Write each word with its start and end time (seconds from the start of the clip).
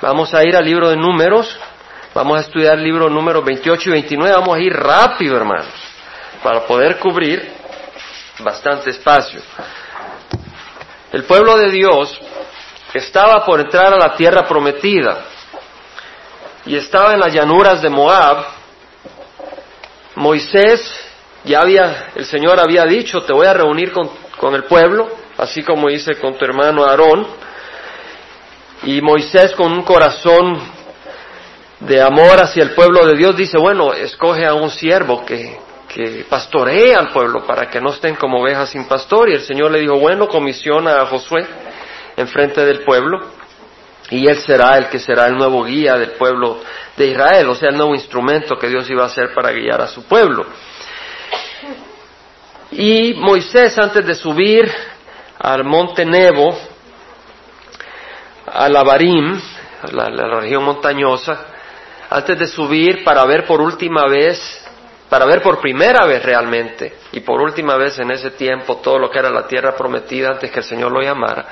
Vamos 0.00 0.32
a 0.32 0.42
ir 0.44 0.56
al 0.56 0.64
libro 0.64 0.88
de 0.88 0.96
números, 0.96 1.58
vamos 2.14 2.38
a 2.38 2.40
estudiar 2.40 2.78
el 2.78 2.84
libro 2.84 3.10
número 3.10 3.42
28 3.42 3.90
y 3.90 3.92
29, 3.92 4.34
vamos 4.34 4.56
a 4.56 4.60
ir 4.60 4.72
rápido, 4.72 5.36
hermanos, 5.36 5.74
para 6.42 6.60
poder 6.60 6.98
cubrir 6.98 7.52
bastante 8.38 8.88
espacio. 8.88 9.42
El 11.12 11.24
pueblo 11.24 11.58
de 11.58 11.70
Dios 11.70 12.18
estaba 12.94 13.44
por 13.44 13.60
entrar 13.60 13.92
a 13.92 13.98
la 13.98 14.14
tierra 14.14 14.48
prometida 14.48 15.18
y 16.64 16.76
estaba 16.76 17.12
en 17.12 17.20
las 17.20 17.34
llanuras 17.34 17.82
de 17.82 17.90
Moab. 17.90 18.46
Moisés 20.14 20.82
ya 21.44 21.60
había, 21.60 22.08
el 22.14 22.24
Señor 22.24 22.58
había 22.58 22.86
dicho, 22.86 23.22
te 23.24 23.34
voy 23.34 23.46
a 23.46 23.52
reunir 23.52 23.92
con, 23.92 24.10
con 24.38 24.54
el 24.54 24.64
pueblo, 24.64 25.10
así 25.36 25.62
como 25.62 25.90
hice 25.90 26.14
con 26.14 26.38
tu 26.38 26.44
hermano 26.46 26.86
Aarón. 26.86 27.49
Y 28.82 29.00
Moisés 29.02 29.52
con 29.54 29.72
un 29.72 29.82
corazón 29.82 30.58
de 31.80 32.00
amor 32.00 32.40
hacia 32.40 32.62
el 32.62 32.70
pueblo 32.70 33.06
de 33.06 33.16
Dios 33.16 33.36
dice, 33.36 33.58
bueno, 33.58 33.92
escoge 33.92 34.46
a 34.46 34.54
un 34.54 34.70
siervo 34.70 35.24
que, 35.24 35.58
que 35.88 36.24
pastoree 36.28 36.94
al 36.94 37.10
pueblo 37.12 37.44
para 37.46 37.68
que 37.68 37.80
no 37.80 37.90
estén 37.90 38.16
como 38.16 38.40
ovejas 38.40 38.70
sin 38.70 38.86
pastor. 38.86 39.28
Y 39.28 39.34
el 39.34 39.42
Señor 39.42 39.70
le 39.70 39.80
dijo, 39.80 39.98
bueno, 39.98 40.28
comisiona 40.28 41.00
a 41.00 41.06
Josué 41.06 41.46
enfrente 42.16 42.64
del 42.64 42.80
pueblo 42.84 43.18
y 44.10 44.26
él 44.26 44.38
será 44.38 44.76
el 44.76 44.88
que 44.88 44.98
será 44.98 45.26
el 45.26 45.36
nuevo 45.36 45.64
guía 45.64 45.96
del 45.96 46.12
pueblo 46.12 46.60
de 46.96 47.06
Israel, 47.06 47.48
o 47.48 47.54
sea, 47.54 47.68
el 47.70 47.76
nuevo 47.76 47.94
instrumento 47.94 48.58
que 48.58 48.68
Dios 48.68 48.88
iba 48.90 49.04
a 49.04 49.06
hacer 49.06 49.32
para 49.32 49.52
guiar 49.52 49.80
a 49.80 49.86
su 49.86 50.04
pueblo. 50.04 50.46
Y 52.72 53.14
Moisés, 53.14 53.78
antes 53.78 54.04
de 54.04 54.14
subir 54.14 54.70
al 55.38 55.64
monte 55.64 56.04
Nebo, 56.04 56.56
a 58.52 58.68
la 58.68 58.82
Barim, 58.82 59.40
la, 59.92 60.08
la 60.08 60.40
región 60.40 60.64
montañosa, 60.64 61.46
antes 62.10 62.38
de 62.38 62.46
subir 62.46 63.04
para 63.04 63.24
ver 63.24 63.46
por 63.46 63.60
última 63.60 64.06
vez, 64.08 64.40
para 65.08 65.24
ver 65.26 65.42
por 65.42 65.60
primera 65.60 66.06
vez 66.06 66.22
realmente, 66.22 66.94
y 67.12 67.20
por 67.20 67.40
última 67.40 67.76
vez 67.76 67.98
en 67.98 68.10
ese 68.10 68.32
tiempo 68.32 68.76
todo 68.76 68.98
lo 68.98 69.10
que 69.10 69.18
era 69.18 69.30
la 69.30 69.46
tierra 69.46 69.74
prometida 69.76 70.30
antes 70.30 70.50
que 70.50 70.60
el 70.60 70.64
Señor 70.64 70.92
lo 70.92 71.00
llamara, 71.00 71.46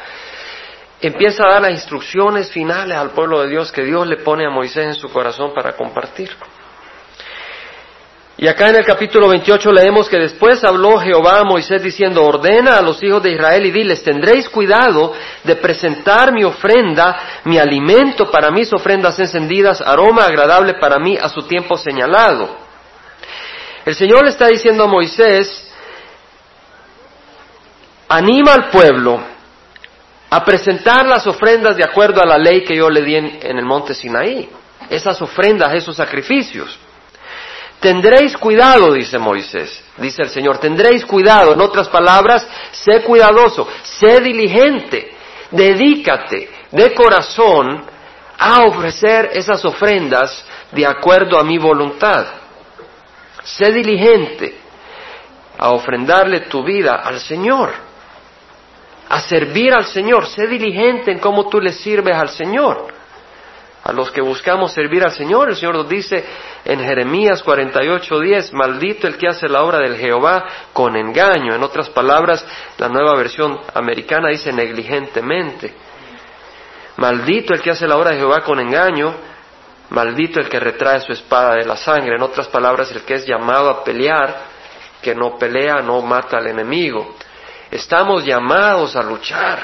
empieza 1.01 1.45
a 1.45 1.53
dar 1.53 1.63
las 1.63 1.71
instrucciones 1.71 2.51
finales 2.51 2.97
al 2.97 3.11
pueblo 3.11 3.41
de 3.43 3.49
Dios 3.49 3.71
que 3.71 3.85
Dios 3.85 4.07
le 4.07 4.17
pone 4.17 4.47
a 4.47 4.51
Moisés 4.51 4.87
en 4.87 4.95
su 4.95 5.11
corazón 5.11 5.53
para 5.55 5.73
compartir. 5.77 6.31
Y 8.41 8.47
acá 8.47 8.69
en 8.69 8.77
el 8.77 8.85
capítulo 8.85 9.29
28 9.29 9.73
leemos 9.73 10.09
que 10.09 10.17
después 10.17 10.63
habló 10.63 10.97
Jehová 11.01 11.41
a 11.41 11.45
Moisés 11.45 11.83
diciendo, 11.83 12.25
ordena 12.25 12.79
a 12.79 12.83
los 12.83 13.03
hijos 13.03 13.21
de 13.21 13.33
Israel 13.33 13.67
y 13.67 13.73
diles, 13.73 14.05
tendréis 14.05 14.49
cuidado 14.49 15.13
de 15.43 15.57
presentar 15.57 16.33
mi 16.33 16.45
ofrenda, 16.45 17.41
mi 17.45 17.59
alimento 17.59 18.31
para 18.31 18.53
mis 18.53 18.73
ofrendas 18.73 19.19
encendidas, 19.19 19.81
aroma 19.81 20.25
agradable 20.25 20.75
para 20.75 21.01
mí 21.01 21.19
a 21.21 21.29
su 21.29 21.43
tiempo 21.43 21.77
señalado. 21.77 22.57
El 23.85 23.97
Señor 23.97 24.23
le 24.23 24.31
está 24.31 24.47
diciendo 24.47 24.85
a 24.85 24.87
Moisés, 24.87 25.75
anima 28.09 28.55
al 28.55 28.71
pueblo 28.71 29.21
a 30.31 30.45
presentar 30.45 31.07
las 31.07 31.27
ofrendas 31.27 31.77
de 31.77 31.83
acuerdo 31.83 32.23
a 32.23 32.27
la 32.27 32.39
ley 32.39 32.63
que 32.63 32.77
yo 32.77 32.89
le 32.89 33.03
di 33.03 33.17
en, 33.17 33.59
el 33.59 33.65
monte 33.65 33.95
Sinaí. 33.95 34.49
Esas 34.89 35.21
ofrendas, 35.21 35.75
esos 35.75 35.97
sacrificios. 35.97 36.79
Tendréis 37.81 38.37
cuidado, 38.37 38.93
dice 38.93 39.19
Moisés, 39.19 39.85
dice 39.99 40.23
el 40.23 40.31
Señor, 40.31 40.59
tendréis 40.59 41.05
cuidado, 41.05 41.53
en 41.53 41.61
otras 41.61 41.89
palabras, 41.89 42.47
sé 42.73 43.03
cuidadoso, 43.03 43.69
sé 43.85 44.21
diligente, 44.21 45.15
dedícate 45.53 46.51
de 46.73 46.93
corazón 46.93 47.85
a 48.37 48.63
ofrecer 48.63 49.31
esas 49.33 49.65
ofrendas 49.65 50.45
de 50.73 50.85
acuerdo 50.87 51.39
a 51.39 51.45
mi 51.45 51.57
voluntad. 51.59 52.27
Sé 53.45 53.73
diligente 53.73 54.59
a 55.57 55.71
ofrendarle 55.71 56.41
tu 56.41 56.65
vida 56.65 56.97
al 56.97 57.21
Señor, 57.21 57.73
a 59.09 59.21
servir 59.21 59.73
al 59.73 59.87
Señor, 59.87 60.27
sé 60.27 60.49
diligente 60.49 61.13
en 61.13 61.21
cómo 61.21 61.49
tú 61.49 61.61
le 61.61 61.73
sirves 61.73 62.17
al 62.17 62.29
Señor 62.31 62.98
a 63.89 63.93
los 63.93 64.11
que 64.11 64.21
buscamos 64.21 64.73
servir 64.73 65.03
al 65.03 65.13
Señor. 65.13 65.49
El 65.49 65.57
Señor 65.57 65.77
nos 65.77 65.89
dice 65.89 66.23
en 66.63 66.79
Jeremías 66.79 67.43
48:10, 67.43 68.53
maldito 68.53 69.07
el 69.07 69.17
que 69.17 69.29
hace 69.29 69.49
la 69.49 69.63
obra 69.63 69.79
del 69.79 69.97
Jehová 69.97 70.45
con 70.75 70.95
engaño. 70.95 71.55
En 71.55 71.63
otras 71.63 71.89
palabras, 71.89 72.47
la 72.77 72.91
nueva 72.91 73.17
versión 73.17 73.59
americana 73.73 74.29
dice 74.29 74.53
negligentemente. 74.53 75.73
Maldito 76.99 77.55
el 77.55 77.63
que 77.63 77.71
hace 77.71 77.89
la 77.89 77.97
obra 77.97 78.11
de 78.11 78.19
Jehová 78.19 78.43
con 78.43 78.61
engaño, 78.61 79.15
maldito 79.89 80.39
el 80.39 80.51
que 80.51 80.61
retrae 80.61 81.01
su 81.01 81.13
espada 81.13 81.55
de 81.55 81.65
la 81.65 81.77
sangre. 81.77 82.15
En 82.15 82.23
otras 82.23 82.49
palabras, 82.49 82.93
el 82.93 83.05
que 83.05 83.15
es 83.15 83.27
llamado 83.27 83.71
a 83.71 83.83
pelear, 83.83 84.37
que 85.01 85.15
no 85.15 85.39
pelea, 85.39 85.77
no 85.77 86.03
mata 86.03 86.37
al 86.37 86.49
enemigo. 86.49 87.15
Estamos 87.71 88.23
llamados 88.23 88.97
a 88.97 89.03
luchar. 89.03 89.63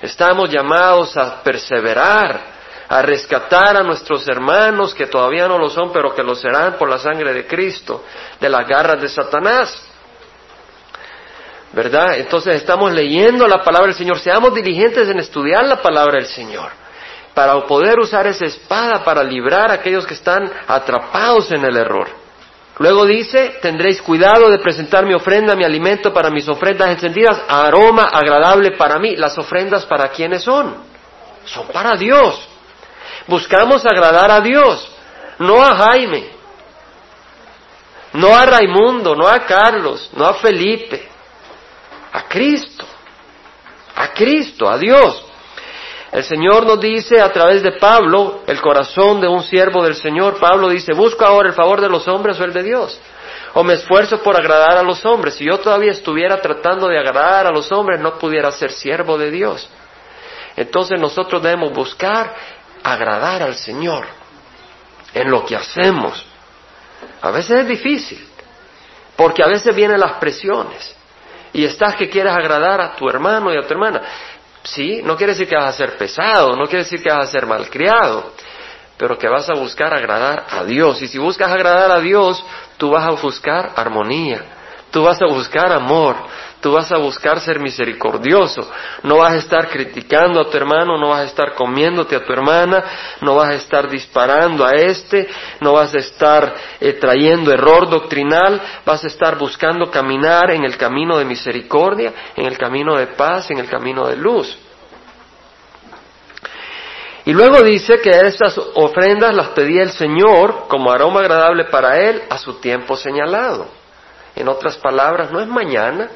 Estamos 0.00 0.48
llamados 0.48 1.16
a 1.16 1.42
perseverar 1.42 2.55
a 2.88 3.02
rescatar 3.02 3.76
a 3.76 3.82
nuestros 3.82 4.26
hermanos 4.28 4.94
que 4.94 5.06
todavía 5.06 5.48
no 5.48 5.58
lo 5.58 5.68
son, 5.68 5.92
pero 5.92 6.14
que 6.14 6.22
lo 6.22 6.34
serán 6.34 6.74
por 6.74 6.88
la 6.88 6.98
sangre 6.98 7.32
de 7.32 7.46
Cristo, 7.46 8.04
de 8.40 8.48
las 8.48 8.66
garras 8.66 9.00
de 9.00 9.08
Satanás. 9.08 9.82
¿Verdad? 11.72 12.18
Entonces 12.18 12.54
estamos 12.54 12.92
leyendo 12.92 13.46
la 13.46 13.62
palabra 13.62 13.88
del 13.88 13.96
Señor. 13.96 14.18
Seamos 14.18 14.54
diligentes 14.54 15.08
en 15.08 15.18
estudiar 15.18 15.66
la 15.66 15.82
palabra 15.82 16.14
del 16.14 16.26
Señor 16.26 16.70
para 17.34 17.60
poder 17.66 17.98
usar 17.98 18.26
esa 18.26 18.46
espada 18.46 19.04
para 19.04 19.22
librar 19.22 19.70
a 19.70 19.74
aquellos 19.74 20.06
que 20.06 20.14
están 20.14 20.50
atrapados 20.66 21.52
en 21.52 21.64
el 21.64 21.76
error. 21.76 22.08
Luego 22.78 23.04
dice, 23.04 23.58
tendréis 23.60 24.00
cuidado 24.00 24.50
de 24.50 24.58
presentar 24.58 25.04
mi 25.04 25.12
ofrenda, 25.12 25.54
mi 25.54 25.64
alimento 25.64 26.14
para 26.14 26.30
mis 26.30 26.48
ofrendas 26.48 26.88
encendidas, 26.88 27.42
aroma 27.48 28.04
agradable 28.04 28.72
para 28.72 28.98
mí. 28.98 29.16
Las 29.16 29.36
ofrendas 29.36 29.84
para 29.84 30.08
quiénes 30.08 30.42
son? 30.42 30.76
Son 31.44 31.66
para 31.68 31.96
Dios. 31.96 32.48
Buscamos 33.26 33.84
agradar 33.84 34.30
a 34.30 34.40
Dios, 34.40 34.88
no 35.38 35.62
a 35.62 35.74
Jaime, 35.74 36.30
no 38.12 38.34
a 38.34 38.46
Raimundo, 38.46 39.14
no 39.14 39.26
a 39.26 39.40
Carlos, 39.40 40.10
no 40.14 40.24
a 40.24 40.34
Felipe, 40.34 41.08
a 42.12 42.22
Cristo, 42.28 42.84
a 43.94 44.08
Cristo, 44.08 44.68
a 44.68 44.78
Dios. 44.78 45.24
El 46.12 46.24
Señor 46.24 46.64
nos 46.64 46.80
dice 46.80 47.20
a 47.20 47.30
través 47.32 47.62
de 47.62 47.72
Pablo, 47.72 48.40
el 48.46 48.60
corazón 48.60 49.20
de 49.20 49.28
un 49.28 49.42
siervo 49.42 49.82
del 49.82 49.96
Señor, 49.96 50.38
Pablo 50.38 50.68
dice, 50.68 50.94
busco 50.94 51.24
ahora 51.24 51.48
el 51.48 51.54
favor 51.54 51.80
de 51.80 51.88
los 51.88 52.08
hombres 52.08 52.40
o 52.40 52.44
el 52.44 52.52
de 52.52 52.62
Dios. 52.62 52.98
O 53.54 53.64
me 53.64 53.74
esfuerzo 53.74 54.22
por 54.22 54.36
agradar 54.36 54.78
a 54.78 54.82
los 54.82 55.04
hombres. 55.04 55.34
Si 55.34 55.44
yo 55.44 55.58
todavía 55.58 55.92
estuviera 55.92 56.40
tratando 56.40 56.88
de 56.88 56.98
agradar 56.98 57.46
a 57.46 57.50
los 57.50 57.70
hombres, 57.72 58.00
no 58.00 58.18
pudiera 58.18 58.50
ser 58.52 58.70
siervo 58.70 59.18
de 59.18 59.30
Dios. 59.30 59.68
Entonces 60.56 60.98
nosotros 60.98 61.42
debemos 61.42 61.72
buscar 61.72 62.34
agradar 62.92 63.42
al 63.42 63.56
Señor 63.56 64.06
en 65.12 65.30
lo 65.30 65.44
que 65.44 65.56
hacemos. 65.56 66.24
A 67.20 67.30
veces 67.30 67.60
es 67.60 67.68
difícil, 67.68 68.26
porque 69.16 69.42
a 69.42 69.48
veces 69.48 69.74
vienen 69.74 70.00
las 70.00 70.12
presiones 70.12 70.94
y 71.52 71.64
estás 71.64 71.96
que 71.96 72.08
quieres 72.08 72.32
agradar 72.32 72.80
a 72.80 72.94
tu 72.94 73.08
hermano 73.08 73.52
y 73.52 73.56
a 73.56 73.66
tu 73.66 73.74
hermana. 73.74 74.02
Sí, 74.62 75.00
no 75.02 75.16
quiere 75.16 75.32
decir 75.32 75.48
que 75.48 75.56
vas 75.56 75.74
a 75.74 75.76
ser 75.76 75.96
pesado, 75.96 76.56
no 76.56 76.64
quiere 76.64 76.84
decir 76.84 77.02
que 77.02 77.10
vas 77.10 77.28
a 77.28 77.30
ser 77.30 77.46
malcriado, 77.46 78.32
pero 78.96 79.18
que 79.18 79.28
vas 79.28 79.48
a 79.48 79.54
buscar 79.54 79.92
agradar 79.94 80.44
a 80.48 80.64
Dios. 80.64 81.00
Y 81.02 81.08
si 81.08 81.18
buscas 81.18 81.50
agradar 81.50 81.90
a 81.90 82.00
Dios, 82.00 82.44
tú 82.76 82.90
vas 82.90 83.04
a 83.04 83.10
buscar 83.10 83.72
armonía, 83.76 84.44
tú 84.90 85.02
vas 85.02 85.20
a 85.22 85.26
buscar 85.26 85.72
amor, 85.72 86.16
tú 86.60 86.72
vas 86.72 86.90
a 86.92 86.96
buscar 86.96 87.40
ser 87.40 87.60
misericordioso. 87.60 88.68
No 89.02 89.18
vas 89.18 89.32
a 89.32 89.36
estar 89.36 89.68
criticando 89.68 90.40
a 90.40 90.50
tu 90.50 90.56
hermano, 90.56 90.98
no 90.98 91.08
vas 91.08 91.20
a 91.20 91.24
estar 91.24 91.54
comiéndote 91.54 92.16
a 92.16 92.24
tu 92.24 92.32
hermana, 92.32 92.84
no 93.20 93.36
vas 93.36 93.50
a 93.50 93.54
estar 93.54 93.88
disparando 93.88 94.64
a 94.64 94.72
este, 94.72 95.28
no 95.60 95.74
vas 95.74 95.94
a 95.94 95.98
estar 95.98 96.54
eh, 96.80 96.94
trayendo 96.94 97.52
error 97.52 97.88
doctrinal, 97.88 98.60
vas 98.84 99.04
a 99.04 99.06
estar 99.06 99.36
buscando 99.38 99.90
caminar 99.90 100.50
en 100.50 100.64
el 100.64 100.76
camino 100.76 101.18
de 101.18 101.24
misericordia, 101.24 102.12
en 102.34 102.46
el 102.46 102.58
camino 102.58 102.96
de 102.96 103.08
paz, 103.08 103.50
en 103.50 103.58
el 103.58 103.68
camino 103.68 104.06
de 104.06 104.16
luz. 104.16 104.58
Y 107.26 107.32
luego 107.32 107.60
dice 107.62 107.98
que 108.00 108.10
estas 108.10 108.56
ofrendas 108.74 109.34
las 109.34 109.48
pedía 109.48 109.82
el 109.82 109.90
Señor 109.90 110.68
como 110.68 110.92
aroma 110.92 111.20
agradable 111.20 111.64
para 111.64 111.98
Él 111.98 112.22
a 112.30 112.38
su 112.38 112.60
tiempo 112.60 112.96
señalado. 112.96 113.66
En 114.36 114.48
otras 114.48 114.76
palabras, 114.76 115.32
no 115.32 115.40
es 115.40 115.48
mañana, 115.48 116.08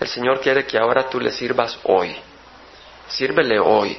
el 0.00 0.08
Señor 0.08 0.40
quiere 0.40 0.64
que 0.64 0.78
ahora 0.78 1.08
tú 1.08 1.20
le 1.20 1.30
sirvas 1.30 1.78
hoy. 1.84 2.16
Sírvele 3.06 3.60
hoy. 3.60 3.96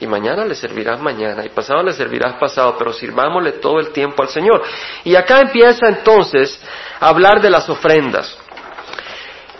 Y 0.00 0.06
mañana 0.06 0.44
le 0.46 0.54
servirás 0.54 0.98
mañana. 0.98 1.44
Y 1.44 1.50
pasado 1.50 1.82
le 1.82 1.92
servirás 1.92 2.34
pasado. 2.34 2.74
Pero 2.78 2.92
sirvámosle 2.92 3.52
todo 3.52 3.78
el 3.78 3.92
tiempo 3.92 4.22
al 4.22 4.30
Señor. 4.30 4.62
Y 5.04 5.14
acá 5.14 5.40
empieza 5.40 5.88
entonces 5.88 6.58
a 6.98 7.08
hablar 7.08 7.40
de 7.42 7.50
las 7.50 7.68
ofrendas. 7.68 8.36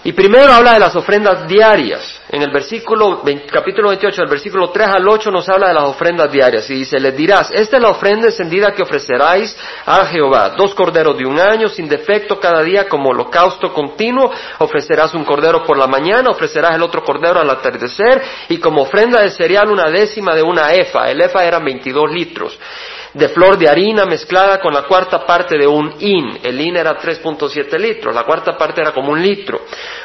Y 0.04 0.12
primero 0.12 0.52
habla 0.52 0.72
de 0.72 0.80
las 0.80 0.96
ofrendas 0.96 1.46
diarias. 1.46 2.20
En 2.28 2.42
el 2.42 2.50
versículo, 2.50 3.22
capítulo 3.52 3.90
28, 3.90 4.22
del 4.22 4.30
versículo 4.30 4.70
3 4.70 4.88
al 4.88 5.08
8 5.08 5.30
nos 5.30 5.48
habla 5.48 5.68
de 5.68 5.74
las 5.74 5.84
ofrendas 5.84 6.32
diarias. 6.32 6.68
Y 6.70 6.74
dice, 6.74 6.98
les 6.98 7.16
dirás, 7.16 7.50
esta 7.52 7.76
es 7.76 7.82
la 7.82 7.90
ofrenda 7.90 8.26
encendida 8.26 8.72
que 8.72 8.82
ofreceráis 8.82 9.56
a 9.86 10.06
Jehová. 10.06 10.50
Dos 10.56 10.74
corderos 10.74 11.16
de 11.16 11.24
un 11.24 11.38
año, 11.38 11.68
sin 11.68 11.88
defecto 11.88 12.40
cada 12.40 12.62
día, 12.64 12.88
como 12.88 13.10
holocausto 13.10 13.72
continuo. 13.72 14.32
Ofrecerás 14.58 15.14
un 15.14 15.24
cordero 15.24 15.62
por 15.62 15.78
la 15.78 15.86
mañana, 15.86 16.30
ofrecerás 16.30 16.74
el 16.74 16.82
otro 16.82 17.04
cordero 17.04 17.38
al 17.38 17.50
atardecer. 17.50 18.22
Y 18.48 18.58
como 18.58 18.82
ofrenda 18.82 19.20
de 19.20 19.30
cereal, 19.30 19.70
una 19.70 19.88
décima 19.88 20.34
de 20.34 20.42
una 20.42 20.72
efa. 20.72 21.10
El 21.10 21.20
efa 21.20 21.44
eran 21.44 21.64
22 21.64 22.10
litros 22.10 22.58
de 23.14 23.28
flor 23.28 23.58
de 23.58 23.68
harina 23.68 24.06
mezclada 24.06 24.58
con 24.58 24.72
la 24.72 24.82
cuarta 24.82 25.26
parte 25.26 25.58
de 25.58 25.66
un 25.66 25.94
in. 25.98 26.38
El 26.42 26.60
in 26.60 26.76
era 26.76 26.96
3.7 26.98 27.78
litros, 27.78 28.14
la 28.14 28.24
cuarta 28.24 28.56
parte 28.56 28.80
era 28.80 28.92
como 28.92 29.12
un 29.12 29.22
litro. 29.22 29.60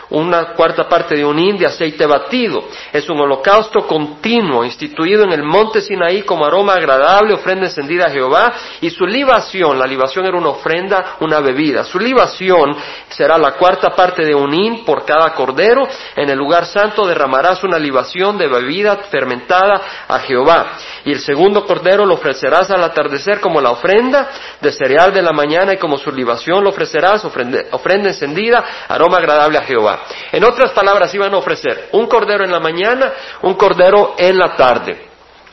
Una 0.09 0.53
cuarta 0.53 0.87
parte 0.87 1.15
de 1.15 1.25
un 1.25 1.37
in 1.37 1.57
de 1.57 1.65
aceite 1.65 2.05
batido. 2.05 2.63
Es 2.93 3.09
un 3.09 3.19
holocausto 3.19 3.85
continuo 3.85 4.63
instituido 4.63 5.23
en 5.23 5.33
el 5.33 5.43
monte 5.43 5.81
Sinaí 5.81 6.21
como 6.21 6.45
aroma 6.45 6.75
agradable, 6.75 7.33
ofrenda 7.33 7.65
encendida 7.65 8.05
a 8.05 8.09
Jehová. 8.09 8.53
Y 8.79 8.89
su 8.89 9.05
libación, 9.05 9.77
la 9.77 9.85
libación 9.85 10.25
era 10.25 10.37
una 10.37 10.49
ofrenda, 10.49 11.17
una 11.19 11.41
bebida. 11.41 11.83
Su 11.83 11.99
libación 11.99 12.75
será 13.09 13.37
la 13.37 13.53
cuarta 13.53 13.89
parte 13.89 14.25
de 14.25 14.33
un 14.33 14.53
in 14.53 14.85
por 14.85 15.03
cada 15.03 15.33
cordero. 15.33 15.85
En 16.15 16.29
el 16.29 16.37
lugar 16.37 16.65
santo 16.65 17.05
derramarás 17.05 17.63
una 17.63 17.77
libación 17.77 18.37
de 18.37 18.47
bebida 18.47 18.95
fermentada 19.11 20.05
a 20.07 20.19
Jehová. 20.19 20.77
Y 21.03 21.11
el 21.11 21.19
segundo 21.19 21.65
cordero 21.65 22.05
lo 22.05 22.13
ofrecerás 22.13 22.71
al 22.71 22.83
atardecer 22.97 23.39
como 23.39 23.61
la 23.61 23.71
ofrenda 23.71 24.29
de 24.59 24.71
cereal 24.71 25.13
de 25.13 25.21
la 25.21 25.31
mañana 25.31 25.73
y 25.73 25.77
como 25.77 25.97
su 25.97 26.11
libación 26.11 26.63
lo 26.63 26.71
ofrecerás, 26.71 27.23
ofrenda, 27.25 27.63
ofrenda 27.71 28.09
encendida, 28.09 28.63
aroma 28.87 29.17
agradable 29.17 29.57
a 29.57 29.61
Jehová. 29.61 30.01
En 30.31 30.43
otras 30.43 30.71
palabras, 30.71 31.13
iban 31.13 31.33
a 31.33 31.37
ofrecer 31.37 31.89
un 31.91 32.07
cordero 32.07 32.43
en 32.43 32.51
la 32.51 32.59
mañana, 32.59 33.13
un 33.43 33.53
cordero 33.53 34.15
en 34.17 34.37
la 34.37 34.55
tarde. 34.55 35.07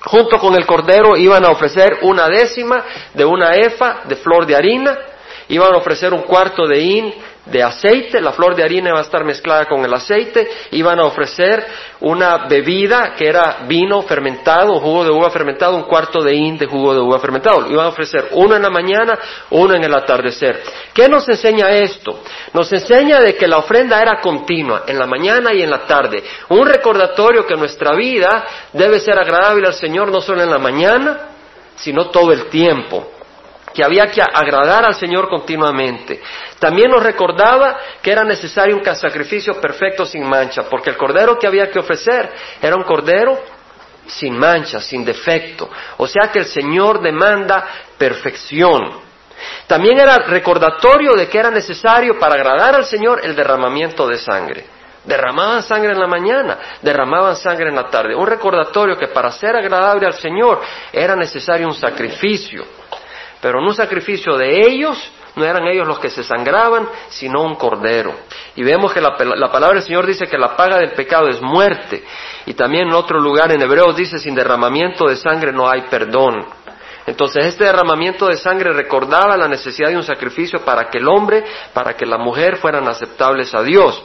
Junto 0.06 0.38
con 0.38 0.55
el 0.55 0.67
cordero 0.67 1.17
iban 1.17 1.44
a 1.44 1.50
ofrecer 1.50 1.99
una 2.02 2.29
décima 2.29 2.85
de 3.14 3.25
una 3.25 3.55
efa 3.56 4.00
de 4.05 4.17
flor 4.17 4.46
de 4.46 4.55
harina, 4.55 4.99
iban 5.49 5.73
a 5.73 5.79
ofrecer 5.79 6.12
un 6.12 6.23
cuarto 6.23 6.67
de 6.67 6.79
hin 6.81 7.14
de 7.46 7.62
aceite, 7.62 8.20
la 8.20 8.32
flor 8.32 8.56
de 8.56 8.62
harina 8.62 8.88
iba 8.88 8.99
a 8.99 9.02
estar 9.02 9.23
mezclada 9.23 9.67
con 9.67 9.85
el 9.85 9.93
aceite, 9.93 10.49
iban 10.70 10.99
a 10.99 11.05
ofrecer 11.05 11.64
una 12.00 12.46
bebida 12.49 13.14
que 13.14 13.26
era 13.26 13.64
vino 13.67 14.02
fermentado, 14.02 14.81
jugo 14.81 15.05
de 15.05 15.11
uva 15.11 15.31
fermentado, 15.31 15.76
un 15.76 15.82
cuarto 15.82 16.23
de 16.23 16.35
hin 16.35 16.56
de 16.56 16.67
jugo 16.67 16.94
de 16.94 17.00
uva 17.00 17.19
fermentado. 17.19 17.70
Iban 17.70 17.87
a 17.87 17.88
ofrecer 17.88 18.29
uno 18.32 18.56
en 18.56 18.62
la 18.62 18.70
mañana, 18.70 19.19
uno 19.50 19.75
en 19.75 19.85
el 19.85 19.94
atardecer. 19.94 20.62
¿Qué 20.94 21.06
nos 21.08 21.29
enseña 21.29 21.70
esto? 21.70 22.20
Nos 22.55 22.73
enseña 22.73 23.20
de 23.20 23.37
que 23.37 23.46
la 23.46 23.58
ofrenda 23.58 24.00
era 24.00 24.20
continua, 24.20 24.85
en 24.87 24.99
la 24.99 25.06
mañana 25.06 25.52
y 25.52 25.62
en 25.62 25.70
la 25.70 25.87
tarde. 25.87 26.25
Un 26.49 26.67
recordatorio 26.67 27.46
que 27.46 27.56
nuestra 27.56 27.94
vida 27.94 28.44
debe 28.73 29.00
ser 29.00 29.19
agradable 29.19 29.67
al 29.67 29.75
Señor 29.75 30.11
no 30.11 30.23
solo 30.23 30.43
en 30.43 30.50
la 30.50 30.58
mañana, 30.58 31.29
sino 31.76 32.08
todo 32.08 32.32
el 32.32 32.46
tiempo 32.46 33.11
que 33.75 33.85
había 33.85 34.06
que 34.06 34.23
agradar 34.23 34.85
al 34.85 34.94
Señor 34.94 35.29
continuamente. 35.29 36.23
También 36.59 36.91
nos 36.91 37.03
recordaba 37.03 37.76
que 38.00 38.12
era 38.12 38.25
necesario 38.25 38.76
un 38.76 38.85
sacrificio 38.85 39.61
perfecto 39.61 40.06
sin 40.06 40.25
mancha, 40.26 40.62
porque 40.71 40.91
el 40.91 40.97
cordero 40.97 41.38
que 41.38 41.47
había 41.47 41.71
que 41.71 41.81
ofrecer 41.81 42.31
era 42.62 42.76
un 42.76 42.85
cordero 42.85 43.38
sin 44.06 44.38
mancha, 44.38 44.81
sin 44.81 45.05
defecto. 45.05 45.69
O 45.97 46.06
sea 46.06 46.31
que 46.31 46.38
el 46.41 46.47
Señor 46.47 47.00
demanda 47.03 47.67
perfección. 47.99 49.03
También 49.67 49.99
era 49.99 50.19
recordatorio 50.19 51.15
de 51.15 51.29
que 51.29 51.38
era 51.38 51.50
necesario 51.50 52.19
para 52.19 52.35
agradar 52.35 52.75
al 52.77 52.85
Señor 52.85 53.20
el 53.25 53.35
derramamiento 53.35 54.06
de 54.06 54.17
sangre. 54.17 54.67
Derramaban 55.05 55.62
sangre 55.62 55.93
en 55.93 56.00
la 56.00 56.06
mañana, 56.06 56.59
derramaban 56.81 57.37
sangre 57.37 57.69
en 57.69 57.75
la 57.75 57.91
tarde. 57.91 58.15
Un 58.15 58.27
recordatorio 58.27 58.97
que 58.97 59.09
para 59.09 59.31
ser 59.31 59.55
agradable 59.55 60.06
al 60.06 60.15
Señor 60.15 60.61
era 60.93 61.15
necesario 61.15 61.67
un 61.67 61.75
sacrificio. 61.75 62.65
Pero 63.44 63.58
en 63.58 63.67
un 63.67 63.75
sacrificio 63.75 64.38
de 64.38 64.67
ellos, 64.67 64.96
no 65.37 65.44
eran 65.44 65.67
ellos 65.67 65.87
los 65.87 65.99
que 65.99 66.08
se 66.08 66.25
sangraban, 66.25 66.88
sino 67.11 67.43
un 67.43 67.56
cordero. 67.56 68.14
Y 68.56 68.62
vemos 68.62 68.91
que 68.91 69.02
la, 69.02 69.19
palabra 69.19 69.75
del 69.75 69.82
Señor 69.82 70.06
dice 70.06 70.26
que 70.26 70.38
la 70.38 70.56
paga 70.56 70.79
del 70.79 70.93
pecado 70.93 71.29
es 71.29 71.43
muerte. 71.43 72.02
Y 72.46 72.55
también 72.55 72.88
en 72.88 72.94
otro 72.94 73.20
lugar 73.20 73.52
en 73.52 73.61
Hebreos 73.61 73.96
dice, 73.96 74.17
sin 74.17 74.35
derramamiento 74.35 75.06
de 75.06 75.17
sangre 75.17 75.52
no 75.52 75.69
hay 75.69 75.82
perdón. 75.91 76.43
Entonces 77.06 77.44
este 77.44 77.64
derramamiento 77.64 78.29
de 78.29 78.38
sangre 78.38 78.73
recordaba 78.73 79.37
la 79.37 79.46
necesidad 79.46 79.91
de 79.91 79.99
un 79.99 80.05
sacrificio 80.05 80.64
para 80.64 80.88
que 80.88 80.96
el 80.96 81.06
hombre, 81.06 81.44
para 81.75 81.94
que 81.94 82.06
la 82.06 82.17
mujer 82.17 82.56
fueran 82.56 82.88
aceptables 82.88 83.55
a 83.55 83.62
Dios. 83.62 84.02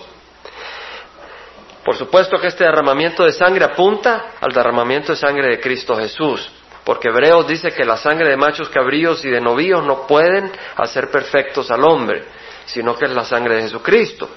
Por 1.85 1.95
supuesto 1.95 2.37
que 2.41 2.47
este 2.47 2.65
derramamiento 2.65 3.23
de 3.23 3.31
sangre 3.31 3.63
apunta 3.63 4.33
al 4.41 4.51
derramamiento 4.51 5.13
de 5.13 5.17
sangre 5.17 5.47
de 5.47 5.61
Cristo 5.61 5.95
Jesús. 5.95 6.58
Porque 6.89 7.09
Hebreos 7.09 7.45
dice 7.45 7.69
que 7.69 7.85
la 7.85 7.97
sangre 7.97 8.29
de 8.29 8.35
machos 8.35 8.67
cabríos 8.67 9.23
y 9.23 9.29
de 9.29 9.39
novíos 9.39 9.83
no 9.83 10.07
pueden 10.07 10.51
hacer 10.75 11.11
perfectos 11.11 11.69
al 11.69 11.83
hombre, 11.83 12.23
sino 12.65 12.95
que 12.95 13.05
es 13.05 13.11
la 13.11 13.23
sangre 13.23 13.57
de 13.57 13.61
Jesucristo. 13.61 14.27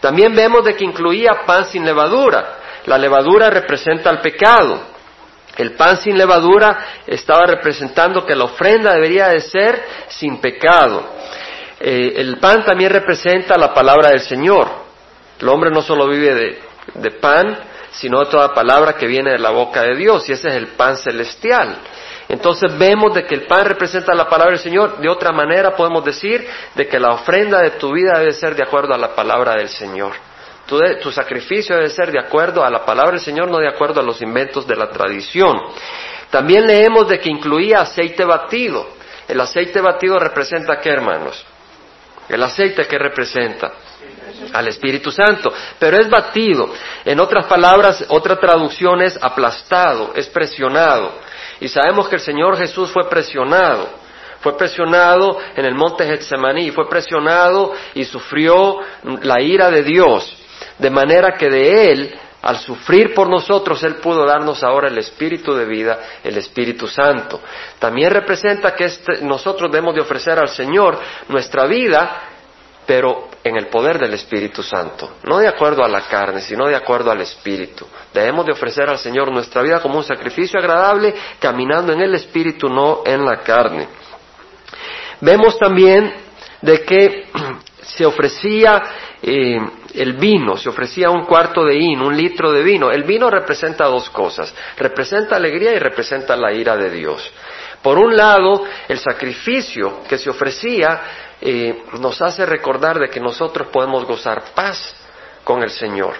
También 0.00 0.34
vemos 0.34 0.64
de 0.64 0.74
que 0.74 0.82
incluía 0.82 1.42
pan 1.44 1.66
sin 1.66 1.84
levadura. 1.84 2.56
La 2.86 2.96
levadura 2.96 3.50
representa 3.50 4.08
el 4.08 4.20
pecado. 4.20 4.80
El 5.58 5.72
pan 5.72 5.98
sin 5.98 6.16
levadura 6.16 7.02
estaba 7.06 7.44
representando 7.44 8.24
que 8.24 8.34
la 8.34 8.44
ofrenda 8.44 8.94
debería 8.94 9.28
de 9.28 9.42
ser 9.42 9.84
sin 10.08 10.40
pecado. 10.40 11.04
Eh, 11.78 12.14
el 12.16 12.38
pan 12.38 12.64
también 12.64 12.92
representa 12.92 13.58
la 13.58 13.74
palabra 13.74 14.08
del 14.08 14.20
Señor. 14.20 14.68
El 15.38 15.48
hombre 15.50 15.70
no 15.70 15.82
solo 15.82 16.08
vive 16.08 16.62
de 16.94 17.10
pan, 17.20 17.58
sino 17.92 18.24
toda 18.26 18.54
palabra 18.54 18.94
que 18.94 19.06
viene 19.06 19.32
de 19.32 19.38
la 19.38 19.50
boca 19.50 19.82
de 19.82 19.96
Dios, 19.96 20.28
y 20.28 20.32
ese 20.32 20.48
es 20.48 20.54
el 20.54 20.68
pan 20.68 20.96
celestial. 20.96 21.78
Entonces 22.28 22.76
vemos 22.78 23.12
de 23.12 23.24
que 23.24 23.34
el 23.34 23.42
pan 23.42 23.64
representa 23.64 24.14
la 24.14 24.28
palabra 24.28 24.52
del 24.52 24.60
Señor. 24.60 24.98
De 24.98 25.08
otra 25.08 25.32
manera 25.32 25.74
podemos 25.74 26.04
decir 26.04 26.46
de 26.76 26.86
que 26.86 27.00
la 27.00 27.12
ofrenda 27.12 27.60
de 27.60 27.70
tu 27.72 27.92
vida 27.92 28.18
debe 28.20 28.32
ser 28.32 28.54
de 28.54 28.62
acuerdo 28.62 28.94
a 28.94 28.98
la 28.98 29.16
palabra 29.16 29.56
del 29.56 29.68
Señor. 29.68 30.12
Tu, 30.64 30.78
tu, 31.02 31.10
sacrificio 31.10 31.74
debe 31.74 31.90
ser 31.90 32.12
de 32.12 32.20
acuerdo 32.20 32.64
a 32.64 32.70
la 32.70 32.84
palabra 32.84 33.12
del 33.12 33.20
Señor, 33.20 33.50
no 33.50 33.58
de 33.58 33.68
acuerdo 33.68 33.98
a 33.98 34.04
los 34.04 34.22
inventos 34.22 34.64
de 34.64 34.76
la 34.76 34.88
tradición. 34.90 35.60
También 36.30 36.68
leemos 36.68 37.08
de 37.08 37.18
que 37.18 37.28
incluía 37.28 37.80
aceite 37.80 38.24
batido. 38.24 38.86
El 39.26 39.40
aceite 39.40 39.80
batido 39.80 40.16
representa 40.20 40.78
qué, 40.78 40.90
hermanos? 40.90 41.44
El 42.28 42.40
aceite 42.44 42.86
que 42.86 42.96
representa 42.96 43.72
al 44.52 44.68
Espíritu 44.68 45.10
Santo, 45.10 45.52
pero 45.78 45.98
es 45.98 46.08
batido. 46.08 46.72
En 47.04 47.20
otras 47.20 47.46
palabras, 47.46 48.04
otra 48.08 48.36
traducción 48.36 49.02
es 49.02 49.18
aplastado, 49.20 50.12
es 50.14 50.28
presionado. 50.28 51.12
Y 51.60 51.68
sabemos 51.68 52.08
que 52.08 52.16
el 52.16 52.22
Señor 52.22 52.56
Jesús 52.56 52.90
fue 52.90 53.08
presionado. 53.08 54.00
Fue 54.40 54.56
presionado 54.56 55.38
en 55.54 55.66
el 55.66 55.74
monte 55.74 56.06
Getsemaní, 56.06 56.70
fue 56.70 56.88
presionado 56.88 57.74
y 57.94 58.04
sufrió 58.04 58.78
la 59.22 59.40
ira 59.42 59.70
de 59.70 59.82
Dios, 59.82 60.34
de 60.78 60.88
manera 60.88 61.32
que 61.36 61.50
de 61.50 61.92
Él, 61.92 62.18
al 62.40 62.56
sufrir 62.56 63.12
por 63.12 63.28
nosotros, 63.28 63.82
Él 63.82 63.96
pudo 63.96 64.24
darnos 64.24 64.62
ahora 64.62 64.88
el 64.88 64.96
Espíritu 64.96 65.52
de 65.52 65.66
vida, 65.66 65.98
el 66.24 66.38
Espíritu 66.38 66.86
Santo. 66.86 67.42
También 67.78 68.10
representa 68.10 68.74
que 68.74 68.86
este, 68.86 69.20
nosotros 69.20 69.70
debemos 69.70 69.94
de 69.94 70.00
ofrecer 70.00 70.38
al 70.38 70.48
Señor 70.48 70.98
nuestra 71.28 71.66
vida 71.66 72.29
pero 72.90 73.28
en 73.44 73.54
el 73.54 73.68
poder 73.68 74.00
del 74.00 74.14
Espíritu 74.14 74.64
Santo, 74.64 75.18
no 75.22 75.38
de 75.38 75.46
acuerdo 75.46 75.84
a 75.84 75.88
la 75.88 76.08
carne, 76.08 76.40
sino 76.40 76.66
de 76.66 76.74
acuerdo 76.74 77.12
al 77.12 77.20
Espíritu. 77.20 77.86
Debemos 78.12 78.44
de 78.44 78.50
ofrecer 78.50 78.88
al 78.88 78.98
Señor 78.98 79.30
nuestra 79.30 79.62
vida 79.62 79.80
como 79.80 79.98
un 79.98 80.02
sacrificio 80.02 80.58
agradable, 80.58 81.14
caminando 81.38 81.92
en 81.92 82.00
el 82.00 82.16
Espíritu, 82.16 82.68
no 82.68 83.02
en 83.06 83.24
la 83.24 83.42
carne. 83.42 83.86
Vemos 85.20 85.56
también 85.56 86.12
de 86.62 86.82
que 86.82 87.28
se 87.82 88.04
ofrecía 88.04 88.82
eh, 89.22 89.60
el 89.94 90.14
vino, 90.14 90.56
se 90.56 90.68
ofrecía 90.68 91.10
un 91.10 91.26
cuarto 91.26 91.64
de 91.64 91.76
hin, 91.76 92.00
un 92.00 92.16
litro 92.16 92.50
de 92.50 92.64
vino. 92.64 92.90
El 92.90 93.04
vino 93.04 93.30
representa 93.30 93.84
dos 93.84 94.10
cosas, 94.10 94.52
representa 94.76 95.36
alegría 95.36 95.72
y 95.74 95.78
representa 95.78 96.36
la 96.36 96.52
ira 96.52 96.76
de 96.76 96.90
Dios. 96.90 97.32
Por 97.82 97.98
un 97.98 98.16
lado, 98.16 98.64
el 98.88 98.98
sacrificio 98.98 100.00
que 100.08 100.18
se 100.18 100.28
ofrecía 100.28 101.29
eh, 101.40 101.84
nos 102.00 102.20
hace 102.20 102.44
recordar 102.44 102.98
de 102.98 103.08
que 103.08 103.20
nosotros 103.20 103.68
podemos 103.68 104.04
gozar 104.04 104.52
paz 104.54 104.94
con 105.42 105.62
el 105.62 105.70
Señor, 105.70 106.14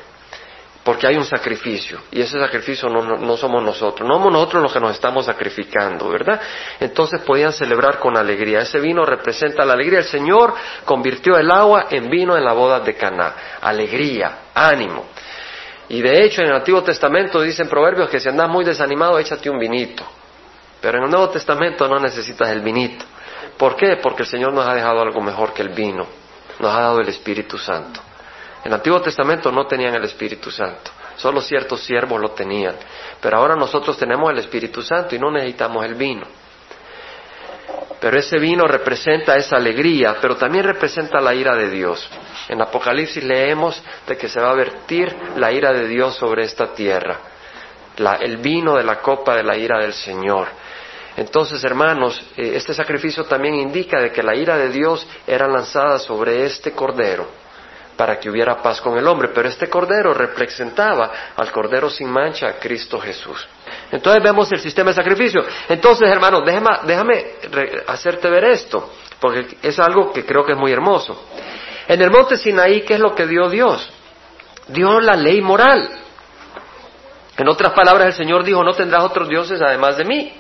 porque 0.83 1.07
hay 1.07 1.17
un 1.17 1.27
sacrificio, 1.27 2.01
y 2.11 2.23
ese 2.23 2.41
sacrificio 2.41 2.89
no, 2.89 3.37
somos 3.37 3.63
nosotros, 3.63 4.09
no 4.09 4.15
somos 4.15 4.33
nosotros 4.33 4.63
los 4.63 4.73
que 4.73 4.81
nos 4.81 4.93
estamos 4.93 5.27
sacrificando, 5.27 6.09
¿verdad? 6.09 6.41
Entonces 6.81 7.21
podían 7.21 7.53
celebrar 7.53 7.99
con 7.99 8.17
alegría. 8.17 8.61
Ese 8.61 8.81
vino 8.81 9.05
representa 9.05 9.65
la 9.65 9.75
alegría. 9.75 9.99
El 9.99 10.07
Señor 10.07 10.55
convirtió 10.87 11.37
el 11.37 11.51
agua 11.51 11.87
en 11.91 12.09
vino 12.09 12.37
en 12.37 12.45
la 12.45 12.55
boda 12.55 12.81
de 12.81 12.95
Caná. 12.95 13.59
Alegría, 13.61 14.39
ánimo. 14.55 15.05
Y 15.91 16.01
de 16.01 16.25
hecho 16.25 16.41
en 16.41 16.49
el 16.49 16.55
Antiguo 16.55 16.83
Testamento 16.83 17.43
dicen 17.43 17.69
proverbios 17.69 18.09
que 18.09 18.21
si 18.21 18.29
andas 18.29 18.49
muy 18.49 18.65
desanimado, 18.65 19.19
échate 19.19 19.51
un 19.51 19.59
vinito. 19.59 20.05
Pero 20.81 20.99
en 20.99 21.05
el 21.05 21.11
Nuevo 21.11 21.29
Testamento 21.29 21.87
no 21.89 21.99
necesitas 21.99 22.49
el 22.49 22.63
vinito. 22.63 23.05
¿Por 23.61 23.77
qué? 23.77 23.99
Porque 23.99 24.23
el 24.23 24.29
Señor 24.29 24.55
nos 24.55 24.67
ha 24.67 24.73
dejado 24.73 25.03
algo 25.03 25.21
mejor 25.21 25.53
que 25.53 25.61
el 25.61 25.69
vino. 25.69 26.07
Nos 26.61 26.75
ha 26.75 26.81
dado 26.81 27.01
el 27.01 27.09
Espíritu 27.11 27.59
Santo. 27.59 28.01
En 28.65 28.69
el 28.69 28.73
Antiguo 28.73 29.03
Testamento 29.03 29.53
no 29.53 29.67
tenían 29.67 29.95
el 29.95 30.05
Espíritu 30.05 30.51
Santo, 30.51 30.91
solo 31.17 31.43
ciertos 31.43 31.83
siervos 31.83 32.19
lo 32.19 32.31
tenían. 32.31 32.75
Pero 33.21 33.37
ahora 33.37 33.57
nosotros 33.57 33.99
tenemos 33.99 34.31
el 34.31 34.39
Espíritu 34.39 34.83
Santo 34.83 35.15
y 35.15 35.19
no 35.19 35.31
necesitamos 35.31 35.85
el 35.85 35.95
vino. 35.95 36.27
Pero 38.01 38.19
ese 38.19 38.39
vino 38.39 38.67
representa 38.67 39.37
esa 39.37 39.57
alegría, 39.57 40.17
pero 40.23 40.37
también 40.37 40.65
representa 40.65 41.21
la 41.21 41.35
ira 41.35 41.55
de 41.55 41.69
Dios. 41.69 42.09
En 42.49 42.63
Apocalipsis 42.63 43.23
leemos 43.23 43.83
de 44.07 44.17
que 44.17 44.31
se 44.31 44.41
va 44.41 44.53
a 44.53 44.55
vertir 44.55 45.15
la 45.37 45.53
ira 45.53 45.71
de 45.71 45.87
Dios 45.87 46.17
sobre 46.17 46.45
esta 46.45 46.73
tierra, 46.73 47.19
el 48.21 48.39
vino 48.39 48.77
de 48.77 48.85
la 48.85 49.01
copa 49.01 49.37
de 49.37 49.43
la 49.43 49.55
ira 49.55 49.79
del 49.81 49.93
Señor. 49.93 50.49
Entonces, 51.17 51.63
hermanos, 51.65 52.23
eh, 52.37 52.53
este 52.55 52.75
sacrificio 52.75 53.25
también 53.25 53.55
indica 53.55 54.01
de 54.01 54.13
que 54.13 54.23
la 54.23 54.35
ira 54.35 54.57
de 54.57 54.71
Dios 54.71 55.07
era 55.27 55.49
lanzada 55.49 55.99
sobre 55.99 56.45
este 56.45 56.73
cordero 56.73 57.41
para 58.01 58.19
que 58.19 58.31
hubiera 58.31 58.63
paz 58.63 58.81
con 58.81 58.97
el 58.97 59.07
hombre, 59.07 59.29
pero 59.29 59.47
este 59.47 59.69
cordero 59.69 60.15
representaba 60.15 61.11
al 61.37 61.53
cordero 61.53 61.91
sin 61.91 62.11
mancha, 62.11 62.55
Cristo 62.59 62.99
Jesús. 62.99 63.47
Entonces 63.93 64.23
vemos 64.23 64.51
el 64.53 64.61
sistema 64.61 64.89
de 64.89 64.95
sacrificio. 64.95 65.45
Entonces, 65.69 66.09
hermanos, 66.09 66.43
déjame, 66.47 66.71
déjame 66.85 67.27
hacerte 67.87 68.31
ver 68.31 68.45
esto, 68.45 68.91
porque 69.21 69.59
es 69.61 69.79
algo 69.79 70.15
que 70.15 70.25
creo 70.25 70.47
que 70.47 70.53
es 70.53 70.59
muy 70.59 70.73
hermoso. 70.73 71.27
En 71.87 72.01
el 72.01 72.11
monte 72.11 72.39
Sinaí, 72.39 72.87
¿qué 72.87 72.95
es 72.95 73.01
lo 73.01 73.15
que 73.15 73.27
dio 73.27 73.51
Dios? 73.51 73.91
Dio 74.69 74.99
la 74.99 75.15
ley 75.15 75.43
moral. 75.43 75.91
En 77.37 77.49
otras 77.49 77.75
palabras, 77.75 78.07
el 78.07 78.15
Señor 78.15 78.45
dijo, 78.45 78.65
no 78.65 78.73
tendrás 78.73 79.05
otros 79.05 79.29
dioses 79.29 79.61
además 79.61 79.99
de 79.99 80.05
mí. 80.07 80.40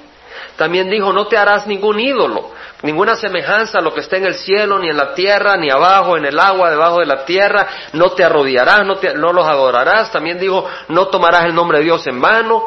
También 0.56 0.90
dijo, 0.90 1.12
no 1.12 1.26
te 1.26 1.36
harás 1.36 1.66
ningún 1.66 1.98
ídolo, 2.00 2.50
ninguna 2.82 3.16
semejanza 3.16 3.78
a 3.78 3.80
lo 3.80 3.94
que 3.94 4.00
está 4.00 4.16
en 4.16 4.26
el 4.26 4.34
cielo, 4.34 4.78
ni 4.78 4.88
en 4.88 4.96
la 4.96 5.14
tierra, 5.14 5.56
ni 5.56 5.70
abajo, 5.70 6.16
en 6.16 6.26
el 6.26 6.38
agua, 6.38 6.70
debajo 6.70 7.00
de 7.00 7.06
la 7.06 7.24
tierra, 7.24 7.66
no 7.92 8.10
te 8.10 8.24
arrodillarás, 8.24 8.86
no, 8.86 8.96
no 9.16 9.32
los 9.32 9.46
adorarás. 9.46 10.10
También 10.12 10.38
dijo, 10.38 10.66
no 10.88 11.08
tomarás 11.08 11.44
el 11.44 11.54
nombre 11.54 11.78
de 11.78 11.84
Dios 11.84 12.06
en 12.06 12.20
vano, 12.20 12.66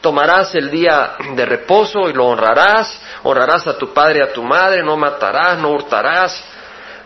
tomarás 0.00 0.54
el 0.54 0.70
día 0.70 1.14
de 1.34 1.46
reposo 1.46 2.08
y 2.10 2.12
lo 2.12 2.26
honrarás, 2.26 3.00
honrarás 3.22 3.66
a 3.66 3.78
tu 3.78 3.92
padre 3.94 4.18
y 4.18 4.22
a 4.22 4.32
tu 4.32 4.42
madre, 4.42 4.82
no 4.82 4.96
matarás, 4.96 5.58
no 5.58 5.70
hurtarás, 5.70 6.44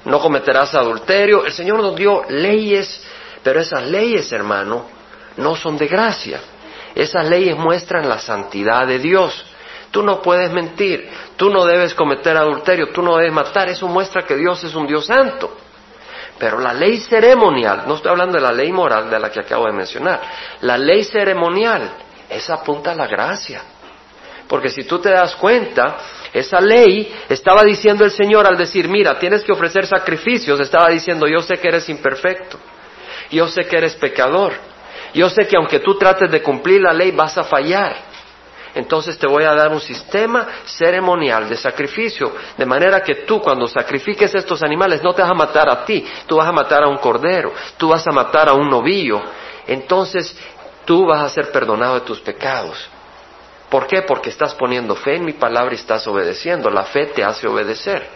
no 0.04 0.18
cometerás 0.18 0.74
adulterio. 0.74 1.44
El 1.44 1.52
Señor 1.52 1.80
nos 1.80 1.94
dio 1.94 2.22
leyes, 2.28 3.06
pero 3.42 3.60
esas 3.60 3.86
leyes, 3.86 4.32
hermano, 4.32 4.86
no 5.36 5.54
son 5.54 5.76
de 5.76 5.86
gracia. 5.86 6.40
Esas 6.94 7.28
leyes 7.28 7.56
muestran 7.56 8.08
la 8.08 8.18
santidad 8.18 8.86
de 8.86 8.98
Dios. 8.98 9.44
Tú 9.96 10.02
no 10.02 10.20
puedes 10.20 10.52
mentir, 10.52 11.08
tú 11.36 11.48
no 11.48 11.64
debes 11.64 11.94
cometer 11.94 12.36
adulterio, 12.36 12.88
tú 12.92 13.00
no 13.00 13.16
debes 13.16 13.32
matar. 13.32 13.70
Eso 13.70 13.88
muestra 13.88 14.26
que 14.26 14.36
Dios 14.36 14.62
es 14.62 14.74
un 14.74 14.86
Dios 14.86 15.06
santo. 15.06 15.56
Pero 16.38 16.60
la 16.60 16.74
ley 16.74 16.98
ceremonial, 16.98 17.84
no 17.86 17.94
estoy 17.94 18.10
hablando 18.10 18.36
de 18.36 18.42
la 18.42 18.52
ley 18.52 18.70
moral 18.70 19.08
de 19.08 19.18
la 19.18 19.30
que 19.30 19.40
acabo 19.40 19.64
de 19.64 19.72
mencionar, 19.72 20.20
la 20.60 20.76
ley 20.76 21.02
ceremonial, 21.02 21.92
esa 22.28 22.56
apunta 22.56 22.90
a 22.90 22.94
la 22.94 23.06
gracia. 23.06 23.62
Porque 24.46 24.68
si 24.68 24.84
tú 24.84 24.98
te 24.98 25.08
das 25.08 25.34
cuenta, 25.36 25.96
esa 26.30 26.60
ley 26.60 27.10
estaba 27.30 27.64
diciendo 27.64 28.04
el 28.04 28.10
Señor 28.10 28.46
al 28.46 28.58
decir, 28.58 28.90
mira, 28.90 29.18
tienes 29.18 29.42
que 29.44 29.52
ofrecer 29.52 29.86
sacrificios, 29.86 30.60
estaba 30.60 30.90
diciendo, 30.90 31.26
yo 31.26 31.40
sé 31.40 31.56
que 31.56 31.68
eres 31.68 31.88
imperfecto, 31.88 32.58
yo 33.30 33.48
sé 33.48 33.64
que 33.64 33.78
eres 33.78 33.94
pecador, 33.94 34.52
yo 35.14 35.30
sé 35.30 35.48
que 35.48 35.56
aunque 35.56 35.80
tú 35.80 35.96
trates 35.96 36.30
de 36.30 36.42
cumplir 36.42 36.82
la 36.82 36.92
ley 36.92 37.12
vas 37.12 37.38
a 37.38 37.44
fallar. 37.44 38.15
Entonces 38.76 39.16
te 39.16 39.26
voy 39.26 39.44
a 39.44 39.54
dar 39.54 39.72
un 39.72 39.80
sistema 39.80 40.46
ceremonial 40.66 41.48
de 41.48 41.56
sacrificio, 41.56 42.32
de 42.58 42.66
manera 42.66 43.02
que 43.02 43.14
tú 43.26 43.40
cuando 43.40 43.66
sacrifiques 43.66 44.34
estos 44.34 44.62
animales 44.62 45.02
no 45.02 45.14
te 45.14 45.22
vas 45.22 45.30
a 45.30 45.34
matar 45.34 45.70
a 45.70 45.82
ti, 45.86 46.06
tú 46.26 46.36
vas 46.36 46.46
a 46.46 46.52
matar 46.52 46.82
a 46.82 46.86
un 46.86 46.98
cordero, 46.98 47.54
tú 47.78 47.88
vas 47.88 48.06
a 48.06 48.12
matar 48.12 48.50
a 48.50 48.52
un 48.52 48.68
novillo. 48.68 49.22
Entonces 49.66 50.38
tú 50.84 51.06
vas 51.06 51.22
a 51.22 51.30
ser 51.30 51.50
perdonado 51.50 51.94
de 51.94 52.00
tus 52.02 52.20
pecados. 52.20 52.86
¿Por 53.70 53.86
qué? 53.86 54.02
Porque 54.02 54.28
estás 54.28 54.54
poniendo 54.54 54.94
fe 54.94 55.16
en 55.16 55.24
mi 55.24 55.32
palabra 55.32 55.72
y 55.72 55.78
estás 55.78 56.06
obedeciendo. 56.06 56.68
La 56.68 56.84
fe 56.84 57.06
te 57.06 57.24
hace 57.24 57.48
obedecer. 57.48 58.06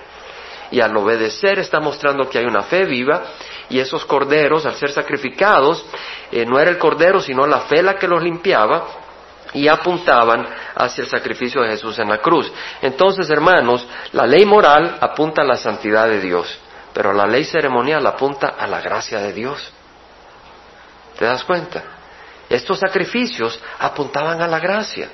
Y 0.71 0.81
al 0.83 0.95
obedecer 0.95 1.59
está 1.59 1.81
mostrando 1.81 2.29
que 2.29 2.37
hay 2.37 2.45
una 2.45 2.65
fe 2.65 2.85
viva 2.85 3.23
y 3.71 3.81
esos 3.81 4.05
corderos, 4.05 4.67
al 4.67 4.75
ser 4.75 4.93
sacrificados, 4.93 5.87
eh, 6.31 6.45
no 6.45 6.61
era 6.61 6.71
el 6.71 6.77
cordero, 6.77 7.19
sino 7.19 7.47
la 7.47 7.61
fe 7.61 7.83
la 7.83 7.97
que 7.97 8.07
los 8.07 8.23
limpiaba 8.23 9.09
y 9.53 9.69
apuntaban 9.69 10.47
hacia 10.75 11.03
el 11.03 11.09
sacrificio 11.09 11.63
de 11.63 11.71
Jesús 11.71 11.99
en 11.99 12.09
la 12.09 12.19
cruz. 12.19 12.51
Entonces, 12.81 13.29
hermanos, 13.31 13.87
la 14.13 14.27
ley 14.27 14.45
moral 14.45 14.99
apunta 15.01 15.43
a 15.43 15.47
la 15.47 15.57
santidad 15.57 16.09
de 16.09 16.21
Dios, 16.21 16.59
pero 16.93 17.13
la 17.13 17.27
ley 17.27 17.45
ceremonial 17.45 18.07
apunta 18.07 18.55
a 18.59 18.67
la 18.67 18.81
gracia 18.81 19.21
de 19.21 19.33
Dios. 19.33 19.73
¿Te 21.19 21.25
das 21.25 21.45
cuenta? 21.45 21.83
Estos 22.49 22.81
sacrificios 22.81 23.61
apuntaban 23.79 24.43
a 24.43 24.49
la 24.49 24.59
gracia. 24.59 25.09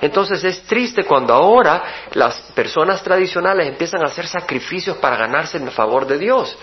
Entonces 0.00 0.44
es 0.44 0.62
triste 0.64 1.04
cuando 1.04 1.32
ahora 1.32 1.82
las 2.12 2.34
personas 2.54 3.02
tradicionales 3.02 3.68
empiezan 3.68 4.02
a 4.02 4.08
hacer 4.08 4.26
sacrificios 4.26 4.96
para 4.98 5.16
ganarse 5.16 5.56
el 5.56 5.70
favor 5.70 6.06
de 6.06 6.18
Dios. 6.18 6.56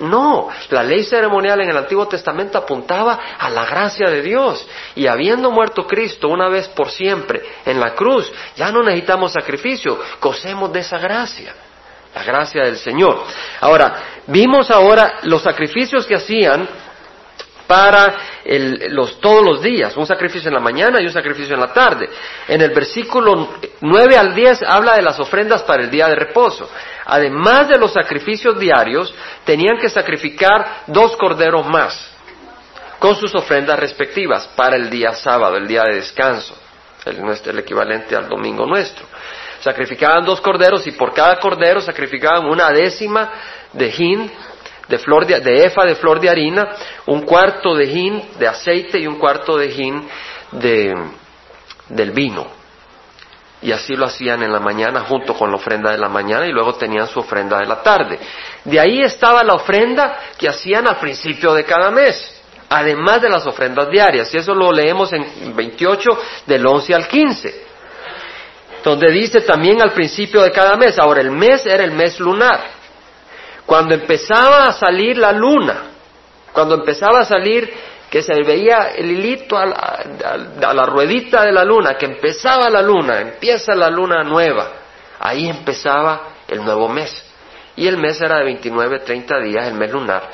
No, 0.00 0.48
la 0.70 0.82
ley 0.82 1.02
ceremonial 1.02 1.60
en 1.60 1.70
el 1.70 1.76
Antiguo 1.76 2.06
Testamento 2.06 2.58
apuntaba 2.58 3.18
a 3.38 3.50
la 3.50 3.64
gracia 3.64 4.08
de 4.08 4.22
Dios. 4.22 4.66
Y 4.94 5.06
habiendo 5.06 5.50
muerto 5.50 5.86
Cristo 5.86 6.28
una 6.28 6.48
vez 6.48 6.68
por 6.68 6.90
siempre 6.90 7.42
en 7.64 7.80
la 7.80 7.94
cruz, 7.94 8.32
ya 8.56 8.70
no 8.70 8.82
necesitamos 8.82 9.32
sacrificio, 9.32 9.98
gocemos 10.20 10.72
de 10.72 10.80
esa 10.80 10.98
gracia, 10.98 11.54
la 12.14 12.22
gracia 12.22 12.62
del 12.62 12.76
Señor. 12.76 13.24
Ahora, 13.60 13.96
vimos 14.26 14.70
ahora 14.70 15.18
los 15.22 15.42
sacrificios 15.42 16.06
que 16.06 16.14
hacían 16.14 16.68
para 17.66 18.14
los, 18.88 19.20
todos 19.20 19.44
los 19.44 19.62
días, 19.62 19.94
un 19.96 20.06
sacrificio 20.06 20.48
en 20.48 20.54
la 20.54 20.60
mañana 20.60 21.02
y 21.02 21.04
un 21.04 21.12
sacrificio 21.12 21.54
en 21.54 21.60
la 21.60 21.72
tarde. 21.72 22.08
En 22.48 22.62
el 22.62 22.70
versículo 22.70 23.56
9 23.80 24.16
al 24.16 24.34
10 24.34 24.62
habla 24.62 24.96
de 24.96 25.02
las 25.02 25.20
ofrendas 25.20 25.62
para 25.64 25.82
el 25.82 25.90
día 25.90 26.08
de 26.08 26.14
reposo. 26.14 26.70
Además 27.10 27.68
de 27.68 27.78
los 27.78 27.94
sacrificios 27.94 28.58
diarios, 28.58 29.14
tenían 29.44 29.78
que 29.78 29.88
sacrificar 29.88 30.82
dos 30.86 31.16
corderos 31.16 31.66
más, 31.66 31.98
con 32.98 33.16
sus 33.16 33.34
ofrendas 33.34 33.78
respectivas, 33.78 34.46
para 34.54 34.76
el 34.76 34.90
día 34.90 35.12
sábado, 35.14 35.56
el 35.56 35.66
día 35.66 35.84
de 35.84 35.94
descanso, 35.94 36.54
el, 37.06 37.18
el 37.46 37.58
equivalente 37.60 38.14
al 38.14 38.28
domingo 38.28 38.66
nuestro. 38.66 39.06
Sacrificaban 39.60 40.22
dos 40.26 40.42
corderos 40.42 40.86
y 40.86 40.92
por 40.92 41.14
cada 41.14 41.38
cordero 41.40 41.80
sacrificaban 41.80 42.44
una 42.44 42.68
décima 42.70 43.32
de 43.72 43.88
hin 43.96 44.30
de, 44.86 44.98
flor 44.98 45.24
de, 45.24 45.64
efa 45.64 45.86
de 45.86 45.94
flor 45.94 46.20
de 46.20 46.28
harina, 46.28 46.76
un 47.06 47.22
cuarto 47.22 47.74
de 47.74 47.84
hin 47.84 48.22
de 48.38 48.48
aceite 48.48 48.98
y 48.98 49.06
un 49.06 49.18
cuarto 49.18 49.56
de 49.56 49.66
hin 49.70 50.06
de, 50.52 50.94
del 51.88 52.10
vino. 52.10 52.57
Y 53.60 53.72
así 53.72 53.96
lo 53.96 54.06
hacían 54.06 54.42
en 54.42 54.52
la 54.52 54.60
mañana 54.60 55.00
junto 55.00 55.34
con 55.34 55.50
la 55.50 55.56
ofrenda 55.56 55.90
de 55.90 55.98
la 55.98 56.08
mañana 56.08 56.46
y 56.46 56.52
luego 56.52 56.74
tenían 56.74 57.08
su 57.08 57.18
ofrenda 57.18 57.58
de 57.58 57.66
la 57.66 57.82
tarde. 57.82 58.18
De 58.64 58.78
ahí 58.78 59.00
estaba 59.02 59.42
la 59.42 59.54
ofrenda 59.54 60.16
que 60.38 60.48
hacían 60.48 60.86
al 60.86 60.96
principio 60.98 61.52
de 61.54 61.64
cada 61.64 61.90
mes, 61.90 62.40
además 62.68 63.20
de 63.20 63.28
las 63.28 63.46
ofrendas 63.46 63.90
diarias. 63.90 64.32
Y 64.32 64.38
eso 64.38 64.54
lo 64.54 64.70
leemos 64.70 65.12
en 65.12 65.56
28 65.56 66.08
del 66.46 66.64
11 66.64 66.94
al 66.94 67.08
15, 67.08 67.64
donde 68.84 69.10
dice 69.10 69.40
también 69.40 69.82
al 69.82 69.92
principio 69.92 70.40
de 70.42 70.52
cada 70.52 70.76
mes. 70.76 70.96
Ahora 70.96 71.20
el 71.20 71.32
mes 71.32 71.66
era 71.66 71.82
el 71.82 71.92
mes 71.92 72.20
lunar. 72.20 72.60
Cuando 73.66 73.92
empezaba 73.94 74.66
a 74.66 74.72
salir 74.72 75.18
la 75.18 75.32
luna, 75.32 75.82
cuando 76.52 76.76
empezaba 76.76 77.20
a 77.20 77.24
salir 77.24 77.70
que 78.10 78.22
se 78.22 78.34
veía 78.42 78.92
el 78.96 79.10
hilito 79.10 79.56
a 79.56 79.66
la, 79.66 80.86
ruedita 80.86 81.44
de 81.44 81.52
la 81.52 81.64
luna, 81.64 81.96
que 81.96 82.06
empezaba 82.06 82.70
la 82.70 82.80
luna, 82.80 83.20
empieza 83.20 83.74
la 83.74 83.90
luna 83.90 84.22
nueva, 84.24 84.72
ahí 85.18 85.48
empezaba 85.48 86.28
el 86.46 86.64
nuevo 86.64 86.88
mes. 86.88 87.24
Y 87.76 87.86
el 87.86 87.98
mes 87.98 88.20
era 88.20 88.38
de 88.38 88.44
29, 88.44 89.00
30 89.00 89.40
días, 89.40 89.68
el 89.68 89.74
mes 89.74 89.92
lunar, 89.92 90.30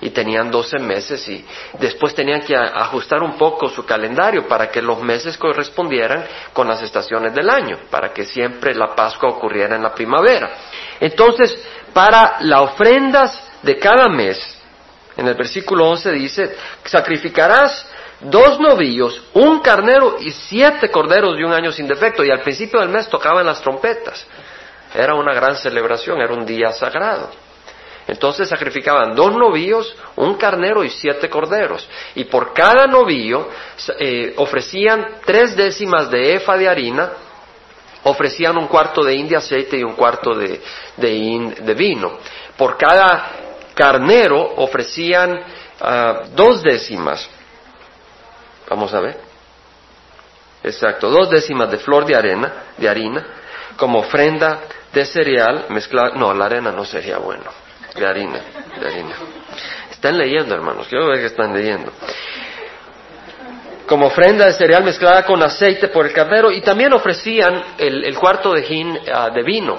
y 0.00 0.10
tenían 0.10 0.50
12 0.50 0.78
meses 0.78 1.28
y 1.28 1.44
después 1.78 2.14
tenían 2.14 2.40
que 2.42 2.56
ajustar 2.56 3.22
un 3.22 3.36
poco 3.36 3.68
su 3.68 3.84
calendario 3.84 4.46
para 4.48 4.70
que 4.70 4.80
los 4.80 5.00
meses 5.02 5.36
correspondieran 5.36 6.24
con 6.52 6.66
las 6.66 6.82
estaciones 6.82 7.34
del 7.34 7.50
año, 7.50 7.78
para 7.90 8.12
que 8.12 8.24
siempre 8.24 8.74
la 8.74 8.94
Pascua 8.94 9.30
ocurriera 9.30 9.76
en 9.76 9.82
la 9.82 9.92
primavera. 9.94 10.50
Entonces, 10.98 11.56
para 11.92 12.38
las 12.40 12.60
ofrendas 12.62 13.42
de 13.62 13.78
cada 13.78 14.08
mes, 14.08 14.57
en 15.18 15.26
el 15.26 15.34
versículo 15.34 15.90
11 15.90 16.12
dice, 16.12 16.56
sacrificarás 16.84 17.84
dos 18.20 18.60
novillos, 18.60 19.20
un 19.34 19.58
carnero 19.58 20.16
y 20.20 20.30
siete 20.30 20.92
corderos 20.92 21.36
de 21.36 21.44
un 21.44 21.52
año 21.52 21.72
sin 21.72 21.88
defecto. 21.88 22.24
Y 22.24 22.30
al 22.30 22.40
principio 22.40 22.78
del 22.78 22.88
mes 22.88 23.08
tocaban 23.08 23.44
las 23.44 23.60
trompetas. 23.60 24.24
Era 24.94 25.16
una 25.16 25.34
gran 25.34 25.56
celebración, 25.56 26.20
era 26.20 26.32
un 26.32 26.46
día 26.46 26.70
sagrado. 26.70 27.30
Entonces 28.06 28.48
sacrificaban 28.48 29.16
dos 29.16 29.34
novillos, 29.34 29.92
un 30.14 30.36
carnero 30.36 30.84
y 30.84 30.90
siete 30.90 31.28
corderos. 31.28 31.88
Y 32.14 32.22
por 32.24 32.54
cada 32.54 32.86
novillo 32.86 33.48
eh, 33.98 34.34
ofrecían 34.36 35.16
tres 35.26 35.56
décimas 35.56 36.12
de 36.12 36.36
efa 36.36 36.56
de 36.56 36.68
harina, 36.68 37.10
ofrecían 38.04 38.56
un 38.56 38.68
cuarto 38.68 39.02
de 39.02 39.14
hin 39.14 39.28
de 39.28 39.36
aceite 39.36 39.78
y 39.78 39.82
un 39.82 39.94
cuarto 39.94 40.32
de, 40.32 40.60
de, 40.96 41.56
de 41.60 41.74
vino. 41.74 42.18
Por 42.56 42.76
cada 42.78 43.47
carnero 43.78 44.54
ofrecían 44.56 45.40
ah, 45.80 46.22
dos 46.34 46.64
décimas. 46.64 47.30
Vamos 48.68 48.92
a 48.92 49.00
ver. 49.00 49.20
Exacto, 50.64 51.08
dos 51.08 51.30
décimas 51.30 51.70
de 51.70 51.78
flor 51.78 52.04
de 52.04 52.16
arena, 52.16 52.52
de 52.76 52.88
harina, 52.88 53.24
como 53.76 54.00
ofrenda 54.00 54.58
de 54.92 55.04
cereal 55.04 55.66
mezclada. 55.68 56.10
No, 56.16 56.34
la 56.34 56.46
arena 56.46 56.72
no 56.72 56.84
sería 56.84 57.18
bueno. 57.18 57.44
De 57.94 58.04
harina, 58.04 58.40
de 58.80 58.86
harina. 58.86 59.14
Están 59.92 60.18
leyendo, 60.18 60.54
hermanos. 60.56 60.88
Quiero 60.88 61.06
ver 61.06 61.20
que 61.20 61.26
están 61.26 61.54
leyendo. 61.54 61.92
Como 63.86 64.06
ofrenda 64.06 64.46
de 64.46 64.54
cereal 64.54 64.82
mezclada 64.82 65.24
con 65.24 65.40
aceite 65.40 65.88
por 65.88 66.04
el 66.04 66.12
carnero. 66.12 66.50
Y 66.50 66.60
también 66.60 66.92
ofrecían 66.92 67.62
el, 67.78 68.18
cuarto 68.18 68.52
de 68.52 68.66
hin 68.66 68.98
ah, 69.12 69.30
de 69.30 69.42
vino. 69.44 69.78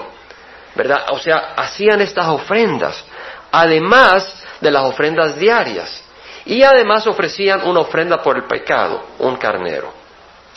¿Verdad? 0.74 1.04
O 1.10 1.18
sea, 1.18 1.52
hacían 1.56 2.00
estas 2.00 2.26
ofrendas. 2.28 3.04
Además 3.52 4.44
de 4.60 4.70
las 4.70 4.84
ofrendas 4.84 5.38
diarias. 5.38 6.04
Y 6.44 6.62
además 6.62 7.06
ofrecían 7.06 7.68
una 7.68 7.80
ofrenda 7.80 8.22
por 8.22 8.36
el 8.36 8.44
pecado, 8.44 9.02
un 9.18 9.36
carnero. 9.36 9.92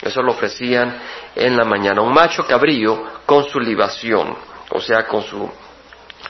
Eso 0.00 0.22
lo 0.22 0.32
ofrecían 0.32 1.00
en 1.34 1.56
la 1.56 1.64
mañana. 1.64 2.02
Un 2.02 2.12
macho 2.12 2.46
cabrío 2.46 3.04
con 3.26 3.44
su 3.44 3.60
libación, 3.60 4.36
o 4.70 4.80
sea, 4.80 5.06
con 5.06 5.22
su, 5.22 5.50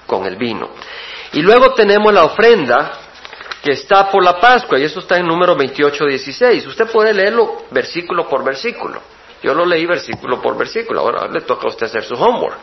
con 0.06 0.26
el 0.26 0.36
vino. 0.36 0.70
Y 1.32 1.42
luego 1.42 1.72
tenemos 1.74 2.12
la 2.12 2.24
ofrenda 2.24 2.92
que 3.62 3.72
está 3.72 4.10
por 4.10 4.22
la 4.22 4.38
Pascua, 4.38 4.78
y 4.78 4.84
eso 4.84 5.00
está 5.00 5.16
en 5.16 5.26
número 5.26 5.56
28, 5.56 6.04
16. 6.04 6.66
Usted 6.66 6.86
puede 6.86 7.14
leerlo 7.14 7.64
versículo 7.70 8.28
por 8.28 8.44
versículo. 8.44 9.00
Yo 9.44 9.52
lo 9.52 9.66
leí 9.66 9.84
versículo 9.84 10.40
por 10.40 10.56
versículo, 10.56 11.00
ahora 11.00 11.28
le 11.28 11.42
toca 11.42 11.66
a 11.66 11.68
usted 11.68 11.84
hacer 11.84 12.02
su 12.02 12.14
homework. 12.14 12.56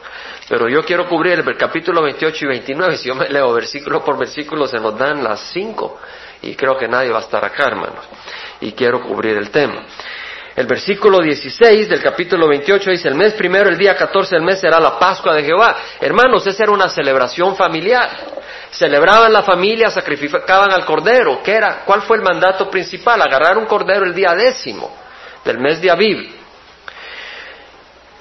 Pero 0.49 0.67
yo 0.67 0.83
quiero 0.83 1.07
cubrir 1.07 1.37
el 1.37 1.55
capítulo 1.55 2.01
28 2.01 2.45
y 2.45 2.47
29, 2.47 2.97
si 2.97 3.07
yo 3.07 3.13
me 3.13 3.29
leo 3.29 3.53
versículo 3.53 4.03
por 4.03 4.17
versículo 4.17 4.65
se 4.65 4.79
nos 4.79 4.97
dan 4.97 5.23
las 5.23 5.41
cinco, 5.53 5.99
y 6.41 6.55
creo 6.55 6.75
que 6.75 6.87
nadie 6.87 7.11
va 7.11 7.19
a 7.19 7.21
estar 7.21 7.45
acá, 7.45 7.65
hermanos. 7.65 8.03
Y 8.61 8.71
quiero 8.71 8.99
cubrir 8.99 9.37
el 9.37 9.51
tema. 9.51 9.83
El 10.55 10.65
versículo 10.65 11.19
16 11.19 11.87
del 11.87 12.01
capítulo 12.01 12.47
28 12.47 12.89
dice, 12.89 13.09
el 13.09 13.15
mes 13.15 13.33
primero, 13.33 13.69
el 13.69 13.77
día 13.77 13.95
14 13.95 14.33
del 14.33 14.43
mes 14.43 14.59
será 14.59 14.79
la 14.79 14.97
Pascua 14.97 15.35
de 15.35 15.43
Jehová. 15.43 15.77
Hermanos, 15.99 16.47
esa 16.47 16.63
era 16.63 16.71
una 16.71 16.89
celebración 16.89 17.55
familiar. 17.55 18.09
Celebraban 18.71 19.31
la 19.31 19.43
familia, 19.43 19.91
sacrificaban 19.91 20.71
al 20.71 20.83
cordero. 20.83 21.43
¿Qué 21.43 21.53
era? 21.53 21.83
¿Cuál 21.85 22.01
fue 22.01 22.17
el 22.17 22.23
mandato 22.23 22.71
principal? 22.71 23.21
Agarrar 23.21 23.59
un 23.59 23.67
cordero 23.67 24.03
el 24.03 24.15
día 24.15 24.33
décimo 24.33 24.91
del 25.45 25.59
mes 25.59 25.79
de 25.79 25.91
Aviv. 25.91 26.40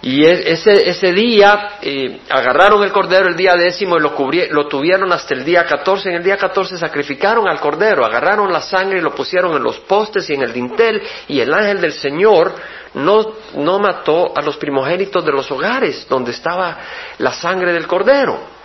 Y 0.02 0.24
ese, 0.24 0.88
ese 0.88 1.12
día 1.12 1.78
eh, 1.82 2.20
agarraron 2.30 2.82
el 2.82 2.90
cordero 2.90 3.28
el 3.28 3.36
día 3.36 3.54
décimo 3.54 3.98
y 3.98 4.00
lo, 4.00 4.14
lo 4.50 4.66
tuvieron 4.66 5.12
hasta 5.12 5.34
el 5.34 5.44
día 5.44 5.66
catorce. 5.66 6.08
En 6.08 6.16
el 6.16 6.22
día 6.22 6.38
catorce 6.38 6.78
sacrificaron 6.78 7.46
al 7.46 7.60
cordero, 7.60 8.04
agarraron 8.04 8.50
la 8.50 8.62
sangre 8.62 8.98
y 8.98 9.02
lo 9.02 9.14
pusieron 9.14 9.54
en 9.56 9.62
los 9.62 9.78
postes 9.80 10.30
y 10.30 10.34
en 10.34 10.42
el 10.42 10.52
dintel. 10.54 11.02
Y 11.28 11.40
el 11.40 11.52
ángel 11.52 11.82
del 11.82 11.92
Señor 11.92 12.54
no, 12.94 13.34
no 13.56 13.78
mató 13.78 14.32
a 14.34 14.42
los 14.42 14.56
primogénitos 14.56 15.24
de 15.24 15.32
los 15.32 15.50
hogares 15.50 16.06
donde 16.08 16.30
estaba 16.30 16.78
la 17.18 17.32
sangre 17.32 17.72
del 17.72 17.86
cordero. 17.86 18.59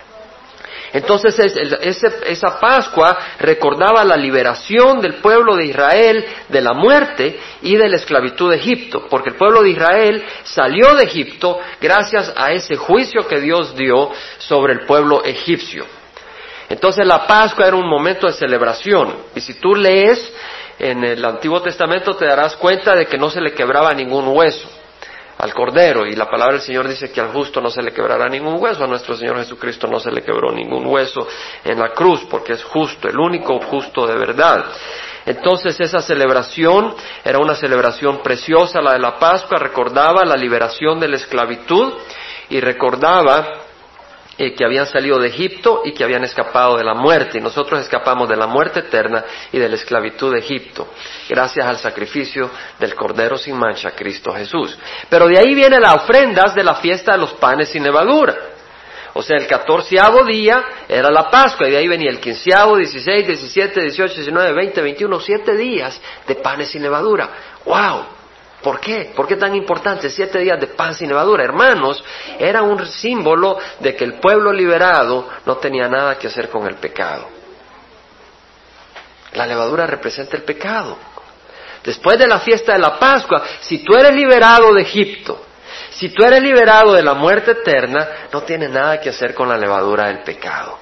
Entonces 0.96 1.38
esa 1.42 2.58
Pascua 2.58 3.18
recordaba 3.38 4.06
la 4.06 4.16
liberación 4.16 5.02
del 5.02 5.16
pueblo 5.16 5.58
de 5.58 5.66
Israel 5.66 6.26
de 6.48 6.62
la 6.62 6.72
muerte 6.72 7.38
y 7.64 7.76
de 7.76 7.90
la 7.90 7.98
esclavitud 7.98 8.50
de 8.50 8.56
Egipto, 8.56 9.06
porque 9.10 9.32
el 9.32 9.36
pueblo 9.36 9.62
de 9.62 9.72
Israel 9.72 10.24
salió 10.44 10.96
de 10.96 11.04
Egipto 11.04 11.60
gracias 11.82 12.32
a 12.38 12.54
ese 12.54 12.78
juicio 12.78 13.28
que 13.28 13.42
Dios 13.42 13.76
dio 13.76 14.10
sobre 14.38 14.72
el 14.72 14.86
pueblo 14.86 15.22
egipcio. 15.26 15.86
Entonces 16.70 17.06
la 17.06 17.28
Pascua 17.28 17.68
era 17.68 17.76
un 17.76 17.90
momento 17.90 18.28
de 18.28 18.34
celebración 18.34 19.18
y 19.36 19.42
si 19.42 19.56
tú 19.56 19.76
lees 19.76 20.32
en 20.80 21.04
el 21.04 21.26
Antiguo 21.26 21.62
Testamento 21.62 22.16
te 22.16 22.26
darás 22.26 22.56
cuenta 22.56 22.96
de 22.96 23.06
que 23.06 23.18
no 23.18 23.30
se 23.30 23.42
le 23.42 23.52
quebraba 23.52 23.94
ningún 23.94 24.30
hueso 24.30 24.70
al 25.38 25.54
Cordero. 25.54 26.06
Y 26.06 26.16
la 26.16 26.30
palabra 26.30 26.54
del 26.54 26.62
Señor 26.62 26.88
dice 26.88 27.12
que 27.12 27.22
al 27.22 27.32
justo 27.32 27.62
no 27.62 27.70
se 27.70 27.82
le 27.82 27.92
quebrará 27.92 28.28
ningún 28.28 28.62
hueso. 28.62 28.84
A 28.84 28.88
nuestro 28.88 29.16
Señor 29.16 29.38
Jesucristo 29.38 29.88
no 29.88 30.00
se 30.00 30.12
le 30.12 30.22
quebró 30.22 30.52
ningún 30.52 30.86
hueso 30.86 31.28
en 31.64 31.80
la 31.80 31.90
cruz, 31.90 32.26
porque 32.30 32.54
es 32.54 32.64
justo, 32.64 33.08
el 33.08 33.20
único 33.20 33.60
justo 33.60 34.06
de 34.08 34.18
verdad. 34.18 34.66
Entonces 35.26 35.80
esa 35.80 36.02
celebración 36.02 36.94
era 37.24 37.40
una 37.40 37.56
celebración 37.56 38.22
preciosa, 38.22 38.82
la 38.82 38.94
de 38.94 39.00
la 39.00 39.18
Pascua, 39.18 39.58
recordaba 39.58 40.24
la 40.24 40.36
liberación 40.36 41.00
de 41.00 41.08
la 41.08 41.16
esclavitud 41.16 41.94
y 42.50 42.60
recordaba 42.60 43.65
eh, 44.38 44.54
que 44.54 44.66
habían 44.66 44.86
salido 44.86 45.20
de 45.20 45.30
Egipto 45.30 45.82
y 45.86 45.94
que 45.94 46.04
habían 46.04 46.24
escapado 46.24 46.78
de 46.78 46.84
la 46.84 46.94
muerte. 46.94 47.38
Y 47.38 47.42
nosotros 47.42 47.82
escapamos 47.82 48.28
de 48.28 48.36
la 48.36 48.48
muerte 48.48 48.80
eterna 48.82 49.24
y 49.52 49.60
de 49.60 49.70
la 49.70 49.76
esclavitud 49.76 50.34
de 50.34 50.40
Egipto, 50.40 50.90
gracias 51.30 51.66
al 51.66 51.78
sacrificio 51.78 52.50
del 52.80 52.96
Cordero 52.96 53.38
sin 53.38 53.56
mancha, 53.56 53.92
Cristo 53.92 54.34
Jesús. 54.34 54.78
Pero 55.10 55.28
de 55.28 55.40
ahí 55.40 55.56
vienen 55.56 55.82
las 55.82 55.96
ofrendas 55.96 56.54
de 56.54 56.64
la 56.64 56.76
fiesta 56.76 57.14
de 57.14 57.20
los 57.20 57.34
panes 57.34 57.70
sin 57.70 57.84
levadura. 57.84 58.36
O 59.18 59.22
sea, 59.22 59.38
el 59.38 59.48
catorceavo 59.48 60.26
día 60.26 60.62
era 60.90 61.10
la 61.10 61.30
Pascua, 61.30 61.70
y 61.70 61.72
de 61.72 61.78
ahí 61.78 61.88
venía 61.88 62.10
el 62.10 62.20
quinceavo, 62.20 62.76
dieciséis, 62.76 63.26
diecisiete, 63.26 63.80
dieciocho, 63.80 64.16
diecinueve, 64.16 64.52
veinte, 64.52 64.82
veintiuno, 64.82 65.22
siete 65.22 65.56
días 65.56 66.02
de 66.28 66.36
panes 66.36 66.68
sin 66.68 66.84
levadura. 66.84 67.30
¡Wow! 67.64 68.06
¿Por 68.66 68.80
qué? 68.80 69.12
¿Por 69.16 69.28
qué 69.28 69.36
tan 69.36 69.54
importante? 69.54 70.10
Siete 70.10 70.40
días 70.40 70.60
de 70.60 70.66
pan 70.66 70.96
sin 70.96 71.08
levadura. 71.08 71.44
Hermanos, 71.44 72.04
era 72.40 72.64
un 72.64 72.84
símbolo 72.88 73.60
de 73.80 73.96
que 73.96 74.04
el 74.04 74.16
pueblo 74.16 74.52
liberado 74.52 75.30
no 75.46 75.58
tenía 75.58 75.88
nada 75.88 76.18
que 76.18 76.26
hacer 76.26 76.50
con 76.50 76.66
el 76.66 76.74
pecado. 76.78 77.30
La 79.34 79.46
levadura 79.46 79.86
representa 79.86 80.36
el 80.36 80.42
pecado. 80.42 80.98
Después 81.84 82.18
de 82.18 82.26
la 82.26 82.40
fiesta 82.40 82.74
de 82.74 82.80
la 82.80 82.98
Pascua, 82.98 83.44
si 83.60 83.84
tú 83.84 83.96
eres 83.96 84.16
liberado 84.16 84.74
de 84.74 84.82
Egipto, 84.82 85.46
si 85.92 86.10
tú 86.10 86.24
eres 86.24 86.42
liberado 86.42 86.94
de 86.94 87.04
la 87.04 87.14
muerte 87.14 87.52
eterna, 87.52 88.08
no 88.34 88.42
tienes 88.42 88.72
nada 88.72 89.00
que 89.00 89.10
hacer 89.10 89.36
con 89.36 89.48
la 89.48 89.60
levadura 89.60 90.08
del 90.08 90.24
pecado. 90.24 90.80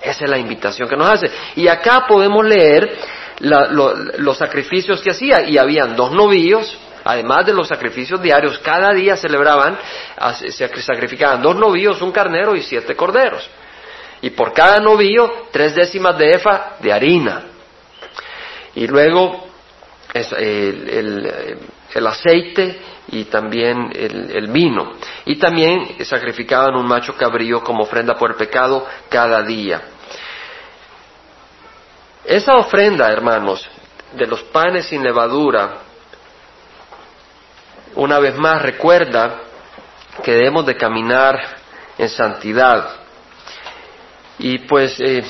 Esa 0.00 0.26
es 0.26 0.30
la 0.30 0.38
invitación 0.38 0.88
que 0.88 0.96
nos 0.96 1.08
hace. 1.08 1.28
Y 1.56 1.66
acá 1.66 2.04
podemos 2.06 2.46
leer 2.46 2.98
los 3.40 4.38
sacrificios 4.38 5.00
que 5.00 5.10
hacía. 5.10 5.42
Y 5.42 5.58
habían 5.58 5.96
dos 5.96 6.12
novillos, 6.12 6.78
Además 7.08 7.46
de 7.46 7.54
los 7.54 7.68
sacrificios 7.68 8.20
diarios, 8.20 8.58
cada 8.58 8.92
día 8.92 9.16
celebraban, 9.16 9.78
se 10.40 10.68
sacrificaban 10.82 11.40
dos 11.40 11.54
novillos, 11.54 12.02
un 12.02 12.10
carnero 12.10 12.56
y 12.56 12.62
siete 12.62 12.96
corderos. 12.96 13.48
Y 14.22 14.30
por 14.30 14.52
cada 14.52 14.80
novillo, 14.80 15.46
tres 15.52 15.76
décimas 15.76 16.18
de 16.18 16.30
efa 16.32 16.72
de 16.80 16.92
harina. 16.92 17.44
Y 18.74 18.88
luego 18.88 19.46
el, 20.14 22.06
aceite 22.08 22.80
y 23.12 23.26
también 23.26 23.92
el, 23.94 24.48
vino. 24.48 24.94
Y 25.26 25.36
también 25.36 26.04
sacrificaban 26.04 26.74
un 26.74 26.88
macho 26.88 27.14
cabrío 27.14 27.62
como 27.62 27.84
ofrenda 27.84 28.16
por 28.16 28.32
el 28.32 28.36
pecado 28.36 28.84
cada 29.08 29.42
día. 29.42 29.80
Esa 32.24 32.56
ofrenda, 32.56 33.12
hermanos, 33.12 33.64
de 34.12 34.26
los 34.26 34.42
panes 34.42 34.86
sin 34.86 35.04
levadura, 35.04 35.85
una 37.96 38.18
vez 38.18 38.36
más 38.36 38.62
recuerda 38.62 39.40
que 40.22 40.32
debemos 40.32 40.64
de 40.66 40.76
caminar 40.76 41.38
en 41.98 42.08
santidad. 42.08 42.88
Y 44.38 44.58
pues 44.60 45.00
eh, 45.00 45.24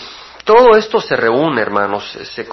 todo 0.45 0.77
esto 0.77 1.01
se 1.01 1.17
reúne, 1.17 1.63
hermanos, 1.63 2.09
se, 2.11 2.45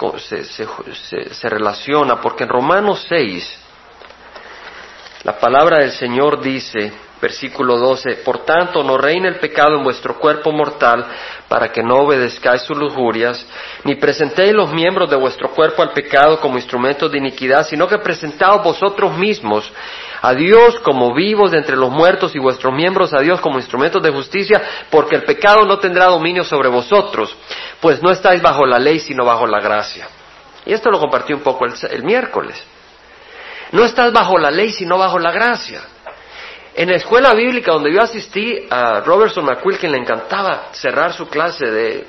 se, 1.34 1.48
relaciona, 1.48 2.20
porque 2.20 2.44
en 2.44 2.50
Romanos 2.50 3.04
6, 3.08 3.60
la 5.24 5.38
palabra 5.38 5.78
del 5.78 5.92
Señor 5.92 6.40
dice, 6.40 6.92
versículo 7.24 7.78
12, 7.78 8.16
por 8.16 8.44
tanto 8.44 8.84
no 8.84 8.98
reine 8.98 9.28
el 9.28 9.36
pecado 9.36 9.78
en 9.78 9.82
vuestro 9.82 10.18
cuerpo 10.18 10.52
mortal 10.52 11.06
para 11.48 11.72
que 11.72 11.82
no 11.82 12.00
obedezcáis 12.00 12.60
sus 12.60 12.76
lujurias, 12.76 13.46
ni 13.84 13.94
presentéis 13.94 14.52
los 14.52 14.70
miembros 14.70 15.08
de 15.08 15.16
vuestro 15.16 15.48
cuerpo 15.48 15.80
al 15.80 15.92
pecado 15.92 16.38
como 16.38 16.58
instrumentos 16.58 17.10
de 17.10 17.16
iniquidad, 17.16 17.66
sino 17.66 17.88
que 17.88 17.96
presentaos 17.96 18.62
vosotros 18.62 19.16
mismos 19.16 19.72
a 20.20 20.34
Dios 20.34 20.78
como 20.80 21.14
vivos 21.14 21.50
de 21.52 21.58
entre 21.58 21.76
los 21.76 21.90
muertos 21.90 22.34
y 22.34 22.38
vuestros 22.38 22.74
miembros 22.74 23.14
a 23.14 23.20
Dios 23.20 23.40
como 23.40 23.58
instrumentos 23.58 24.02
de 24.02 24.10
justicia, 24.10 24.60
porque 24.90 25.16
el 25.16 25.24
pecado 25.24 25.64
no 25.64 25.78
tendrá 25.78 26.06
dominio 26.06 26.44
sobre 26.44 26.68
vosotros, 26.68 27.34
pues 27.80 28.02
no 28.02 28.10
estáis 28.10 28.42
bajo 28.42 28.66
la 28.66 28.78
ley 28.78 28.98
sino 28.98 29.24
bajo 29.24 29.46
la 29.46 29.60
gracia. 29.60 30.06
Y 30.66 30.74
esto 30.74 30.90
lo 30.90 31.00
compartí 31.00 31.32
un 31.32 31.40
poco 31.40 31.64
el, 31.64 31.72
el 31.90 32.02
miércoles. 32.02 32.62
No 33.72 33.82
estás 33.82 34.12
bajo 34.12 34.36
la 34.36 34.50
ley 34.50 34.72
sino 34.72 34.98
bajo 34.98 35.18
la 35.18 35.32
gracia. 35.32 35.80
En 36.74 36.90
la 36.90 36.96
escuela 36.96 37.32
bíblica 37.34 37.72
donde 37.72 37.92
yo 37.92 38.02
asistí 38.02 38.66
a 38.68 39.00
Robertson 39.00 39.44
McQuilkin 39.44 39.92
le 39.92 39.98
encantaba 39.98 40.70
cerrar 40.72 41.12
su 41.12 41.28
clase 41.28 41.66
de, 41.66 42.08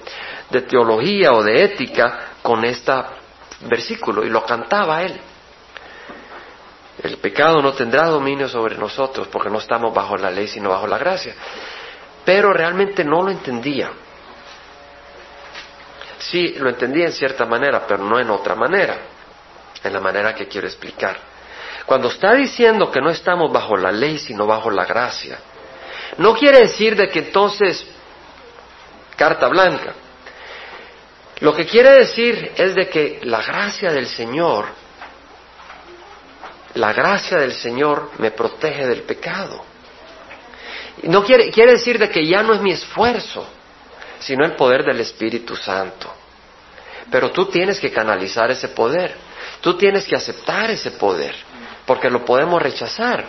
de 0.49 0.62
teología 0.63 1.34
o 1.34 1.43
de 1.43 1.63
ética 1.63 2.32
con 2.41 2.65
este 2.65 2.91
versículo 3.62 4.25
y 4.25 4.30
lo 4.30 4.43
cantaba 4.43 5.04
él. 5.04 5.19
El 7.04 7.17
pecado 7.17 7.62
no 7.62 7.73
tendrá 7.73 8.06
dominio 8.06 8.49
sobre 8.49 8.75
nosotros 8.75 9.28
porque 9.28 9.51
no 9.51 9.60
estamos 9.60 9.93
bajo 9.93 10.17
la 10.17 10.32
ley 10.32 10.47
sino 10.47 10.69
bajo 10.69 10.88
la 10.88 10.97
gracia. 10.97 11.36
Pero 12.23 12.51
realmente 12.51 13.04
no 13.04 13.21
lo 13.21 13.30
entendía. 13.30 13.91
sí, 16.17 16.56
lo 16.58 16.69
entendí 16.69 17.04
en 17.04 17.12
cierta 17.12 17.45
manera, 17.45 17.86
pero 17.88 18.04
no 18.04 18.19
en 18.19 18.32
otra 18.32 18.56
manera, 18.56 18.97
en 19.84 19.93
la 19.93 19.99
manera 19.99 20.34
que 20.34 20.47
quiero 20.47 20.65
explicar. 20.65 21.35
Cuando 21.86 22.10
está 22.10 22.34
diciendo 22.34 22.89
que 22.89 23.02
no 23.02 23.10
estamos 23.10 23.52
bajo 23.52 23.78
la 23.78 23.91
ley, 23.91 24.17
sino 24.17 24.48
bajo 24.48 24.71
la 24.71 24.86
gracia, 24.86 25.39
no 26.17 26.34
quiere 26.34 26.62
decir 26.62 26.95
de 26.95 27.10
que 27.10 27.19
entonces, 27.19 27.86
carta 29.15 29.48
blanca, 29.48 29.93
lo 31.39 31.54
que 31.54 31.65
quiere 31.65 31.91
decir 31.91 32.54
es 32.56 32.76
de 32.76 32.88
que 32.88 33.19
la 33.24 33.41
gracia 33.41 33.91
del 33.91 34.08
Señor, 34.08 34.67
la 36.76 36.93
gracia 36.93 37.38
del 37.38 37.54
Señor 37.54 38.12
me 38.17 38.32
protege 38.32 38.88
del 38.88 39.04
pecado. 39.04 39.63
No 41.04 41.24
quiere, 41.24 41.52
quiere 41.52 41.74
decir 41.74 42.00
de 42.00 42.10
que 42.10 42.26
ya 42.26 42.41
no 42.41 42.54
es 42.54 42.62
mi 42.62 42.71
esfuerzo, 42.71 43.48
sino 44.19 44.45
el 44.45 44.56
poder 44.56 44.84
del 44.84 45.02
Espíritu 45.02 45.56
Santo. 45.56 46.13
Pero 47.12 47.32
tú 47.32 47.45
tienes 47.45 47.80
que 47.80 47.91
canalizar 47.91 48.50
ese 48.50 48.69
poder, 48.69 49.15
tú 49.62 49.78
tienes 49.78 50.06
que 50.06 50.15
aceptar 50.15 50.71
ese 50.71 50.91
poder, 50.91 51.36
porque 51.86 52.10
lo 52.10 52.26
podemos 52.26 52.62
rechazar. 52.62 53.26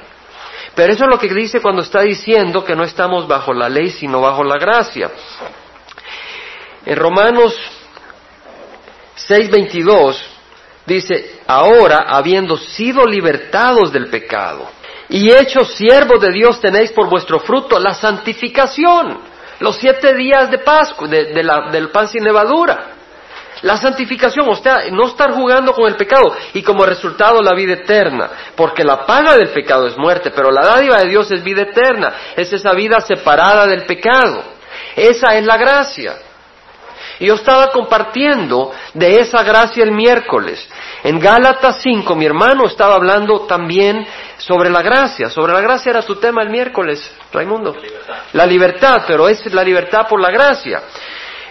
Pero 0.74 0.92
eso 0.92 1.04
es 1.04 1.10
lo 1.10 1.18
que 1.18 1.32
dice 1.32 1.60
cuando 1.60 1.82
está 1.82 2.02
diciendo 2.02 2.64
que 2.64 2.76
no 2.76 2.84
estamos 2.84 3.26
bajo 3.26 3.52
la 3.52 3.68
ley, 3.68 3.90
sino 3.90 4.20
bajo 4.20 4.44
la 4.44 4.58
gracia. 4.58 5.10
En 6.84 6.96
Romanos 6.96 7.56
6:22 9.28 10.16
dice, 10.84 11.40
ahora 11.46 12.04
habiendo 12.08 12.56
sido 12.56 13.04
libertados 13.06 13.92
del 13.92 14.08
pecado 14.08 14.68
y 15.08 15.30
hechos 15.30 15.74
siervos 15.74 16.20
de 16.20 16.32
Dios 16.32 16.60
tenéis 16.60 16.92
por 16.92 17.08
vuestro 17.08 17.40
fruto 17.40 17.78
la 17.78 17.94
santificación, 17.94 19.18
los 19.60 19.76
siete 19.76 20.14
días 20.14 20.50
de 20.50 20.58
Pascua, 20.58 21.08
del 21.08 21.90
pan 21.90 22.08
sin 22.08 22.22
levadura. 22.22 22.95
La 23.62 23.76
santificación, 23.76 24.48
o 24.48 24.56
sea, 24.56 24.84
no 24.92 25.06
estar 25.06 25.32
jugando 25.32 25.72
con 25.72 25.86
el 25.86 25.96
pecado 25.96 26.34
y 26.52 26.62
como 26.62 26.84
resultado 26.84 27.40
la 27.42 27.54
vida 27.54 27.72
eterna, 27.72 28.30
porque 28.54 28.84
la 28.84 29.06
paga 29.06 29.36
del 29.36 29.48
pecado 29.48 29.86
es 29.86 29.96
muerte, 29.96 30.30
pero 30.30 30.50
la 30.50 30.62
dádiva 30.62 30.98
de 30.98 31.08
Dios 31.08 31.30
es 31.30 31.42
vida 31.42 31.62
eterna, 31.62 32.12
es 32.36 32.52
esa 32.52 32.72
vida 32.72 33.00
separada 33.00 33.66
del 33.66 33.84
pecado. 33.84 34.42
Esa 34.94 35.36
es 35.36 35.44
la 35.44 35.56
gracia. 35.56 36.16
Y 37.18 37.26
yo 37.26 37.34
estaba 37.34 37.68
compartiendo 37.68 38.72
de 38.92 39.20
esa 39.20 39.42
gracia 39.42 39.82
el 39.82 39.92
miércoles. 39.92 40.68
En 41.02 41.18
Gálatas 41.18 41.80
5, 41.82 42.14
mi 42.14 42.26
hermano 42.26 42.66
estaba 42.66 42.94
hablando 42.94 43.46
también 43.46 44.06
sobre 44.36 44.68
la 44.68 44.82
gracia. 44.82 45.30
Sobre 45.30 45.52
la 45.52 45.60
gracia 45.60 45.90
era 45.90 46.02
tu 46.02 46.16
tema 46.16 46.42
el 46.42 46.50
miércoles, 46.50 47.10
Raimundo. 47.32 47.72
La 47.72 47.80
libertad, 47.80 48.14
la 48.32 48.46
libertad 48.46 49.02
pero 49.06 49.28
es 49.28 49.52
la 49.52 49.64
libertad 49.64 50.06
por 50.08 50.20
la 50.20 50.30
gracia. 50.30 50.82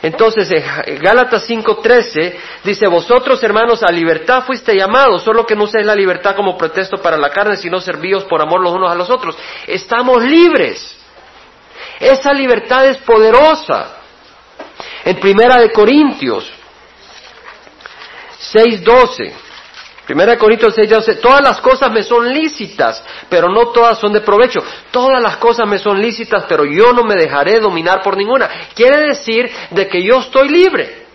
Entonces, 0.06 0.48
en 0.52 1.00
Gálatas 1.00 1.50
5:13 1.50 2.36
dice, 2.64 2.88
vosotros 2.88 3.42
hermanos 3.42 3.82
a 3.82 3.92
libertad 3.92 4.44
fuiste 4.46 4.76
llamados, 4.76 5.24
solo 5.24 5.48
que 5.48 5.56
no 5.56 5.64
uséis 5.64 5.84
la 5.84 5.96
libertad 5.96 6.36
como 6.36 6.56
pretexto 6.56 6.98
para 6.98 7.18
la 7.18 7.32
carne, 7.32 7.58
sino 7.58 7.80
servíos 7.80 8.24
por 8.26 8.40
amor 8.40 8.62
los 8.62 8.74
unos 8.74 8.92
a 8.92 8.94
los 8.94 9.10
otros. 9.10 9.36
Estamos 9.66 10.24
libres. 10.24 10.96
Esa 12.00 12.32
libertad 12.34 12.86
es 12.86 12.98
poderosa. 12.98 13.96
En 15.06 15.20
Primera 15.20 15.58
de 15.58 15.72
Corintios 15.72 16.52
6.12, 18.54 19.34
Primera 20.06 20.38
Corintios 20.38 20.78
6.12, 20.78 21.20
todas 21.20 21.42
las 21.42 21.60
cosas 21.62 21.92
me 21.92 22.04
son 22.04 22.32
lícitas, 22.32 23.04
pero 23.28 23.50
no 23.50 23.70
todas 23.70 23.98
son 23.98 24.14
de 24.14 24.22
provecho. 24.22 24.64
Todas 24.92 25.22
las 25.22 25.38
cosas 25.38 25.68
me 25.68 25.80
son 25.80 26.00
lícitas, 26.00 26.46
pero 26.48 26.64
yo 26.64 26.94
no 26.94 27.04
me 27.04 27.16
dejaré 27.16 27.60
dominar 27.60 28.04
por 28.04 28.16
ninguna. 28.16 28.48
Quiere 28.76 29.08
decir 29.08 29.50
de 29.72 29.88
que 29.88 30.04
yo 30.04 30.20
estoy 30.20 30.50
libre, 30.50 31.06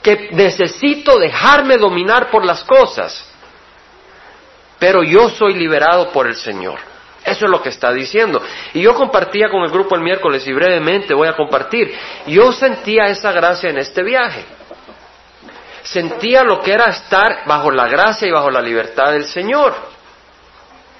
que 0.00 0.30
necesito 0.32 1.18
dejarme 1.18 1.76
dominar 1.76 2.30
por 2.30 2.46
las 2.46 2.64
cosas, 2.64 3.30
pero 4.78 5.02
yo 5.02 5.28
soy 5.28 5.54
liberado 5.54 6.10
por 6.10 6.26
el 6.26 6.34
Señor. 6.34 6.78
Eso 7.24 7.46
es 7.46 7.50
lo 7.50 7.62
que 7.62 7.70
está 7.70 7.92
diciendo. 7.92 8.42
Y 8.74 8.82
yo 8.82 8.94
compartía 8.94 9.48
con 9.48 9.62
el 9.62 9.70
grupo 9.70 9.96
el 9.96 10.02
miércoles 10.02 10.46
y 10.46 10.52
brevemente 10.52 11.14
voy 11.14 11.28
a 11.28 11.36
compartir. 11.36 11.94
Yo 12.26 12.52
sentía 12.52 13.06
esa 13.08 13.32
gracia 13.32 13.70
en 13.70 13.78
este 13.78 14.02
viaje. 14.02 14.44
Sentía 15.84 16.42
lo 16.42 16.60
que 16.60 16.72
era 16.72 16.86
estar 16.86 17.44
bajo 17.46 17.70
la 17.70 17.86
gracia 17.86 18.26
y 18.26 18.32
bajo 18.32 18.50
la 18.50 18.60
libertad 18.60 19.12
del 19.12 19.24
Señor. 19.26 19.74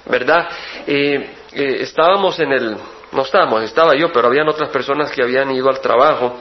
¿Verdad? 0.07 0.49
Eh, 0.87 1.31
estábamos 1.53 2.39
en 2.39 2.53
el, 2.53 2.77
no 3.11 3.23
estábamos, 3.23 3.63
estaba 3.63 3.95
yo, 3.97 4.13
pero 4.13 4.29
habían 4.29 4.49
otras 4.49 4.71
personas 4.71 5.11
que 5.11 5.23
habían 5.23 5.51
ido 5.51 5.69
al 5.69 5.81
trabajo 5.81 6.37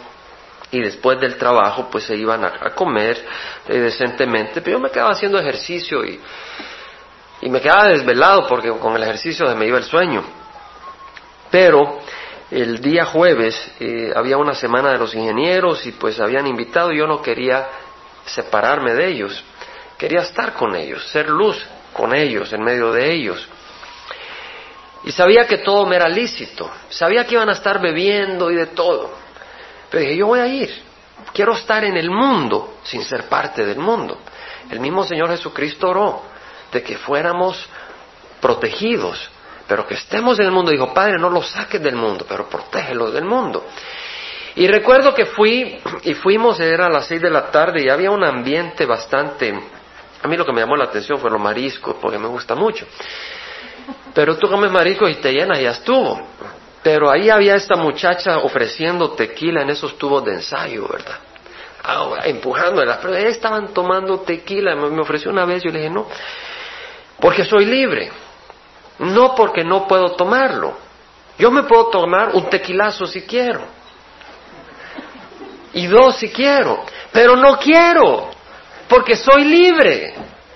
y 0.69 0.81
después 0.81 1.19
del 1.19 1.37
trabajo 1.37 1.87
pues 1.89 2.03
se 2.03 2.15
iban 2.15 2.43
a, 2.43 2.71
comer 2.71 3.23
eh, 3.67 3.79
decentemente, 3.79 4.61
pero 4.61 4.77
yo 4.77 4.83
me 4.83 4.89
quedaba 4.89 5.11
haciendo 5.11 5.39
ejercicio 5.39 6.03
y 6.03 6.19
y 7.43 7.49
me 7.49 7.59
quedaba 7.59 7.89
desvelado 7.89 8.47
porque 8.47 8.69
con 8.69 8.95
el 8.95 9.03
ejercicio 9.03 9.45
se 9.45 9.55
me 9.55 9.67
iba 9.67 9.77
el 9.77 9.83
sueño. 9.83 10.23
Pero 11.51 11.99
el 12.49 12.79
día 12.79 13.05
jueves 13.05 13.71
eh, 13.81 14.13
había 14.15 14.37
una 14.37 14.53
semana 14.53 14.93
de 14.93 14.97
los 14.97 15.13
ingenieros 15.13 15.85
y 15.85 15.91
pues 15.91 16.21
habían 16.21 16.47
invitado 16.47 16.93
y 16.93 16.99
yo 16.99 17.05
no 17.05 17.21
quería 17.21 17.67
separarme 18.25 18.93
de 18.93 19.07
ellos, 19.07 19.43
quería 19.97 20.21
estar 20.21 20.53
con 20.53 20.75
ellos, 20.75 21.07
ser 21.09 21.29
luz 21.29 21.63
con 21.91 22.15
ellos, 22.15 22.51
en 22.53 22.63
medio 22.63 22.91
de 22.91 23.11
ellos. 23.11 23.47
Y 25.03 25.11
sabía 25.11 25.45
que 25.45 25.57
todo 25.59 25.85
me 25.85 25.97
era 25.97 26.07
lícito, 26.07 26.69
sabía 26.89 27.25
que 27.25 27.35
iban 27.35 27.49
a 27.49 27.53
estar 27.53 27.81
bebiendo 27.81 28.49
y 28.51 28.55
de 28.55 28.67
todo. 28.67 29.11
Pero 29.89 30.01
dije, 30.01 30.17
yo 30.17 30.27
voy 30.27 30.39
a 30.39 30.47
ir, 30.47 30.73
quiero 31.33 31.53
estar 31.53 31.83
en 31.83 31.97
el 31.97 32.09
mundo 32.09 32.77
sin 32.83 33.03
ser 33.03 33.27
parte 33.27 33.65
del 33.65 33.79
mundo. 33.79 34.19
El 34.69 34.79
mismo 34.79 35.03
Señor 35.03 35.29
Jesucristo 35.29 35.89
oró 35.89 36.23
de 36.71 36.81
que 36.81 36.97
fuéramos 36.97 37.67
protegidos, 38.39 39.29
pero 39.67 39.85
que 39.85 39.95
estemos 39.95 40.39
en 40.39 40.45
el 40.45 40.51
mundo. 40.51 40.71
Dijo, 40.71 40.93
Padre, 40.93 41.17
no 41.19 41.29
lo 41.29 41.41
saques 41.41 41.81
del 41.81 41.95
mundo, 41.95 42.25
pero 42.27 42.49
protégelos 42.49 43.13
del 43.13 43.25
mundo. 43.25 43.65
Y 44.55 44.67
recuerdo 44.67 45.13
que 45.13 45.25
fui, 45.25 45.81
y 46.03 46.13
fuimos, 46.13 46.59
era 46.59 46.85
a 46.85 46.89
las 46.89 47.07
seis 47.07 47.21
de 47.21 47.29
la 47.29 47.49
tarde, 47.49 47.83
y 47.83 47.89
había 47.89 48.11
un 48.11 48.23
ambiente 48.23 48.85
bastante... 48.85 49.53
A 50.21 50.27
mí 50.27 50.37
lo 50.37 50.45
que 50.45 50.53
me 50.53 50.61
llamó 50.61 50.77
la 50.77 50.85
atención 50.85 51.19
fue 51.19 51.29
los 51.29 51.41
mariscos, 51.41 51.95
porque 51.99 52.17
me 52.17 52.27
gusta 52.27 52.55
mucho. 52.55 52.85
Pero 54.13 54.37
tú 54.37 54.47
comes 54.47 54.71
mariscos 54.71 55.11
y 55.11 55.15
te 55.15 55.33
llenas 55.33 55.59
y 55.59 55.63
ya 55.63 55.71
estuvo. 55.71 56.21
Pero 56.81 57.09
ahí 57.09 57.29
había 57.29 57.55
esta 57.55 57.75
muchacha 57.75 58.37
ofreciendo 58.37 59.11
tequila 59.11 59.63
en 59.63 59.71
esos 59.71 59.97
tubos 59.97 60.23
de 60.23 60.33
ensayo, 60.33 60.87
¿verdad? 60.87 61.17
Ah, 61.83 62.19
empujándola. 62.25 62.99
Pero 63.01 63.15
estaban 63.15 63.73
tomando 63.73 64.19
tequila. 64.21 64.75
Me 64.75 65.01
ofreció 65.01 65.31
una 65.31 65.45
vez, 65.45 65.63
yo 65.63 65.71
le 65.71 65.79
dije, 65.79 65.89
no. 65.89 66.07
Porque 67.19 67.43
soy 67.43 67.65
libre. 67.65 68.11
No 68.99 69.35
porque 69.35 69.63
no 69.63 69.87
puedo 69.87 70.11
tomarlo. 70.11 70.77
Yo 71.37 71.51
me 71.51 71.63
puedo 71.63 71.87
tomar 71.87 72.29
un 72.33 72.49
tequilazo 72.49 73.05
si 73.05 73.23
quiero. 73.23 73.65
Y 75.73 75.87
dos 75.87 76.17
si 76.17 76.29
quiero. 76.29 76.83
Pero 77.11 77.35
no 77.35 77.57
quiero. 77.57 78.29
Porque 78.87 79.15
soy 79.15 79.43
libre. 79.43 80.13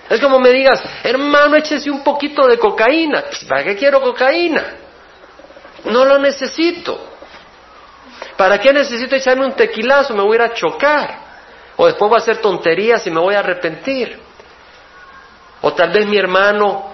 Es 0.08 0.20
como 0.20 0.38
me 0.40 0.50
digas, 0.50 0.82
hermano, 1.02 1.56
échese 1.56 1.90
un 1.90 2.02
poquito 2.02 2.46
de 2.46 2.58
cocaína. 2.58 3.22
Pues, 3.22 3.44
¿Para 3.44 3.64
qué 3.64 3.76
quiero 3.76 4.00
cocaína? 4.00 4.64
No 5.84 6.04
lo 6.04 6.18
necesito. 6.18 6.98
¿Para 8.36 8.58
qué 8.58 8.72
necesito 8.72 9.16
echarme 9.16 9.44
un 9.44 9.52
tequilazo? 9.52 10.14
Me 10.14 10.22
voy 10.22 10.32
a 10.32 10.34
ir 10.36 10.42
a 10.42 10.54
chocar. 10.54 11.18
O 11.76 11.86
después 11.86 12.08
voy 12.08 12.18
a 12.18 12.22
hacer 12.22 12.38
tonterías 12.38 13.06
y 13.06 13.10
me 13.10 13.20
voy 13.20 13.34
a 13.34 13.40
arrepentir. 13.40 14.18
O 15.60 15.72
tal 15.72 15.90
vez 15.90 16.06
mi 16.06 16.16
hermano 16.16 16.92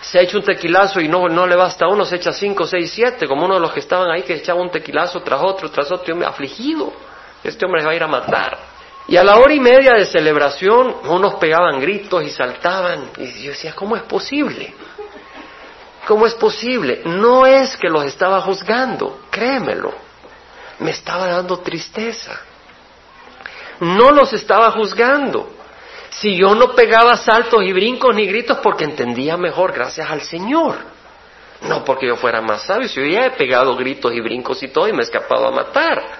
se 0.00 0.18
ha 0.18 0.22
hecho 0.22 0.38
un 0.38 0.44
tequilazo 0.44 1.00
y 1.00 1.08
no, 1.08 1.28
no 1.28 1.46
le 1.46 1.56
basta 1.56 1.86
uno, 1.86 2.04
se 2.04 2.16
echa 2.16 2.32
cinco, 2.32 2.66
seis, 2.66 2.90
siete, 2.92 3.28
como 3.28 3.44
uno 3.44 3.54
de 3.54 3.60
los 3.60 3.72
que 3.72 3.80
estaban 3.80 4.10
ahí 4.10 4.22
que 4.22 4.34
echaba 4.34 4.60
un 4.60 4.70
tequilazo 4.70 5.20
tras 5.20 5.42
otro, 5.42 5.70
tras 5.70 5.90
otro, 5.92 6.18
y 6.18 6.24
afligido. 6.24 6.92
Este 7.42 7.64
hombre 7.64 7.80
se 7.80 7.86
va 7.86 7.92
a 7.92 7.96
ir 7.96 8.02
a 8.02 8.08
matar. 8.08 8.58
Y 9.08 9.16
a 9.16 9.24
la 9.24 9.38
hora 9.38 9.52
y 9.52 9.60
media 9.60 9.94
de 9.94 10.06
celebración, 10.06 10.94
unos 11.04 11.34
pegaban 11.34 11.80
gritos 11.80 12.22
y 12.22 12.30
saltaban. 12.30 13.10
Y 13.18 13.42
yo 13.42 13.50
decía, 13.50 13.74
¿cómo 13.74 13.96
es 13.96 14.02
posible? 14.02 14.74
¿Cómo 16.06 16.26
es 16.26 16.34
posible? 16.34 17.02
No 17.04 17.46
es 17.46 17.76
que 17.76 17.88
los 17.88 18.04
estaba 18.04 18.40
juzgando, 18.40 19.22
créemelo. 19.30 19.92
Me 20.78 20.92
estaba 20.92 21.26
dando 21.26 21.58
tristeza. 21.58 22.40
No 23.80 24.10
los 24.10 24.32
estaba 24.32 24.70
juzgando 24.72 25.60
si 26.10 26.36
yo 26.36 26.54
no 26.54 26.74
pegaba 26.74 27.16
saltos 27.16 27.62
y 27.62 27.72
brincos 27.72 28.14
ni 28.14 28.26
gritos 28.26 28.58
porque 28.58 28.84
entendía 28.84 29.36
mejor 29.36 29.72
gracias 29.72 30.10
al 30.10 30.20
Señor. 30.22 30.76
No 31.62 31.84
porque 31.84 32.06
yo 32.06 32.16
fuera 32.16 32.40
más 32.40 32.62
sabio, 32.62 32.88
si 32.88 33.00
yo 33.00 33.06
ya 33.06 33.26
he 33.26 33.30
pegado 33.32 33.76
gritos 33.76 34.12
y 34.12 34.20
brincos 34.20 34.62
y 34.62 34.68
todo 34.68 34.88
y 34.88 34.92
me 34.92 34.98
he 35.00 35.04
escapado 35.04 35.46
a 35.46 35.50
matar. 35.50 36.19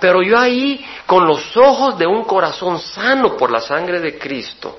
Pero 0.00 0.22
yo 0.22 0.38
ahí, 0.38 0.84
con 1.06 1.26
los 1.26 1.56
ojos 1.56 1.98
de 1.98 2.06
un 2.06 2.24
corazón 2.24 2.78
sano 2.78 3.36
por 3.36 3.50
la 3.50 3.60
sangre 3.60 4.00
de 4.00 4.18
Cristo, 4.18 4.78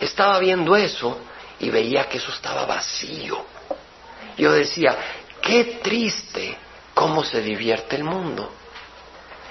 estaba 0.00 0.38
viendo 0.38 0.74
eso 0.76 1.18
y 1.60 1.70
veía 1.70 2.08
que 2.08 2.18
eso 2.18 2.30
estaba 2.30 2.64
vacío. 2.64 3.44
Yo 4.36 4.52
decía, 4.52 4.96
qué 5.40 5.80
triste 5.82 6.56
cómo 6.94 7.22
se 7.24 7.42
divierte 7.42 7.96
el 7.96 8.04
mundo. 8.04 8.52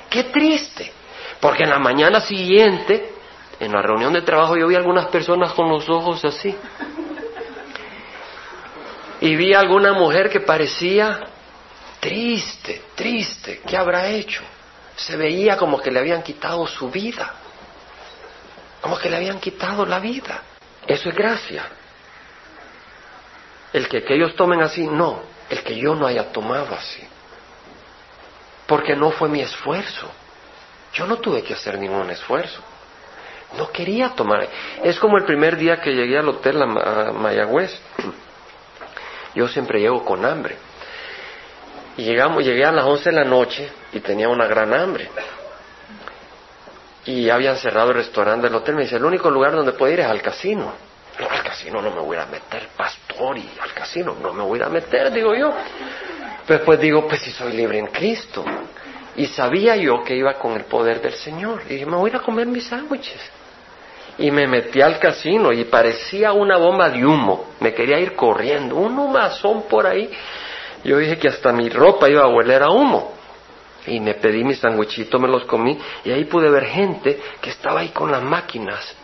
Qué 0.09 0.25
triste. 0.25 0.91
Porque 1.39 1.63
en 1.63 1.69
la 1.69 1.79
mañana 1.79 2.21
siguiente, 2.21 3.13
en 3.59 3.71
la 3.71 3.81
reunión 3.81 4.13
de 4.13 4.21
trabajo, 4.21 4.57
yo 4.57 4.67
vi 4.67 4.75
algunas 4.75 5.07
personas 5.07 5.53
con 5.53 5.69
los 5.69 5.87
ojos 5.89 6.25
así. 6.25 6.55
Y 9.21 9.35
vi 9.35 9.53
a 9.53 9.59
alguna 9.59 9.93
mujer 9.93 10.29
que 10.29 10.39
parecía 10.39 11.19
triste, 11.99 12.81
triste. 12.95 13.61
¿Qué 13.65 13.77
habrá 13.77 14.07
hecho? 14.09 14.43
Se 14.95 15.17
veía 15.17 15.57
como 15.57 15.81
que 15.81 15.91
le 15.91 15.99
habían 15.99 16.23
quitado 16.23 16.65
su 16.67 16.89
vida. 16.89 17.33
Como 18.81 18.97
que 18.97 19.09
le 19.09 19.17
habían 19.17 19.39
quitado 19.39 19.85
la 19.85 19.99
vida. 19.99 20.41
Eso 20.87 21.09
es 21.09 21.15
gracia. 21.15 21.65
El 23.73 23.87
que, 23.89 24.03
ellos 24.09 24.35
tomen 24.35 24.61
así, 24.61 24.87
no. 24.87 25.21
El 25.49 25.63
que 25.63 25.75
yo 25.75 25.95
no 25.95 26.07
haya 26.07 26.31
tomado 26.31 26.73
así. 26.75 27.03
Porque 28.67 28.95
no 28.95 29.11
fue 29.11 29.27
mi 29.27 29.41
esfuerzo. 29.41 30.09
Yo 30.93 31.05
no 31.05 31.17
tuve 31.17 31.43
que 31.43 31.53
hacer 31.53 31.77
ningún 31.77 32.09
esfuerzo. 32.09 32.61
No 33.57 33.71
quería 33.71 34.09
tomar. 34.09 34.47
Es 34.83 34.97
como 34.99 35.17
el 35.17 35.25
primer 35.25 35.57
día 35.57 35.81
que 35.81 35.93
llegué 35.93 36.17
al 36.17 36.29
hotel 36.29 36.61
a 36.61 37.11
Mayagüez. 37.11 37.77
Yo 39.35 39.47
siempre 39.49 39.81
llego 39.81 40.05
con 40.05 40.25
hambre. 40.25 40.57
Y 41.97 42.03
llegamos, 42.03 42.43
llegué 42.43 42.63
a 42.65 42.71
las 42.71 42.85
11 42.85 43.09
de 43.09 43.15
la 43.15 43.23
noche 43.25 43.71
y 43.95 44.01
tenía 44.01 44.27
una 44.27 44.45
gran 44.45 44.73
hambre. 44.73 45.09
Y 47.05 47.29
habían 47.29 47.55
cerrado 47.55 47.91
el 47.91 47.95
restaurante 47.95 48.47
del 48.47 48.55
hotel. 48.55 48.75
Me 48.75 48.81
dice, 48.83 48.97
el 48.97 49.05
único 49.05 49.31
lugar 49.31 49.53
donde 49.53 49.71
puedo 49.71 49.93
ir 49.93 50.01
es 50.01 50.05
al 50.05 50.21
casino. 50.21 50.73
No, 51.17 51.29
al 51.29 51.43
casino 51.43 51.81
no 51.81 51.91
me 51.91 52.01
voy 52.01 52.17
a 52.17 52.25
meter, 52.25 52.67
pastor, 52.75 53.37
y 53.37 53.49
al 53.61 53.73
casino 53.73 54.17
no 54.21 54.33
me 54.33 54.43
voy 54.43 54.61
a 54.61 54.67
meter, 54.67 55.13
digo 55.13 55.33
yo. 55.33 55.53
Pues 56.45 56.79
digo, 56.79 57.07
pues 57.07 57.21
si 57.21 57.31
soy 57.31 57.53
libre 57.53 57.79
en 57.79 57.87
Cristo. 57.87 58.43
Y 59.15 59.27
sabía 59.27 59.77
yo 59.77 60.03
que 60.03 60.13
iba 60.13 60.33
con 60.33 60.51
el 60.53 60.65
poder 60.65 61.01
del 61.01 61.13
Señor. 61.13 61.61
Y 61.69 61.75
dije, 61.75 61.85
me 61.85 61.95
voy 61.95 62.11
a 62.13 62.17
a 62.17 62.19
comer 62.19 62.47
mis 62.47 62.67
sándwiches. 62.67 63.31
Y 64.17 64.29
me 64.29 64.45
metí 64.45 64.81
al 64.81 64.99
casino 64.99 65.53
y 65.53 65.63
parecía 65.65 66.33
una 66.33 66.57
bomba 66.57 66.89
de 66.89 67.05
humo. 67.05 67.51
Me 67.61 67.73
quería 67.73 67.97
ir 67.97 68.13
corriendo, 68.13 68.75
un 68.75 68.99
humazón 68.99 69.63
por 69.69 69.87
ahí. 69.87 70.11
Yo 70.83 70.97
dije 70.97 71.17
que 71.17 71.29
hasta 71.29 71.53
mi 71.53 71.69
ropa 71.69 72.09
iba 72.09 72.23
a 72.23 72.27
hueler 72.27 72.61
a 72.61 72.69
humo. 72.69 73.14
Y 73.87 73.99
me 73.99 74.15
pedí 74.15 74.43
mis 74.43 74.59
sándwichitos, 74.59 75.19
me 75.21 75.27
los 75.27 75.45
comí. 75.45 75.77
Y 76.03 76.11
ahí 76.11 76.25
pude 76.25 76.49
ver 76.49 76.65
gente 76.65 77.19
que 77.41 77.49
estaba 77.49 77.81
ahí 77.81 77.89
con 77.89 78.11
las 78.11 78.23
máquinas, 78.23 78.95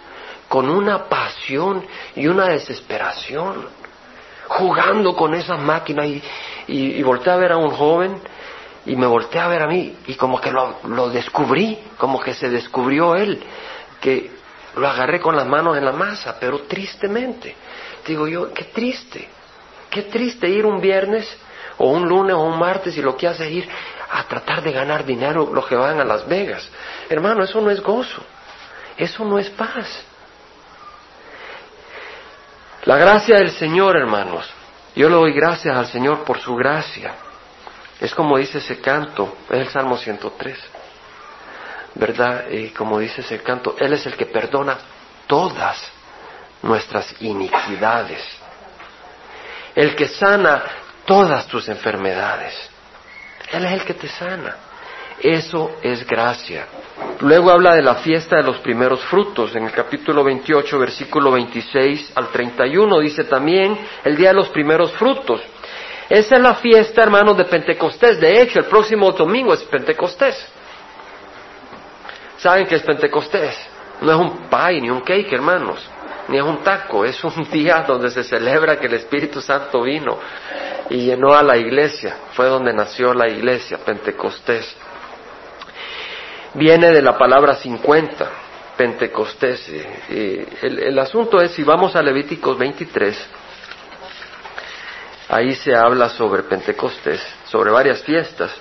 con 0.47 0.69
una 0.69 1.05
pasión 1.05 1.85
y 2.15 2.27
una 2.27 2.47
desesperación, 2.47 3.67
jugando 4.47 5.15
con 5.15 5.33
esas 5.33 5.59
máquinas. 5.59 6.07
Y, 6.07 6.23
y, 6.67 7.03
volteé 7.03 7.33
a 7.33 7.37
ver 7.37 7.51
a 7.51 7.57
un 7.57 7.71
joven 7.71 8.19
y 8.85 8.95
me 8.95 9.05
volteé 9.05 9.39
a 9.39 9.47
ver 9.47 9.61
a 9.61 9.67
mí 9.67 9.95
y 10.07 10.15
como 10.15 10.39
que 10.39 10.51
lo, 10.51 10.79
lo 10.87 11.09
descubrí, 11.09 11.77
como 11.97 12.19
que 12.19 12.33
se 12.33 12.49
descubrió 12.49 13.15
él, 13.15 13.43
que 13.99 14.31
lo 14.75 14.87
agarré 14.87 15.19
con 15.19 15.35
las 15.35 15.47
manos 15.47 15.77
en 15.77 15.85
la 15.85 15.91
masa, 15.91 16.37
pero 16.39 16.61
tristemente. 16.61 17.55
Digo 18.05 18.27
yo, 18.27 18.53
qué 18.53 18.65
triste, 18.65 19.27
qué 19.89 20.03
triste 20.03 20.49
ir 20.49 20.65
un 20.65 20.81
viernes 20.81 21.27
o 21.77 21.89
un 21.89 22.07
lunes 22.07 22.35
o 22.35 22.41
un 22.41 22.57
martes 22.57 22.97
y 22.97 23.01
lo 23.01 23.15
que 23.15 23.27
hace 23.27 23.49
ir 23.49 23.67
a 24.11 24.23
tratar 24.25 24.61
de 24.61 24.71
ganar 24.71 25.05
dinero 25.05 25.49
los 25.53 25.65
que 25.67 25.75
van 25.75 25.99
a 25.99 26.03
Las 26.03 26.27
Vegas. 26.27 26.67
Hermano, 27.09 27.43
eso 27.43 27.61
no 27.61 27.71
es 27.71 27.81
gozo, 27.81 28.23
eso 28.97 29.23
no 29.25 29.39
es 29.39 29.49
paz. 29.49 30.03
La 32.83 32.97
gracia 32.97 33.37
del 33.37 33.51
Señor, 33.51 33.95
hermanos. 33.95 34.49
Yo 34.95 35.07
le 35.07 35.15
doy 35.15 35.33
gracias 35.33 35.75
al 35.75 35.87
Señor 35.87 36.23
por 36.23 36.39
su 36.39 36.55
gracia. 36.55 37.13
Es 37.99 38.13
como 38.13 38.37
dice 38.37 38.57
ese 38.57 38.79
canto, 38.81 39.37
es 39.49 39.59
el 39.59 39.69
Salmo 39.69 39.95
103. 39.95 40.57
¿verdad? 41.95 42.49
Y 42.49 42.69
como 42.69 42.99
dice 42.99 43.21
ese 43.21 43.41
canto, 43.41 43.75
Él 43.79 43.93
es 43.93 44.05
el 44.05 44.15
que 44.15 44.25
perdona 44.25 44.77
todas 45.27 45.91
nuestras 46.61 47.13
iniquidades, 47.21 48.21
el 49.75 49.95
que 49.95 50.07
sana 50.07 50.63
todas 51.05 51.47
tus 51.47 51.67
enfermedades. 51.67 52.70
Él 53.51 53.65
es 53.65 53.71
el 53.73 53.83
que 53.83 53.93
te 53.93 54.07
sana. 54.07 54.55
Eso 55.19 55.77
es 55.83 56.05
gracia. 56.05 56.65
Luego 57.19 57.51
habla 57.51 57.75
de 57.75 57.83
la 57.83 57.95
fiesta 57.95 58.37
de 58.37 58.43
los 58.43 58.57
primeros 58.59 59.01
frutos. 59.01 59.55
En 59.55 59.65
el 59.65 59.71
capítulo 59.71 60.23
28, 60.23 60.79
versículo 60.79 61.31
26 61.31 62.13
al 62.15 62.29
31 62.29 62.99
dice 62.99 63.25
también 63.25 63.77
el 64.03 64.15
día 64.15 64.29
de 64.29 64.35
los 64.35 64.49
primeros 64.49 64.91
frutos. 64.93 65.41
Esa 66.09 66.35
es 66.35 66.41
la 66.41 66.55
fiesta, 66.55 67.03
hermanos, 67.03 67.37
de 67.37 67.45
Pentecostés. 67.45 68.19
De 68.19 68.41
hecho, 68.41 68.59
el 68.59 68.65
próximo 68.65 69.11
domingo 69.11 69.53
es 69.53 69.63
Pentecostés. 69.63 70.45
¿Saben 72.37 72.65
qué 72.65 72.75
es 72.75 72.81
Pentecostés? 72.81 73.55
No 74.01 74.11
es 74.11 74.17
un 74.17 74.49
pie 74.49 74.81
ni 74.81 74.89
un 74.89 75.01
cake, 75.01 75.31
hermanos, 75.31 75.87
ni 76.27 76.37
es 76.37 76.43
un 76.43 76.63
taco, 76.63 77.05
es 77.05 77.23
un 77.23 77.43
día 77.51 77.83
donde 77.87 78.09
se 78.09 78.23
celebra 78.23 78.79
que 78.79 78.87
el 78.87 78.93
Espíritu 78.95 79.41
Santo 79.41 79.81
vino 79.81 80.19
y 80.89 81.05
llenó 81.05 81.33
a 81.33 81.43
la 81.43 81.57
iglesia. 81.57 82.15
Fue 82.33 82.47
donde 82.47 82.73
nació 82.73 83.13
la 83.13 83.27
iglesia, 83.27 83.77
Pentecostés. 83.77 84.75
Viene 86.53 86.91
de 86.91 87.01
la 87.01 87.17
palabra 87.17 87.55
50, 87.55 88.29
Pentecostés. 88.75 89.69
el, 90.09 90.79
el 90.79 90.99
asunto 90.99 91.41
es, 91.41 91.51
si 91.51 91.63
vamos 91.63 91.95
a 91.95 92.01
Levíticos 92.01 92.57
23, 92.57 93.29
ahí 95.29 95.55
se 95.55 95.73
habla 95.73 96.09
sobre 96.09 96.43
Pentecostés, 96.43 97.21
sobre 97.45 97.71
varias 97.71 98.01
fiestas. 98.03 98.51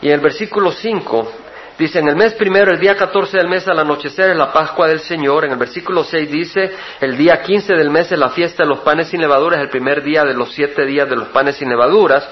Y 0.00 0.08
en 0.08 0.14
el 0.14 0.20
versículo 0.20 0.72
5 0.72 1.41
Dice, 1.78 2.00
en 2.00 2.08
el 2.08 2.16
mes 2.16 2.34
primero, 2.34 2.70
el 2.70 2.78
día 2.78 2.94
14 2.94 3.36
del 3.38 3.48
mes 3.48 3.66
al 3.66 3.78
anochecer 3.78 4.30
es 4.30 4.36
la 4.36 4.52
Pascua 4.52 4.88
del 4.88 5.00
Señor. 5.00 5.44
En 5.44 5.52
el 5.52 5.58
versículo 5.58 6.04
6 6.04 6.30
dice, 6.30 6.70
el 7.00 7.16
día 7.16 7.40
15 7.40 7.74
del 7.74 7.90
mes 7.90 8.12
es 8.12 8.18
la 8.18 8.28
fiesta 8.28 8.62
de 8.62 8.68
los 8.68 8.80
panes 8.80 9.08
sin 9.08 9.20
levaduras, 9.20 9.60
el 9.60 9.70
primer 9.70 10.02
día 10.02 10.22
de 10.22 10.34
los 10.34 10.52
siete 10.52 10.84
días 10.84 11.08
de 11.08 11.16
los 11.16 11.28
panes 11.28 11.56
sin 11.56 11.68
levaduras. 11.68 12.28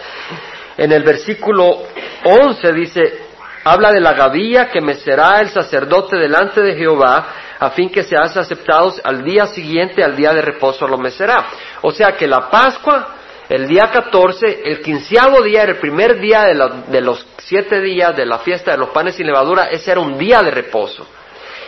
En 0.76 0.92
el 0.92 1.03
versículo 1.03 1.83
11 2.24 2.72
dice, 2.74 3.18
habla 3.64 3.92
de 3.92 4.00
la 4.00 4.12
gavilla 4.12 4.68
que 4.68 4.81
mecerá 4.81 5.40
el 5.40 5.48
sacerdote 5.48 6.16
delante 6.16 6.61
de 6.61 6.76
Jehová, 6.76 7.26
a 7.59 7.70
fin 7.70 7.90
que 7.90 8.03
seas 8.03 8.37
aceptados 8.37 9.00
al 9.05 9.22
día 9.24 9.46
siguiente, 9.46 10.05
al 10.05 10.16
día 10.16 10.33
de 10.33 10.42
reposo 10.42 10.87
lo 10.87 10.98
mecerá. 10.98 11.46
O 11.83 11.90
sea 11.92 12.12
que 12.12 12.26
la 12.26 12.50
Pascua 12.50 13.19
el 13.50 13.66
día 13.66 13.90
14, 13.90 14.62
el 14.64 14.80
quinceavo 14.80 15.42
día 15.42 15.64
el 15.64 15.78
primer 15.78 16.20
día 16.20 16.44
de, 16.44 17.00
los 17.00 17.26
siete 17.38 17.80
días 17.80 18.16
de 18.16 18.24
la 18.24 18.38
fiesta 18.38 18.70
de 18.70 18.78
los 18.78 18.90
panes 18.90 19.16
sin 19.16 19.26
levadura, 19.26 19.64
ese 19.64 19.90
era 19.90 19.98
un 19.98 20.16
día 20.16 20.40
de 20.40 20.52
reposo. 20.52 21.04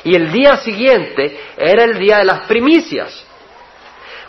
Y 0.04 0.14
el 0.14 0.30
día 0.30 0.56
siguiente 0.58 1.40
era 1.56 1.82
el 1.82 1.98
día 1.98 2.18
de 2.18 2.24
las 2.24 2.46
primicias. 2.46 3.26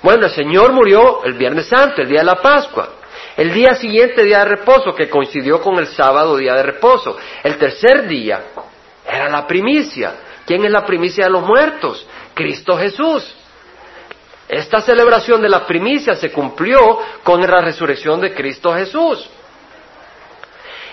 Bueno, 0.02 0.26
el 0.26 0.32
Señor 0.32 0.74
murió 0.74 1.24
el 1.24 1.34
Viernes 1.34 1.68
Santo, 1.68 2.02
el 2.02 2.08
día 2.08 2.22
de 2.22 2.26
la 2.26 2.42
Pascua. 2.42 2.90
El 3.38 3.54
día 3.54 3.76
siguiente, 3.76 4.24
día 4.24 4.40
de 4.40 4.46
reposo, 4.46 4.96
que 4.96 5.08
coincidió 5.08 5.62
con 5.62 5.78
el 5.78 5.88
sábado, 5.88 6.36
día 6.36 6.56
de 6.56 6.64
reposo. 6.64 7.18
El 7.44 7.58
tercer 7.58 8.08
día 8.08 8.46
era 9.08 9.30
la 9.30 9.46
primicia. 9.46 10.16
¿Quién 10.48 10.66
es 10.66 10.72
la 10.72 10.84
primicia 10.84 11.26
de 11.26 11.32
los 11.32 11.44
muertos? 11.44 12.08
Cristo 12.34 12.76
Jesús. 12.78 13.43
Esta 14.48 14.82
celebración 14.82 15.42
de 15.42 15.50
la 15.50 15.66
primicia 15.66 16.16
se 16.16 16.32
cumplió 16.32 17.00
con 17.24 17.42
la 17.42 17.62
resurrección 17.62 18.20
de 18.20 18.34
Cristo 18.34 18.74
Jesús. 18.74 19.30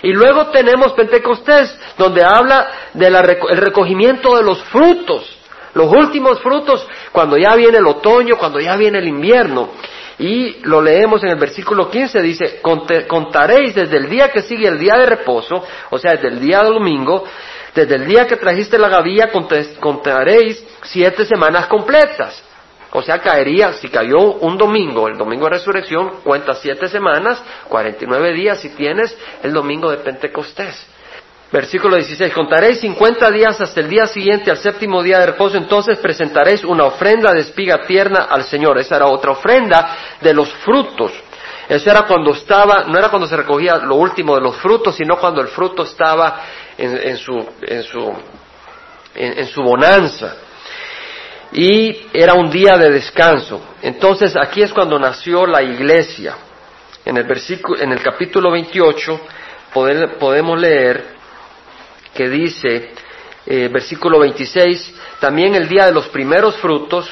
Y 0.03 0.13
luego 0.13 0.47
tenemos 0.47 0.93
Pentecostés, 0.93 1.79
donde 1.99 2.25
habla 2.25 2.71
del 2.95 3.17
recogimiento 3.19 4.37
de 4.37 4.43
los 4.43 4.63
frutos, 4.65 5.37
los 5.75 5.93
últimos 5.93 6.41
frutos, 6.41 6.87
cuando 7.13 7.37
ya 7.37 7.55
viene 7.55 7.79
el 7.79 7.87
otoño, 7.87 8.37
cuando 8.39 8.61
ya 8.61 8.77
viene 8.77 8.99
el 8.99 9.09
invierno. 9.09 9.71
Y 10.19 10.61
lo 10.65 10.83
leemos 10.83 11.23
en 11.23 11.31
el 11.31 11.39
versículo 11.39 11.91
15, 11.91 12.23
dice, 12.23 12.61
contaréis 13.07 13.75
desde 13.75 13.97
el 13.97 14.09
día 14.09 14.31
que 14.31 14.43
sigue 14.43 14.69
el 14.69 14.79
día 14.79 14.95
de 14.97 15.07
reposo, 15.07 15.65
o 15.91 15.99
sea, 15.99 16.13
desde 16.13 16.29
el 16.29 16.41
día 16.41 16.63
domingo, 16.63 17.25
desde 17.75 17.95
el 17.95 18.07
día 18.07 18.27
que 18.27 18.37
trajiste 18.37 18.79
la 18.79 18.89
gavilla, 18.89 19.31
contaréis 19.81 20.65
siete 20.83 21.25
semanas 21.25 21.67
completas. 21.67 22.43
O 22.93 23.03
sea, 23.03 23.19
caería, 23.21 23.73
si 23.75 23.89
cayó 23.89 24.19
un 24.19 24.59
domingo, 24.59 25.07
el 25.07 25.17
domingo 25.17 25.45
de 25.45 25.51
resurrección, 25.53 26.23
cuenta 26.25 26.55
siete 26.55 26.89
semanas, 26.89 27.43
cuarenta 27.69 28.05
y 28.05 28.09
nueve 28.09 28.33
días 28.33 28.61
si 28.61 28.71
tienes 28.71 29.17
el 29.43 29.53
domingo 29.53 29.91
de 29.91 29.99
Pentecostés. 29.99 30.87
Versículo 31.53 31.97
16, 31.97 32.33
contaréis 32.33 32.81
cincuenta 32.81 33.31
días 33.31 33.61
hasta 33.61 33.81
el 33.81 33.89
día 33.89 34.07
siguiente, 34.07 34.51
al 34.51 34.59
séptimo 34.59 35.03
día 35.03 35.19
de 35.19 35.27
reposo, 35.27 35.57
entonces 35.57 35.99
presentaréis 35.99 36.65
una 36.65 36.85
ofrenda 36.85 37.33
de 37.33 37.41
espiga 37.41 37.87
tierna 37.87 38.27
al 38.31 38.45
Señor. 38.45 38.79
Esa 38.79 38.97
era 38.97 39.07
otra 39.07 39.33
ofrenda 39.33 39.97
de 40.21 40.35
los 40.35 40.53
frutos. 40.65 41.13
Eso 41.69 41.91
era 41.91 42.03
cuando 42.03 42.33
estaba, 42.33 42.85
no 42.85 42.99
era 42.99 43.09
cuando 43.09 43.29
se 43.29 43.37
recogía 43.37 43.77
lo 43.77 43.97
último 43.97 44.35
de 44.35 44.41
los 44.41 44.57
frutos, 44.57 44.97
sino 44.97 45.17
cuando 45.17 45.41
el 45.41 45.49
fruto 45.49 45.85
estaba 45.85 46.41
en, 46.77 47.17
su, 47.17 47.49
en, 47.63 47.83
su, 47.85 48.13
en 49.15 49.47
su 49.47 49.63
bonanza 49.63 50.37
y 51.53 52.07
era 52.13 52.35
un 52.35 52.51
día 52.51 52.77
de 52.77 52.91
descanso. 52.91 53.61
Entonces 53.83 54.37
aquí 54.37 54.63
es 54.63 54.73
cuando 54.73 54.99
nació 54.99 55.47
la 55.47 55.63
iglesia. 55.63 56.37
En 57.05 57.17
el, 57.17 57.25
versículo, 57.25 57.81
en 57.81 57.93
el 57.93 58.03
capítulo 58.03 58.51
28 58.51 59.21
podemos 59.73 60.61
leer 60.61 61.05
que 62.15 62.29
dice 62.29 62.91
eh, 63.47 63.69
versículo 63.73 64.19
26, 64.19 64.95
también 65.19 65.55
el 65.55 65.69
día 65.69 65.87
de 65.87 65.93
los 65.93 66.09
primeros 66.09 66.57
frutos, 66.57 67.11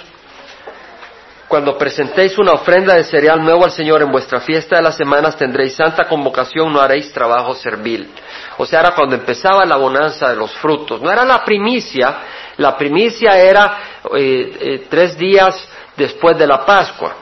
cuando 1.48 1.79
presentéis 1.79 2.37
una 2.37 2.53
ofrenda 2.53 2.94
de 2.94 3.05
cereal 3.05 3.42
nuevo 3.42 3.64
al 3.64 3.70
Señor 3.70 4.03
en 4.03 4.12
vuestra 4.12 4.40
fiesta 4.40 4.77
de 4.77 4.83
las 4.83 4.96
semanas 4.96 5.37
tendréis 5.37 5.74
santa 5.74 6.05
convocación, 6.07 6.70
no 6.70 6.81
haréis 6.81 7.11
trabajo 7.11 7.55
servil. 7.55 8.11
O 8.59 8.66
sea, 8.66 8.81
era 8.81 8.94
cuando 8.94 9.16
empezaba 9.16 9.64
la 9.64 9.77
bonanza 9.77 10.29
de 10.29 10.37
los 10.37 10.53
frutos. 10.59 11.01
No 11.01 11.11
era 11.11 11.24
la 11.24 11.42
primicia, 11.44 12.18
la 12.59 12.77
primicia 12.77 13.38
era 13.38 13.79
eh, 14.16 14.57
eh, 14.61 14.87
tres 14.88 15.16
días 15.16 15.68
después 15.97 16.37
de 16.37 16.47
la 16.47 16.64
Pascua. 16.64 17.14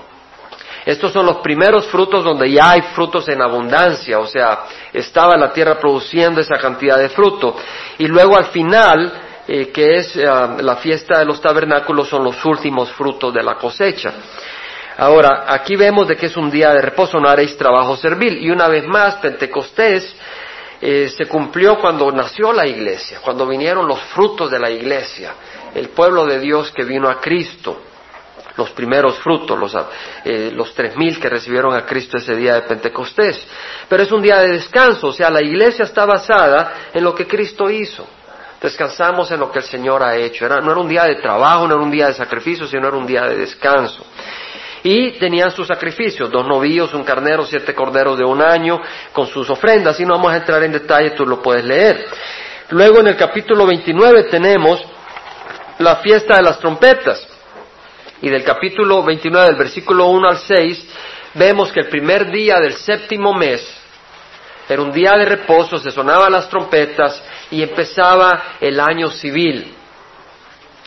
Estos 0.84 1.12
son 1.12 1.26
los 1.26 1.38
primeros 1.38 1.86
frutos 1.86 2.24
donde 2.24 2.50
ya 2.50 2.70
hay 2.70 2.82
frutos 2.94 3.28
en 3.28 3.42
abundancia, 3.42 4.18
o 4.18 4.26
sea, 4.26 4.64
estaba 4.92 5.36
la 5.36 5.52
tierra 5.52 5.78
produciendo 5.78 6.40
esa 6.40 6.58
cantidad 6.58 6.96
de 6.96 7.08
fruto. 7.08 7.56
Y 7.98 8.06
luego 8.06 8.36
al 8.36 8.46
final, 8.46 9.12
eh, 9.48 9.68
que 9.68 9.96
es 9.96 10.16
la 10.16 10.76
fiesta 10.76 11.18
de 11.18 11.24
los 11.24 11.40
tabernáculos, 11.40 12.08
son 12.08 12.22
los 12.24 12.44
últimos 12.44 12.90
frutos 12.92 13.34
de 13.34 13.42
la 13.42 13.56
cosecha. 13.56 14.12
Ahora, 14.98 15.44
aquí 15.48 15.76
vemos 15.76 16.08
de 16.08 16.16
que 16.16 16.26
es 16.26 16.36
un 16.36 16.50
día 16.50 16.70
de 16.70 16.80
reposo, 16.80 17.20
no 17.20 17.28
haréis 17.28 17.56
trabajo 17.58 17.96
servil. 17.96 18.38
Y 18.38 18.50
una 18.50 18.68
vez 18.68 18.86
más, 18.86 19.16
Pentecostés 19.16 20.14
eh, 20.80 21.08
se 21.08 21.26
cumplió 21.26 21.78
cuando 21.78 22.10
nació 22.12 22.52
la 22.52 22.66
iglesia, 22.66 23.20
cuando 23.22 23.46
vinieron 23.46 23.86
los 23.86 24.00
frutos 24.14 24.50
de 24.50 24.58
la 24.58 24.70
iglesia, 24.70 25.34
el 25.74 25.88
pueblo 25.90 26.26
de 26.26 26.38
Dios 26.38 26.70
que 26.72 26.84
vino 26.84 27.08
a 27.08 27.20
Cristo, 27.20 27.80
los 28.56 28.70
primeros 28.70 29.18
frutos, 29.18 29.58
los, 29.58 29.76
eh, 30.24 30.50
los 30.52 30.74
tres 30.74 30.96
mil 30.96 31.18
que 31.20 31.28
recibieron 31.28 31.74
a 31.74 31.84
Cristo 31.84 32.18
ese 32.18 32.34
día 32.34 32.54
de 32.54 32.62
Pentecostés. 32.62 33.46
Pero 33.88 34.02
es 34.02 34.12
un 34.12 34.22
día 34.22 34.38
de 34.40 34.52
descanso, 34.52 35.08
o 35.08 35.12
sea, 35.12 35.30
la 35.30 35.42
iglesia 35.42 35.84
está 35.84 36.06
basada 36.06 36.90
en 36.92 37.04
lo 37.04 37.14
que 37.14 37.26
Cristo 37.26 37.70
hizo. 37.70 38.06
Descansamos 38.60 39.30
en 39.30 39.40
lo 39.40 39.52
que 39.52 39.58
el 39.58 39.64
Señor 39.66 40.02
ha 40.02 40.16
hecho. 40.16 40.48
no 40.48 40.72
era 40.72 40.80
un 40.80 40.88
día 40.88 41.04
de 41.04 41.16
trabajo, 41.16 41.68
no 41.68 41.74
era 41.74 41.82
un 41.82 41.90
día 41.90 42.06
de 42.06 42.14
sacrificio, 42.14 42.66
sino 42.66 42.88
era 42.88 42.96
un 42.96 43.06
día 43.06 43.24
de 43.26 43.36
descanso 43.36 44.04
y 44.86 45.18
tenían 45.18 45.50
sus 45.50 45.66
sacrificios, 45.66 46.30
dos 46.30 46.46
novillos, 46.46 46.94
un 46.94 47.02
carnero, 47.02 47.44
siete 47.44 47.74
corderos 47.74 48.16
de 48.16 48.24
un 48.24 48.40
año, 48.40 48.80
con 49.12 49.26
sus 49.26 49.50
ofrendas, 49.50 49.98
y 49.98 50.04
no 50.04 50.14
vamos 50.14 50.32
a 50.32 50.36
entrar 50.36 50.62
en 50.62 50.70
detalle, 50.70 51.10
tú 51.10 51.26
lo 51.26 51.42
puedes 51.42 51.64
leer. 51.64 52.06
Luego 52.70 53.00
en 53.00 53.08
el 53.08 53.16
capítulo 53.16 53.66
29 53.66 54.24
tenemos 54.30 54.84
la 55.80 55.96
fiesta 55.96 56.36
de 56.36 56.42
las 56.44 56.60
trompetas, 56.60 57.26
y 58.22 58.30
del 58.30 58.44
capítulo 58.44 59.02
29, 59.02 59.48
del 59.48 59.56
versículo 59.56 60.06
1 60.06 60.28
al 60.28 60.38
6, 60.38 60.88
vemos 61.34 61.72
que 61.72 61.80
el 61.80 61.88
primer 61.88 62.30
día 62.30 62.60
del 62.60 62.74
séptimo 62.74 63.34
mes, 63.34 63.68
era 64.68 64.82
un 64.82 64.92
día 64.92 65.14
de 65.18 65.24
reposo, 65.24 65.78
se 65.78 65.90
sonaban 65.90 66.30
las 66.30 66.48
trompetas 66.48 67.20
y 67.50 67.60
empezaba 67.60 68.56
el 68.60 68.78
año 68.78 69.10
civil 69.10 69.75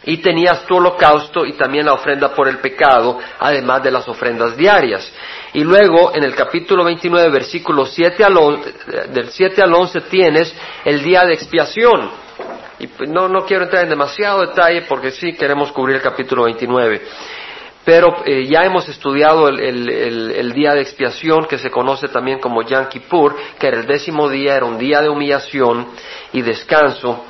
y 0.06 0.18
tenías 0.18 0.66
tu 0.66 0.78
holocausto 0.78 1.46
y 1.46 1.54
también 1.54 1.86
la 1.86 1.94
ofrenda 1.94 2.34
por 2.34 2.48
el 2.48 2.60
pecado, 2.60 3.20
además 3.40 3.84
de 3.84 3.92
las 3.92 4.08
ofrendas 4.08 4.56
diarias. 4.56 5.12
Y 5.54 5.64
luego 5.64 6.16
en 6.16 6.24
el 6.24 6.36
capítulo 6.36 6.84
29, 6.86 7.30
versículos 7.30 7.92
7 7.94 8.24
al 8.24 8.38
11, 8.38 8.74
del 9.12 9.30
7 9.30 9.62
al 9.62 9.74
11 9.74 10.02
tienes 10.02 10.56
el 10.86 11.04
día 11.04 11.26
de 11.26 11.34
expiación. 11.34 12.12
Y 12.80 12.88
pues, 12.88 13.10
no, 13.10 13.28
no 13.28 13.46
quiero 13.46 13.66
entrar 13.66 13.84
en 13.84 13.90
demasiado 13.90 14.42
detalle 14.42 14.84
porque 14.84 15.12
sí 15.12 15.34
queremos 15.34 15.72
cubrir 15.72 15.98
el 15.98 16.02
capítulo 16.02 16.44
29. 16.44 17.02
Pero 17.84 18.24
eh, 18.26 18.46
ya 18.46 18.64
hemos 18.64 18.88
estudiado 18.88 19.48
el, 19.48 19.90
el, 19.90 20.54
día 20.54 20.74
de 20.74 20.82
expiación 20.82 21.46
que 21.46 21.58
se 21.58 21.72
conoce 21.72 22.08
también 22.10 22.40
como 22.40 22.62
Yom 22.62 22.88
Kippur, 22.88 23.36
que 23.58 23.68
era 23.68 23.80
el 23.80 23.88
décimo 23.88 24.30
día, 24.30 24.56
era 24.56 24.66
un 24.66 24.78
día 24.78 25.02
de 25.02 25.10
humillación 25.10 25.88
y 26.34 26.42
descanso 26.42 27.24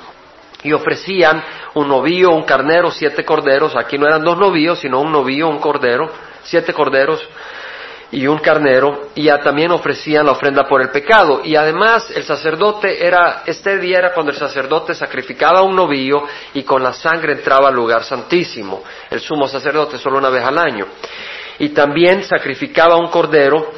y 0.63 0.73
ofrecían 0.73 1.41
un 1.75 1.87
novillo, 1.87 2.31
un 2.31 2.43
carnero, 2.43 2.91
siete 2.91 3.23
corderos. 3.23 3.75
Aquí 3.75 3.97
no 3.97 4.07
eran 4.07 4.23
dos 4.23 4.37
novillos, 4.37 4.79
sino 4.79 4.99
un 4.99 5.11
novillo, 5.11 5.47
un 5.47 5.59
cordero, 5.59 6.11
siete 6.43 6.73
corderos 6.73 7.25
y 8.11 8.27
un 8.27 8.39
carnero. 8.39 9.09
Y 9.15 9.29
también 9.43 9.71
ofrecían 9.71 10.25
la 10.25 10.33
ofrenda 10.33 10.67
por 10.67 10.81
el 10.81 10.89
pecado. 10.89 11.41
Y 11.45 11.55
además 11.55 12.11
el 12.11 12.23
sacerdote 12.23 13.05
era, 13.05 13.43
este 13.45 13.77
día 13.77 13.99
era 13.99 14.13
cuando 14.13 14.31
el 14.31 14.37
sacerdote 14.37 14.93
sacrificaba 14.93 15.61
un 15.61 15.75
novillo 15.75 16.23
y 16.53 16.63
con 16.63 16.83
la 16.83 16.91
sangre 16.91 17.33
entraba 17.33 17.69
al 17.69 17.75
lugar 17.75 18.03
santísimo. 18.03 18.83
El 19.09 19.21
sumo 19.21 19.47
sacerdote 19.47 19.97
solo 19.97 20.17
una 20.17 20.29
vez 20.29 20.43
al 20.43 20.57
año. 20.57 20.87
Y 21.59 21.69
también 21.69 22.23
sacrificaba 22.23 22.97
un 22.97 23.07
cordero 23.07 23.71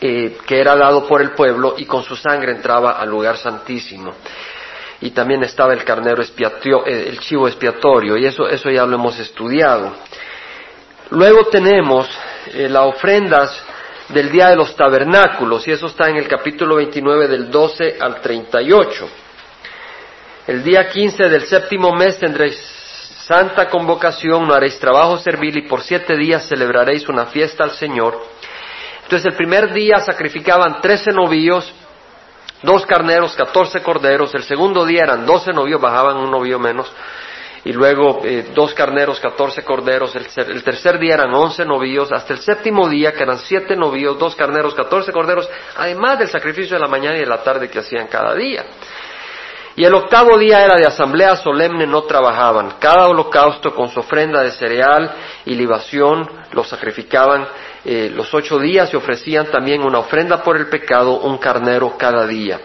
eh, 0.00 0.36
que 0.46 0.60
era 0.60 0.76
dado 0.76 1.06
por 1.06 1.22
el 1.22 1.30
pueblo 1.30 1.74
y 1.78 1.86
con 1.86 2.02
su 2.02 2.14
sangre 2.14 2.52
entraba 2.52 2.92
al 2.92 3.08
lugar 3.08 3.38
santísimo 3.38 4.12
y 5.00 5.10
también 5.10 5.42
estaba 5.44 5.72
el 5.72 5.84
carnero 5.84 6.22
expiatorio, 6.22 6.84
eh, 6.86 7.08
el 7.08 7.20
chivo 7.20 7.46
expiatorio, 7.46 8.16
y 8.16 8.26
eso, 8.26 8.48
eso 8.48 8.70
ya 8.70 8.84
lo 8.84 8.96
hemos 8.96 9.18
estudiado. 9.18 9.94
Luego 11.10 11.46
tenemos 11.46 12.08
eh, 12.52 12.68
las 12.68 12.84
ofrendas 12.84 13.64
del 14.08 14.30
día 14.30 14.48
de 14.48 14.56
los 14.56 14.74
tabernáculos, 14.74 15.66
y 15.68 15.72
eso 15.72 15.86
está 15.86 16.08
en 16.08 16.16
el 16.16 16.26
capítulo 16.26 16.76
29 16.76 17.28
del 17.28 17.50
12 17.50 17.96
al 18.00 18.20
38. 18.20 19.08
El 20.48 20.64
día 20.64 20.88
15 20.88 21.28
del 21.28 21.42
séptimo 21.42 21.92
mes 21.92 22.18
tendréis 22.18 22.56
santa 23.26 23.68
convocación, 23.68 24.48
no 24.48 24.54
haréis 24.54 24.78
trabajo 24.80 25.18
servil 25.18 25.58
y 25.58 25.68
por 25.68 25.82
siete 25.82 26.16
días 26.16 26.48
celebraréis 26.48 27.06
una 27.08 27.26
fiesta 27.26 27.64
al 27.64 27.72
Señor. 27.72 28.18
Entonces 29.02 29.26
el 29.26 29.36
primer 29.36 29.72
día 29.74 29.98
sacrificaban 29.98 30.80
trece 30.80 31.12
novillos 31.12 31.70
dos 32.62 32.86
carneros, 32.86 33.34
catorce 33.34 33.82
corderos, 33.82 34.34
el 34.34 34.42
segundo 34.42 34.84
día 34.84 35.02
eran 35.04 35.26
doce 35.26 35.52
novios, 35.52 35.80
bajaban 35.80 36.16
un 36.16 36.30
novio 36.30 36.58
menos, 36.58 36.92
y 37.64 37.72
luego 37.72 38.20
eh, 38.24 38.46
dos 38.54 38.72
carneros, 38.74 39.20
catorce 39.20 39.64
corderos, 39.64 40.14
el, 40.14 40.62
tercer 40.62 40.98
día 40.98 41.14
eran 41.14 41.34
once 41.34 41.64
novillos, 41.64 42.10
hasta 42.12 42.32
el 42.32 42.40
séptimo 42.40 42.88
día 42.88 43.12
que 43.12 43.22
eran 43.22 43.38
siete 43.38 43.76
novillos, 43.76 44.18
dos 44.18 44.34
carneros, 44.34 44.74
catorce 44.74 45.12
corderos, 45.12 45.48
además 45.76 46.18
del 46.18 46.28
sacrificio 46.28 46.76
de 46.76 46.80
la 46.80 46.88
mañana 46.88 47.16
y 47.16 47.20
de 47.20 47.26
la 47.26 47.42
tarde 47.42 47.68
que 47.68 47.80
hacían 47.80 48.06
cada 48.06 48.34
día. 48.34 48.64
Y 49.76 49.84
el 49.84 49.94
octavo 49.94 50.36
día 50.36 50.64
era 50.64 50.74
de 50.74 50.86
asamblea 50.86 51.36
solemne, 51.36 51.86
no 51.86 52.02
trabajaban. 52.02 52.78
Cada 52.80 53.06
holocausto 53.06 53.72
con 53.76 53.88
su 53.88 54.00
ofrenda 54.00 54.42
de 54.42 54.50
cereal 54.50 55.12
y 55.44 55.54
libación 55.54 56.28
lo 56.50 56.64
sacrificaban 56.64 57.46
eh, 57.84 58.10
los 58.14 58.32
ocho 58.34 58.58
días 58.58 58.92
y 58.92 58.96
ofrecían 58.96 59.46
también 59.46 59.82
una 59.82 59.98
ofrenda 59.98 60.42
por 60.42 60.56
el 60.56 60.66
pecado, 60.68 61.20
un 61.20 61.38
carnero 61.38 61.96
cada 61.96 62.26
día. 62.26 62.60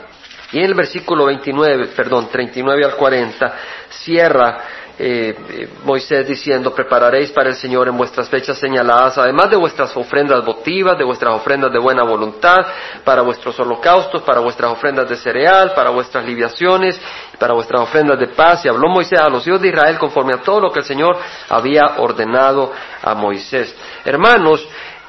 Y 0.52 0.60
en 0.60 0.65
el 0.65 0.73
versículo 0.76 1.26
29, 1.26 1.88
perdón, 1.95 2.30
39 2.32 2.86
al 2.86 2.95
40, 2.95 3.54
cierra 3.89 4.62
eh, 4.95 5.36
eh, 5.49 5.69
Moisés 5.84 6.28
diciendo, 6.28 6.71
prepararéis 6.71 7.32
para 7.32 7.49
el 7.49 7.56
Señor 7.56 7.88
en 7.88 7.97
vuestras 7.97 8.30
fechas 8.30 8.60
señaladas, 8.60 9.17
además 9.17 9.49
de 9.49 9.56
vuestras 9.56 9.97
ofrendas 9.97 10.45
votivas, 10.45 10.95
de 10.95 11.04
vuestras 11.04 11.34
ofrendas 11.36 11.73
de 11.73 11.80
buena 11.80 12.04
voluntad, 12.04 12.58
para 13.04 13.23
vuestros 13.23 13.60
holocaustos, 13.60 14.21
para 14.21 14.39
vuestras 14.41 14.71
ofrendas 14.71 15.10
de 15.10 15.17
cereal, 15.17 15.73
para 15.73 15.89
vuestras 15.89 16.23
libiaciones, 16.23 17.02
para 17.39 17.56
vuestras 17.56 17.82
ofrendas 17.82 18.19
de 18.19 18.28
paz. 18.28 18.63
Y 18.65 18.69
habló 18.69 18.88
Moisés 18.88 19.19
a 19.19 19.30
los 19.30 19.47
hijos 19.47 19.62
de 19.62 19.69
Israel 19.69 19.97
conforme 19.97 20.34
a 20.34 20.41
todo 20.41 20.60
lo 20.60 20.71
que 20.71 20.82
el 20.82 20.86
Señor 20.86 21.17
había 21.49 21.95
ordenado 21.97 22.71
a 23.02 23.15
Moisés. 23.15 23.76
Hermanos, 24.06 24.63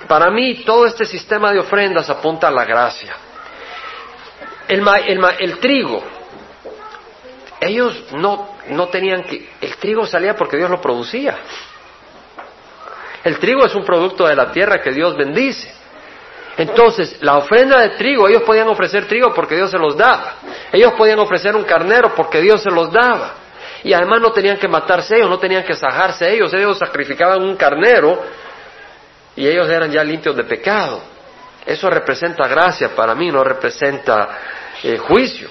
para 0.09 0.31
mí 0.31 0.65
todo 0.65 0.87
este 0.87 1.05
sistema 1.05 1.53
de 1.53 1.61
ofrendas 1.61 2.09
apunta 2.11 2.49
a 2.49 2.51
la 2.51 2.65
gracia. 2.65 3.15
El, 4.69 5.59
trigo, 5.59 6.03
ellos 7.61 8.05
no, 8.13 8.57
no 8.69 8.89
tenían 8.89 9.23
que... 9.25 9.51
El 9.61 9.77
trigo 9.77 10.07
salía 10.07 10.35
porque 10.35 10.57
Dios 10.57 10.71
lo 10.71 10.81
producía. 10.81 11.37
El 13.23 13.39
trigo 13.39 13.65
es 13.65 13.75
un 13.75 13.85
producto 13.85 14.27
de 14.27 14.37
la 14.37 14.51
tierra 14.53 14.81
que 14.81 14.91
Dios 14.91 15.17
bendice. 15.17 15.73
Entonces, 16.57 17.19
la 17.21 17.37
ofrenda 17.37 17.81
de 17.81 17.91
trigo, 17.91 18.29
ellos 18.29 18.43
podían 18.43 18.69
ofrecer 18.69 19.07
trigo 19.07 19.35
porque 19.35 19.57
Dios 19.57 19.71
se 19.71 19.79
los 19.79 19.97
daba. 19.97 20.35
Ellos 20.73 20.93
podían 20.93 21.19
ofrecer 21.19 21.57
un 21.57 21.65
carnero 21.65 22.15
porque 22.15 22.41
Dios 22.41 22.63
se 22.63 22.71
los 22.71 22.93
daba. 22.93 23.35
Y 23.83 23.93
además 23.93 24.21
no 24.21 24.33
tenían 24.33 24.57
que 24.57 24.69
matarse 24.69 25.17
ellos, 25.17 25.29
no 25.29 25.39
tenían 25.39 25.65
que 25.65 25.75
sajarse 25.75 26.33
ellos. 26.33 26.53
Ellos 26.55 26.79
sacrificaban 26.79 27.43
un 27.43 27.57
carnero 27.57 28.23
y 29.37 29.47
ellos 29.47 29.69
eran 29.69 29.91
ya 29.91 30.05
limpios 30.05 30.37
de 30.37 30.45
pecado. 30.45 31.03
Eso 31.67 31.89
representa 31.89 32.47
gracia 32.47 32.95
para 32.95 33.15
mí, 33.15 33.31
no 33.31 33.43
representa 33.43 34.39
eh, 34.83 34.99
juicio. 34.99 35.49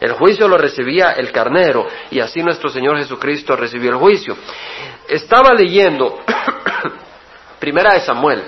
El 0.00 0.12
juicio 0.12 0.46
lo 0.46 0.56
recibía 0.56 1.12
el 1.12 1.32
carnero 1.32 1.86
y 2.10 2.20
así 2.20 2.42
nuestro 2.42 2.70
Señor 2.70 2.98
Jesucristo 2.98 3.56
recibió 3.56 3.90
el 3.90 3.96
juicio. 3.96 4.36
Estaba 5.08 5.52
leyendo 5.52 6.20
Primera 7.58 7.94
de 7.94 8.00
Samuel. 8.00 8.44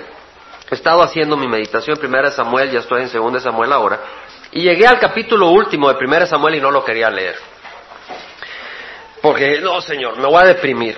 He 0.69 0.75
estado 0.75 1.01
haciendo 1.01 1.35
mi 1.35 1.49
meditación 1.49 1.97
Primera 1.97 2.29
de 2.29 2.35
Samuel, 2.35 2.71
ya 2.71 2.79
estoy 2.79 3.01
en 3.01 3.09
Segunda 3.09 3.39
de 3.39 3.43
Samuel 3.43 3.73
ahora. 3.73 3.99
Y 4.53 4.61
llegué 4.61 4.87
al 4.87 4.99
capítulo 4.99 5.49
último 5.49 5.89
de 5.89 5.95
Primera 5.95 6.23
de 6.23 6.29
Samuel 6.29 6.55
y 6.55 6.61
no 6.61 6.71
lo 6.71 6.85
quería 6.85 7.09
leer. 7.09 7.35
Porque, 9.21 9.59
no, 9.59 9.81
Señor, 9.81 10.17
me 10.17 10.27
voy 10.27 10.41
a 10.41 10.47
deprimir. 10.47 10.97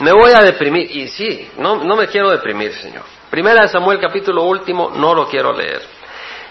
Me 0.00 0.12
voy 0.12 0.32
a 0.32 0.40
deprimir. 0.40 0.90
Y 0.94 1.08
sí, 1.08 1.50
no, 1.58 1.76
no 1.84 1.96
me 1.96 2.06
quiero 2.08 2.30
deprimir, 2.30 2.72
Señor. 2.74 3.04
Primera 3.30 3.62
de 3.62 3.68
Samuel, 3.68 4.00
capítulo 4.00 4.44
último, 4.44 4.90
no 4.90 5.14
lo 5.14 5.28
quiero 5.28 5.52
leer. 5.52 5.82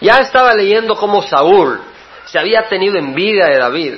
Ya 0.02 0.20
estaba 0.20 0.54
leyendo 0.54 0.96
cómo 0.96 1.22
Saúl 1.22 1.82
se 2.26 2.40
había 2.40 2.68
tenido 2.68 2.98
envidia 2.98 3.48
de 3.48 3.58
David. 3.58 3.96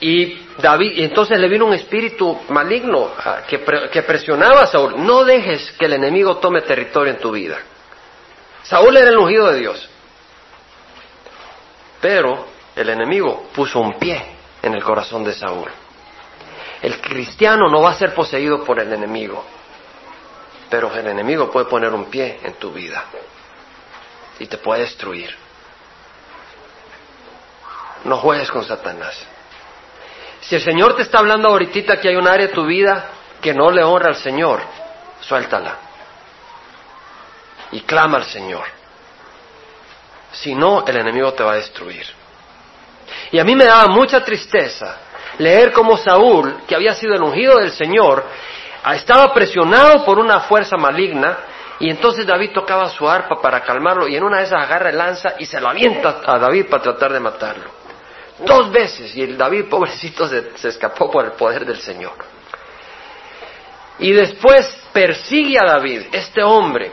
Y 0.00 0.46
David, 0.58 0.92
y 0.96 1.04
entonces 1.04 1.38
le 1.38 1.48
vino 1.48 1.66
un 1.66 1.74
espíritu 1.74 2.40
maligno 2.48 3.10
ah, 3.18 3.40
que, 3.46 3.60
que 3.92 4.02
presionaba 4.02 4.62
a 4.62 4.66
Saúl. 4.66 4.94
No 5.04 5.24
dejes 5.24 5.72
que 5.72 5.86
el 5.86 5.94
enemigo 5.94 6.38
tome 6.38 6.62
territorio 6.62 7.12
en 7.12 7.20
tu 7.20 7.32
vida. 7.32 7.58
Saúl 8.62 8.96
era 8.96 9.10
el 9.10 9.18
ungido 9.18 9.50
de 9.50 9.58
Dios. 9.58 9.88
Pero 12.00 12.46
el 12.76 12.88
enemigo 12.88 13.48
puso 13.54 13.80
un 13.80 13.98
pie 13.98 14.24
en 14.62 14.74
el 14.74 14.82
corazón 14.82 15.24
de 15.24 15.32
Saúl. 15.32 15.68
El 16.82 17.00
cristiano 17.00 17.68
no 17.68 17.82
va 17.82 17.90
a 17.90 17.94
ser 17.94 18.14
poseído 18.14 18.64
por 18.64 18.78
el 18.78 18.92
enemigo, 18.92 19.44
pero 20.70 20.94
el 20.94 21.06
enemigo 21.06 21.50
puede 21.50 21.66
poner 21.66 21.92
un 21.92 22.04
pie 22.06 22.40
en 22.42 22.54
tu 22.54 22.72
vida 22.72 23.04
y 24.38 24.46
te 24.46 24.58
puede 24.58 24.82
destruir. 24.82 25.34
No 28.04 28.18
juegues 28.18 28.50
con 28.50 28.64
Satanás. 28.64 29.16
Si 30.40 30.54
el 30.54 30.62
Señor 30.62 30.94
te 30.94 31.02
está 31.02 31.18
hablando 31.18 31.48
ahorita 31.48 32.00
que 32.00 32.08
hay 32.08 32.16
un 32.16 32.28
área 32.28 32.46
de 32.46 32.52
tu 32.52 32.64
vida 32.64 33.06
que 33.40 33.52
no 33.52 33.70
le 33.70 33.82
honra 33.82 34.10
al 34.10 34.16
Señor, 34.16 34.62
suéltala. 35.20 35.76
Y 37.72 37.80
clama 37.80 38.18
al 38.18 38.24
Señor. 38.24 38.64
Si 40.32 40.54
no, 40.54 40.84
el 40.86 40.96
enemigo 40.96 41.32
te 41.32 41.42
va 41.42 41.52
a 41.52 41.56
destruir. 41.56 42.06
Y 43.32 43.38
a 43.38 43.44
mí 43.44 43.56
me 43.56 43.64
daba 43.64 43.88
mucha 43.88 44.24
tristeza 44.24 44.96
leer 45.38 45.72
cómo 45.72 45.96
Saúl, 45.96 46.62
que 46.66 46.74
había 46.74 46.94
sido 46.94 47.14
el 47.14 47.22
ungido 47.22 47.58
del 47.58 47.70
Señor, 47.70 48.24
estaba 48.94 49.32
presionado 49.32 50.04
por 50.04 50.18
una 50.18 50.40
fuerza 50.40 50.76
maligna 50.76 51.38
y 51.80 51.90
entonces 51.90 52.26
David 52.26 52.50
tocaba 52.52 52.88
su 52.88 53.08
arpa 53.08 53.40
para 53.40 53.60
calmarlo 53.60 54.08
y 54.08 54.16
en 54.16 54.24
una 54.24 54.38
de 54.38 54.44
esas 54.44 54.62
agarra 54.62 54.90
el 54.90 54.98
lanza 54.98 55.34
y 55.38 55.46
se 55.46 55.60
lo 55.60 55.68
avienta 55.68 56.20
a 56.24 56.38
David 56.38 56.66
para 56.68 56.82
tratar 56.82 57.12
de 57.12 57.20
matarlo. 57.20 57.70
Dos 58.40 58.70
veces 58.70 59.14
y 59.16 59.22
el 59.22 59.36
David 59.36 59.64
pobrecito 59.70 60.26
se, 60.28 60.56
se 60.56 60.68
escapó 60.68 61.10
por 61.10 61.24
el 61.24 61.32
poder 61.32 61.64
del 61.64 61.78
Señor. 61.78 62.14
Y 64.00 64.12
después 64.12 64.80
persigue 64.92 65.58
a 65.58 65.66
David, 65.66 66.02
este 66.12 66.42
hombre, 66.42 66.92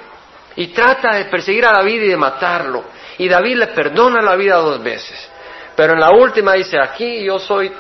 y 0.56 0.68
trata 0.68 1.16
de 1.16 1.26
perseguir 1.26 1.66
a 1.66 1.72
David 1.72 2.02
y 2.02 2.08
de 2.08 2.18
matarlo. 2.18 2.84
Y 3.18 3.28
David 3.28 3.58
le 3.58 3.68
perdona 3.68 4.22
la 4.22 4.36
vida 4.36 4.56
dos 4.56 4.82
veces. 4.82 5.30
Pero 5.76 5.94
en 5.94 6.00
la 6.00 6.12
última 6.12 6.54
dice, 6.54 6.78
aquí 6.82 7.24
yo 7.24 7.38
soy 7.38 7.72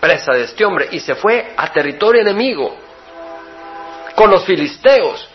presa 0.00 0.32
de 0.32 0.44
este 0.44 0.64
hombre. 0.64 0.88
Y 0.92 1.00
se 1.00 1.14
fue 1.14 1.52
a 1.56 1.72
territorio 1.72 2.22
enemigo 2.22 2.76
con 4.14 4.30
los 4.30 4.44
filisteos. 4.44 5.28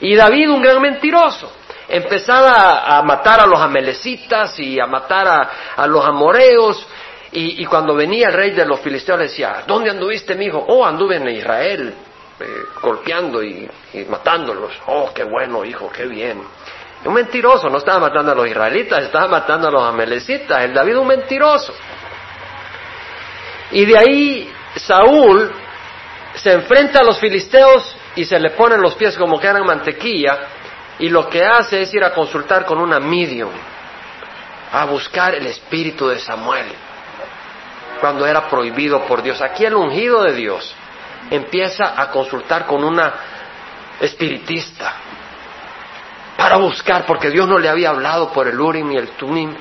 Y 0.00 0.14
David, 0.14 0.50
un 0.50 0.62
gran 0.62 0.80
mentiroso, 0.80 1.50
empezaba 1.88 2.96
a, 2.96 3.02
matar 3.02 3.40
a 3.40 3.46
los 3.46 3.60
amelecitas 3.60 4.58
y 4.60 4.78
a 4.78 4.86
matar 4.86 5.50
a, 5.76 5.86
los 5.86 6.04
amoreos. 6.04 6.86
Y, 7.32 7.64
cuando 7.66 7.94
venía 7.94 8.28
el 8.28 8.34
rey 8.34 8.50
de 8.52 8.64
los 8.64 8.80
filisteos 8.80 9.18
le 9.18 9.24
decía, 9.24 9.64
¿dónde 9.66 9.90
anduviste, 9.90 10.34
mi 10.34 10.46
hijo? 10.46 10.64
Oh, 10.68 10.84
anduve 10.84 11.16
en 11.16 11.28
Israel, 11.28 11.94
eh, 12.40 12.46
golpeando 12.80 13.42
y, 13.42 13.68
y 13.92 14.04
matándolos. 14.04 14.72
Oh, 14.86 15.10
qué 15.14 15.24
bueno, 15.24 15.64
hijo, 15.64 15.90
qué 15.94 16.06
bien. 16.06 16.42
Un 17.04 17.14
mentiroso, 17.14 17.68
no 17.68 17.78
estaba 17.78 18.00
matando 18.00 18.32
a 18.32 18.34
los 18.34 18.48
israelitas, 18.48 19.04
estaba 19.04 19.28
matando 19.28 19.68
a 19.68 19.70
los 19.70 19.82
amelecitas. 19.82 20.64
El 20.64 20.74
David 20.74 20.98
un 20.98 21.06
mentiroso. 21.06 21.72
Y 23.70 23.84
de 23.84 23.98
ahí 23.98 24.52
Saúl 24.76 25.52
se 26.34 26.52
enfrenta 26.52 27.00
a 27.00 27.04
los 27.04 27.18
filisteos 27.18 27.96
y 28.16 28.24
se 28.24 28.38
le 28.38 28.50
ponen 28.50 28.80
los 28.80 28.94
pies 28.94 29.16
como 29.16 29.38
que 29.38 29.46
eran 29.46 29.66
mantequilla 29.66 30.38
y 30.98 31.08
lo 31.08 31.28
que 31.28 31.44
hace 31.44 31.82
es 31.82 31.94
ir 31.94 32.02
a 32.02 32.12
consultar 32.12 32.64
con 32.64 32.78
una 32.78 32.98
medium, 32.98 33.52
a 34.72 34.84
buscar 34.86 35.34
el 35.34 35.46
espíritu 35.46 36.08
de 36.08 36.18
Samuel, 36.18 36.66
cuando 38.00 38.26
era 38.26 38.48
prohibido 38.48 39.04
por 39.06 39.22
Dios. 39.22 39.40
Aquí 39.40 39.64
el 39.64 39.74
ungido 39.74 40.22
de 40.22 40.32
Dios 40.32 40.74
empieza 41.30 42.00
a 42.00 42.10
consultar 42.10 42.66
con 42.66 42.82
una 42.82 43.14
espiritista 44.00 44.94
para 46.36 46.56
buscar, 46.56 47.04
porque 47.04 47.30
Dios 47.30 47.48
no 47.48 47.58
le 47.58 47.68
había 47.68 47.90
hablado 47.90 48.32
por 48.32 48.46
el 48.46 48.60
Urim 48.60 48.92
y 48.92 48.96
el 48.96 49.08
Tumim, 49.10 49.54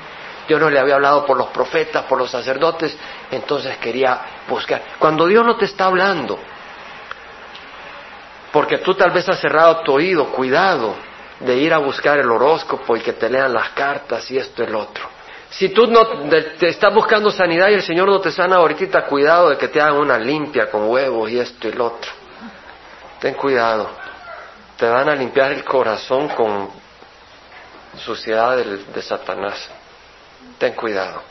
Dios 0.48 0.62
no 0.62 0.70
le 0.70 0.80
había 0.80 0.96
hablado 0.96 1.26
por 1.26 1.38
los 1.38 1.48
profetas, 1.48 2.06
por 2.06 2.18
los 2.18 2.32
sacerdotes, 2.32 2.98
entonces 3.32 3.78
quería 3.78 4.20
buscar. 4.48 4.82
Cuando 5.00 5.26
Dios 5.26 5.46
no 5.46 5.56
te 5.58 5.66
está 5.66 5.86
hablando, 5.86 6.40
porque 8.52 8.80
tú 8.80 8.94
tal 8.96 9.12
vez 9.12 9.28
has 9.30 9.40
cerrado 9.40 9.82
tu 9.82 9.94
oído, 9.94 10.26
cuidado 10.32 10.96
de 11.40 11.56
ir 11.58 11.74
a 11.74 11.78
buscar 11.78 12.18
el 12.18 12.30
horóscopo 12.30 12.96
y 12.96 13.02
que 13.02 13.14
te 13.14 13.30
lean 13.30 13.54
las 13.54 13.70
cartas 13.70 14.30
y 14.32 14.38
esto 14.38 14.64
y 14.64 14.66
el 14.66 14.76
otro. 14.76 15.10
Si 15.50 15.70
tú 15.70 15.88
no 15.88 16.06
te 16.30 16.70
estás 16.70 16.94
buscando 16.94 17.32
sanidad 17.32 17.70
y 17.70 17.76
el 17.76 17.84
Señor 17.84 18.10
no 18.10 18.20
te 18.20 18.32
sana 18.32 18.58
ahorita, 18.58 19.04
cuidado 19.06 19.50
de 19.50 19.58
que 19.58 19.70
te 19.70 19.80
hagan 19.80 19.98
una 19.98 20.18
limpia 20.18 20.70
con 20.70 20.90
huevos 20.90 21.30
y 21.30 21.40
esto 21.40 21.68
y 21.68 21.72
el 21.72 21.80
otro. 21.80 22.12
Ten 23.20 23.34
cuidado 23.36 24.08
te 24.78 24.88
van 24.88 25.10
a 25.10 25.16
limpiar 25.16 25.52
el 25.52 25.64
corazón 25.64 26.30
con 26.30 26.70
suciedad 27.98 28.58
de, 28.58 29.02
Satanás. 29.02 29.68
Ten 30.60 30.74
cuidado. 30.74 31.22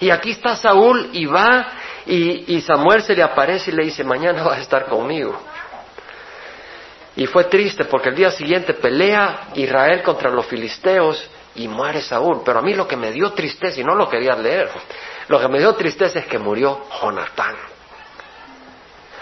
Y 0.00 0.10
aquí 0.10 0.30
está 0.30 0.56
Saúl 0.56 1.10
y 1.12 1.26
va 1.26 1.68
y, 2.06 2.56
y, 2.56 2.60
Samuel 2.62 3.02
se 3.02 3.14
le 3.14 3.22
aparece 3.22 3.70
y 3.70 3.74
le 3.74 3.84
dice, 3.84 4.02
mañana 4.04 4.42
vas 4.42 4.58
a 4.58 4.62
estar 4.62 4.86
conmigo. 4.86 5.38
Y 7.16 7.26
fue 7.26 7.44
triste 7.44 7.84
porque 7.84 8.10
el 8.10 8.14
día 8.14 8.30
siguiente 8.30 8.74
pelea 8.74 9.48
Israel 9.54 10.02
contra 10.02 10.30
los 10.30 10.46
filisteos 10.46 11.28
y 11.56 11.68
muere 11.68 12.00
Saúl. 12.00 12.42
Pero 12.44 12.60
a 12.60 12.62
mí 12.62 12.74
lo 12.74 12.86
que 12.86 12.96
me 12.96 13.10
dio 13.10 13.32
tristeza, 13.32 13.80
y 13.80 13.84
no 13.84 13.94
lo 13.94 14.08
quería 14.08 14.36
leer, 14.36 14.70
lo 15.28 15.40
que 15.40 15.48
me 15.48 15.58
dio 15.58 15.74
tristeza 15.74 16.20
es 16.20 16.26
que 16.26 16.38
murió 16.38 16.86
Jonatán. 17.00 17.56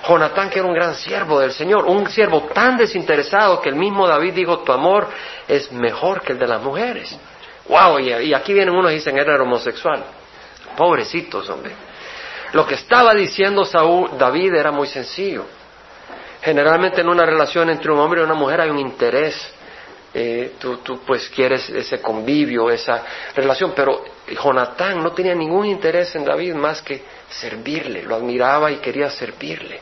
Jonatán, 0.06 0.50
que 0.50 0.60
era 0.60 0.68
un 0.68 0.74
gran 0.74 0.94
siervo 0.94 1.40
del 1.40 1.52
Señor, 1.52 1.84
un 1.86 2.08
siervo 2.08 2.42
tan 2.54 2.76
desinteresado 2.76 3.60
que 3.60 3.70
el 3.70 3.74
mismo 3.74 4.06
David 4.06 4.34
dijo, 4.34 4.58
tu 4.60 4.72
amor 4.72 5.08
es 5.48 5.72
mejor 5.72 6.22
que 6.22 6.32
el 6.32 6.38
de 6.38 6.46
las 6.46 6.62
mujeres. 6.62 7.18
¡Wow! 7.68 7.98
Y, 7.98 8.32
aquí 8.32 8.52
vienen 8.52 8.74
unos 8.74 8.92
y 8.92 8.96
dicen, 8.96 9.18
era 9.18 9.42
homosexual. 9.42 10.04
Pobrecitos, 10.76 11.48
hombre. 11.50 11.72
Lo 12.52 12.66
que 12.66 12.74
estaba 12.74 13.14
diciendo 13.14 13.64
Saúl, 13.64 14.10
David 14.18 14.54
era 14.54 14.70
muy 14.70 14.86
sencillo. 14.86 15.44
Generalmente 16.42 17.00
en 17.00 17.08
una 17.08 17.26
relación 17.26 17.70
entre 17.70 17.90
un 17.90 17.98
hombre 17.98 18.20
y 18.20 18.24
una 18.24 18.34
mujer 18.34 18.60
hay 18.60 18.70
un 18.70 18.78
interés. 18.78 19.52
Eh, 20.14 20.54
tú, 20.58 20.78
tú 20.78 21.00
pues 21.06 21.28
quieres 21.28 21.68
ese 21.68 22.00
convivio, 22.00 22.70
esa 22.70 23.02
relación, 23.34 23.72
pero 23.74 24.04
Jonatán 24.42 25.02
no 25.02 25.12
tenía 25.12 25.34
ningún 25.34 25.66
interés 25.66 26.14
en 26.14 26.24
David 26.24 26.54
más 26.54 26.80
que 26.80 27.02
servirle, 27.28 28.02
lo 28.02 28.14
admiraba 28.14 28.70
y 28.70 28.76
quería 28.76 29.10
servirle 29.10 29.80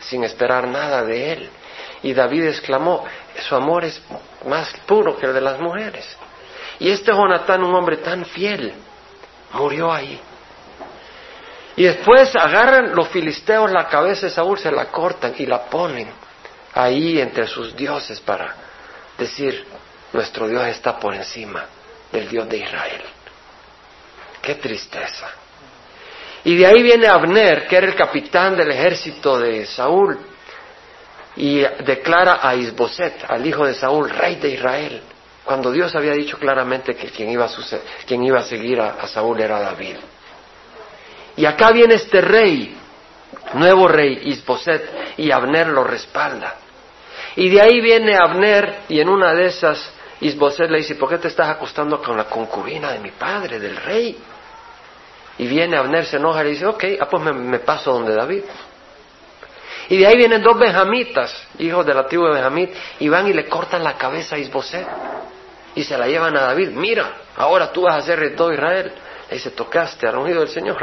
sin 0.00 0.24
esperar 0.24 0.66
nada 0.66 1.04
de 1.04 1.32
él. 1.32 1.50
Y 2.02 2.14
David 2.14 2.46
exclamó, 2.46 3.04
su 3.48 3.54
amor 3.54 3.84
es 3.84 4.00
más 4.46 4.72
puro 4.86 5.16
que 5.16 5.26
el 5.26 5.34
de 5.34 5.40
las 5.40 5.60
mujeres. 5.60 6.16
Y 6.78 6.90
este 6.90 7.12
Jonatán, 7.12 7.62
un 7.62 7.74
hombre 7.74 7.98
tan 7.98 8.24
fiel, 8.24 8.72
murió 9.52 9.92
ahí. 9.92 10.18
Y 11.76 11.84
después 11.84 12.34
agarran 12.36 12.94
los 12.94 13.08
filisteos 13.08 13.70
la 13.70 13.86
cabeza 13.86 14.26
de 14.26 14.32
Saúl, 14.32 14.58
se 14.58 14.70
la 14.70 14.86
cortan 14.86 15.34
y 15.38 15.46
la 15.46 15.64
ponen 15.64 16.08
ahí 16.74 17.20
entre 17.20 17.46
sus 17.46 17.74
dioses 17.76 18.20
para 18.20 18.54
decir, 19.16 19.66
nuestro 20.12 20.48
Dios 20.48 20.66
está 20.66 20.98
por 20.98 21.14
encima 21.14 21.64
del 22.10 22.28
Dios 22.28 22.48
de 22.48 22.58
Israel. 22.58 23.02
Qué 24.42 24.56
tristeza. 24.56 25.28
Y 26.44 26.56
de 26.56 26.66
ahí 26.66 26.82
viene 26.82 27.06
Abner, 27.06 27.66
que 27.66 27.76
era 27.76 27.86
el 27.86 27.94
capitán 27.94 28.56
del 28.56 28.70
ejército 28.70 29.38
de 29.38 29.66
Saúl, 29.66 30.18
y 31.36 31.60
declara 31.84 32.40
a 32.42 32.54
Isboset, 32.54 33.24
al 33.28 33.46
hijo 33.46 33.66
de 33.66 33.74
Saúl, 33.74 34.10
rey 34.10 34.36
de 34.36 34.50
Israel, 34.50 35.02
cuando 35.44 35.70
Dios 35.70 35.94
había 35.94 36.12
dicho 36.12 36.38
claramente 36.38 36.94
que 36.94 37.08
quien 37.08 37.30
iba 37.30 37.44
a, 37.44 37.50
quien 38.06 38.24
iba 38.24 38.40
a 38.40 38.42
seguir 38.42 38.80
a, 38.80 38.90
a 39.00 39.06
Saúl 39.06 39.40
era 39.40 39.60
David. 39.60 39.96
Y 41.36 41.46
acá 41.46 41.70
viene 41.72 41.94
este 41.94 42.20
rey, 42.20 42.76
nuevo 43.54 43.88
rey, 43.88 44.20
Isboset, 44.24 45.14
y 45.16 45.30
Abner 45.30 45.68
lo 45.68 45.84
respalda. 45.84 46.56
Y 47.36 47.48
de 47.48 47.60
ahí 47.60 47.80
viene 47.80 48.16
Abner, 48.16 48.80
y 48.88 49.00
en 49.00 49.08
una 49.08 49.32
de 49.34 49.46
esas, 49.46 49.92
Isboset 50.20 50.70
le 50.70 50.78
dice, 50.78 50.96
¿por 50.96 51.08
qué 51.08 51.18
te 51.18 51.28
estás 51.28 51.48
acostando 51.48 52.02
con 52.02 52.16
la 52.16 52.24
concubina 52.24 52.92
de 52.92 52.98
mi 52.98 53.10
padre, 53.12 53.58
del 53.58 53.76
rey? 53.76 54.18
Y 55.38 55.46
viene 55.46 55.76
Abner, 55.76 56.04
se 56.04 56.16
enoja 56.16 56.42
y 56.42 56.44
le 56.44 56.50
dice, 56.50 56.66
ok, 56.66 56.84
ah, 57.00 57.08
pues 57.08 57.22
me, 57.22 57.58
paso 57.60 57.92
donde 57.92 58.14
David. 58.14 58.42
Y 59.88 59.96
de 59.96 60.06
ahí 60.06 60.16
vienen 60.16 60.42
dos 60.42 60.58
benjamitas, 60.58 61.48
hijos 61.58 61.86
de 61.86 61.94
la 61.94 62.06
tribu 62.06 62.26
de 62.26 62.34
Benjamín, 62.34 62.70
y 62.98 63.08
van 63.08 63.26
y 63.26 63.32
le 63.32 63.48
cortan 63.48 63.82
la 63.82 63.96
cabeza 63.96 64.36
a 64.36 64.38
Isboset. 64.38 64.86
Y 65.74 65.84
se 65.84 65.96
la 65.96 66.06
llevan 66.06 66.36
a 66.36 66.42
David. 66.42 66.70
Mira, 66.70 67.12
ahora 67.36 67.72
tú 67.72 67.82
vas 67.82 67.96
a 67.96 68.02
ser 68.02 68.18
rey 68.18 68.30
de 68.30 68.36
todo 68.36 68.52
Israel. 68.52 68.92
Le 69.28 69.34
dice, 69.36 69.50
tocaste 69.52 70.06
al 70.06 70.18
ungido 70.18 70.40
del 70.40 70.48
Señor 70.48 70.76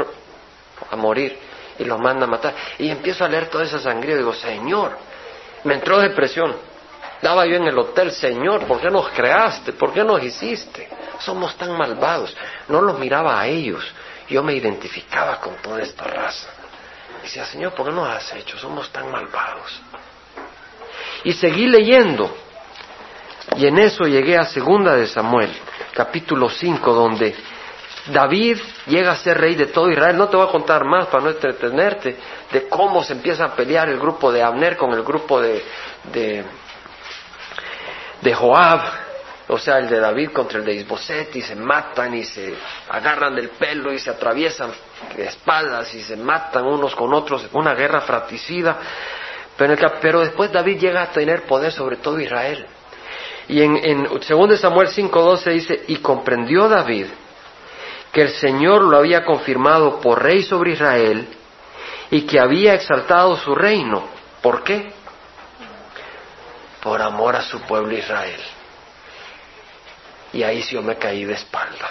a 0.90 0.96
morir. 0.96 1.38
Y 1.78 1.84
lo 1.84 1.98
manda 1.98 2.26
a 2.26 2.28
matar. 2.28 2.54
Y 2.78 2.90
empiezo 2.90 3.24
a 3.24 3.28
leer 3.28 3.48
toda 3.48 3.64
esa 3.64 3.78
sangría 3.78 4.14
y 4.14 4.18
digo, 4.18 4.34
Señor, 4.34 4.98
me 5.64 5.74
entró 5.74 5.98
depresión. 5.98 6.56
Daba 7.22 7.46
yo 7.46 7.56
en 7.56 7.66
el 7.66 7.78
hotel, 7.78 8.12
Señor, 8.12 8.64
¿por 8.66 8.80
qué 8.80 8.90
nos 8.90 9.08
creaste? 9.10 9.72
¿Por 9.72 9.92
qué 9.92 10.04
nos 10.04 10.22
hiciste? 10.22 10.88
Somos 11.18 11.56
tan 11.56 11.76
malvados. 11.76 12.34
No 12.68 12.80
los 12.80 12.98
miraba 12.98 13.40
a 13.40 13.46
ellos, 13.46 13.84
yo 14.28 14.42
me 14.42 14.54
identificaba 14.54 15.40
con 15.40 15.56
toda 15.56 15.82
esta 15.82 16.04
raza. 16.04 16.48
decía, 17.22 17.44
Señor, 17.44 17.72
¿por 17.72 17.86
qué 17.86 17.92
nos 17.92 18.08
has 18.08 18.32
hecho? 18.34 18.56
Somos 18.58 18.90
tan 18.90 19.10
malvados. 19.10 19.80
Y 21.24 21.32
seguí 21.32 21.66
leyendo. 21.66 22.34
Y 23.56 23.66
en 23.66 23.78
eso 23.78 24.04
llegué 24.04 24.36
a 24.36 24.44
segunda 24.44 24.94
de 24.94 25.06
Samuel, 25.06 25.50
capítulo 25.92 26.48
5, 26.48 26.92
donde 26.92 27.34
David 28.12 28.58
llega 28.86 29.12
a 29.12 29.16
ser 29.16 29.38
rey 29.38 29.54
de 29.54 29.66
todo 29.66 29.90
Israel. 29.90 30.16
No 30.16 30.28
te 30.28 30.36
voy 30.36 30.48
a 30.48 30.50
contar 30.50 30.84
más 30.84 31.06
para 31.08 31.24
no 31.24 31.30
entretenerte 31.30 32.16
de 32.50 32.68
cómo 32.68 33.02
se 33.02 33.14
empieza 33.14 33.44
a 33.44 33.54
pelear 33.54 33.88
el 33.88 33.98
grupo 33.98 34.32
de 34.32 34.42
Abner 34.42 34.76
con 34.76 34.92
el 34.92 35.02
grupo 35.02 35.40
de, 35.40 35.62
de, 36.12 36.44
Joab, 38.34 38.80
o 39.48 39.58
sea, 39.58 39.78
el 39.78 39.88
de 39.88 40.00
David 40.00 40.30
contra 40.30 40.58
el 40.58 40.64
de 40.64 40.74
Isboset, 40.74 41.34
y 41.36 41.42
se 41.42 41.56
matan 41.56 42.14
y 42.14 42.24
se 42.24 42.54
agarran 42.90 43.34
del 43.34 43.50
pelo 43.50 43.92
y 43.92 43.98
se 43.98 44.10
atraviesan 44.10 44.70
espadas 45.16 45.94
y 45.94 46.02
se 46.02 46.16
matan 46.16 46.66
unos 46.66 46.94
con 46.94 47.12
otros, 47.14 47.48
una 47.52 47.74
guerra 47.74 48.00
fratricida. 48.00 48.78
Pero, 49.56 49.74
pero 50.00 50.20
después 50.20 50.52
David 50.52 50.78
llega 50.78 51.02
a 51.02 51.10
tener 51.10 51.42
poder 51.42 51.72
sobre 51.72 51.96
todo 51.96 52.20
Israel. 52.20 52.66
Y 53.48 53.62
en, 53.62 53.76
en 53.76 54.04
2 54.04 54.60
Samuel 54.60 54.88
5.12 54.88 55.52
dice, 55.52 55.84
y 55.88 55.96
comprendió 55.96 56.68
David 56.68 57.06
que 58.12 58.22
el 58.22 58.30
Señor 58.30 58.82
lo 58.82 58.98
había 58.98 59.24
confirmado 59.24 60.00
por 60.00 60.22
rey 60.22 60.42
sobre 60.42 60.72
Israel 60.72 61.28
y 62.10 62.26
que 62.26 62.40
había 62.40 62.74
exaltado 62.74 63.36
su 63.36 63.54
reino. 63.54 64.08
¿Por 64.42 64.62
qué? 64.62 64.92
Por 66.82 67.02
amor 67.02 67.36
a 67.36 67.42
su 67.42 67.60
pueblo 67.62 67.96
Israel. 67.96 68.40
Y 70.32 70.42
ahí 70.42 70.62
sí 70.62 70.74
yo 70.74 70.82
me 70.82 70.96
caí 70.96 71.24
de 71.24 71.34
espalda. 71.34 71.90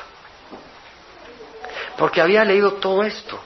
Porque 1.98 2.22
había 2.22 2.44
leído 2.44 2.74
todo 2.74 3.04
esto. 3.04 3.40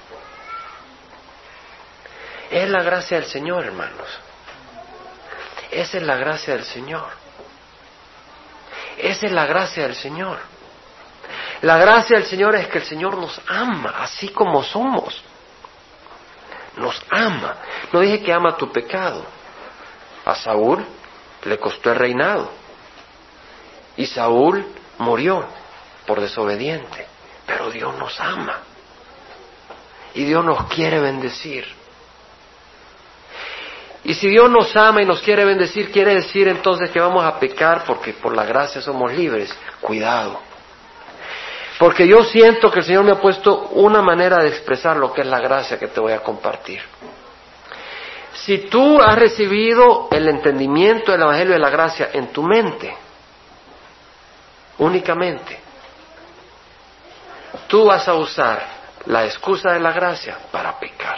Es 2.50 2.70
la 2.70 2.84
gracia 2.84 3.18
del 3.18 3.30
Señor, 3.30 3.66
hermanos. 3.66 4.08
Esa 5.72 5.98
es 5.98 6.04
la 6.04 6.18
gracia 6.18 6.54
del 6.56 6.66
Señor. 6.66 7.08
Esa 8.98 9.26
es 9.26 9.32
la 9.32 9.46
gracia 9.46 9.84
del 9.84 9.96
Señor. 9.96 10.38
La 11.62 11.78
gracia 11.78 12.18
del 12.18 12.26
Señor 12.26 12.56
es 12.56 12.68
que 12.68 12.80
el 12.80 12.86
Señor 12.86 13.18
nos 13.18 13.40
ama 13.48 13.96
así 14.00 14.30
como 14.30 14.64
somos. 14.64 15.22
Nos 16.78 17.02
ama. 17.10 17.56
No 17.92 18.00
dije 18.00 18.22
que 18.22 18.34
ama 18.34 18.56
tu 18.56 18.72
pecado. 18.72 19.26
A 20.26 20.36
Saúl 20.36 20.86
le 21.44 21.58
costó 21.58 21.92
el 21.92 21.98
reinado. 21.98 22.50
Y 23.98 24.06
Saúl 24.06 24.66
murió 24.98 25.46
por 26.06 26.22
desobediente. 26.22 27.08
Pero 27.46 27.70
Dios 27.70 27.96
nos 27.98 28.20
ama. 28.20 28.60
Y 30.14 30.24
Dios 30.24 30.44
nos 30.44 30.66
quiere 30.66 31.00
bendecir. 31.00 31.66
Y 34.04 34.16
si 34.16 34.30
Dios 34.30 34.50
nos 34.50 34.76
ama 34.76 35.02
y 35.02 35.06
nos 35.06 35.22
quiere 35.22 35.46
bendecir, 35.46 35.92
quiere 35.92 36.16
decir 36.16 36.48
entonces 36.48 36.90
que 36.90 37.00
vamos 37.00 37.24
a 37.24 37.40
pecar 37.40 37.84
porque 37.86 38.14
por 38.14 38.36
la 38.36 38.46
gracia 38.46 38.82
somos 38.82 39.14
libres. 39.14 39.56
Cuidado. 39.80 40.40
Porque 41.82 42.08
yo 42.08 42.24
siento 42.24 42.70
que 42.70 42.82
el 42.82 42.86
Señor 42.86 43.06
me 43.06 43.14
ha 43.14 43.20
puesto 43.20 43.70
una 43.72 44.04
manera 44.04 44.38
de 44.38 44.50
expresar 44.50 44.98
lo 44.98 45.12
que 45.12 45.22
es 45.22 45.28
la 45.28 45.40
gracia 45.40 45.80
que 45.80 45.88
te 45.88 46.00
voy 46.00 46.12
a 46.12 46.20
compartir. 46.20 46.80
Si 48.34 48.70
tú 48.70 49.02
has 49.02 49.16
recibido 49.16 50.08
el 50.12 50.28
entendimiento 50.28 51.12
del 51.12 51.24
Evangelio 51.24 51.54
de 51.54 51.60
la 51.60 51.72
Gracia 51.72 52.12
en 52.14 52.28
tu 52.28 52.44
mente, 52.44 52.96
únicamente, 54.78 55.60
tú 57.66 57.86
vas 57.86 58.08
a 58.08 58.14
usar 58.14 58.64
la 59.08 59.26
excusa 59.26 59.72
de 59.72 59.80
la 59.80 59.92
gracia 59.92 60.38
para 60.52 60.78
pecar. 60.78 61.18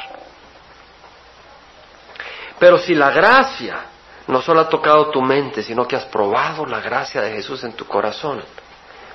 Pero 2.58 2.78
si 2.78 2.96
la 2.96 3.12
gracia 3.12 3.82
no 4.28 4.42
solo 4.42 4.62
ha 4.62 4.70
tocado 4.70 5.12
tu 5.12 5.22
mente, 5.22 5.62
sino 5.62 5.86
que 5.86 5.98
has 5.98 6.06
probado 6.06 6.66
la 6.66 6.80
gracia 6.80 7.20
de 7.20 7.34
Jesús 7.34 7.66
en 7.66 7.74
tu 7.74 7.86
corazón, 7.86 8.42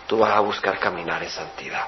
tú 0.09 0.19
vas 0.19 0.33
a 0.33 0.41
buscar 0.41 0.79
caminar 0.79 1.23
en 1.23 1.31
santidad. 1.31 1.87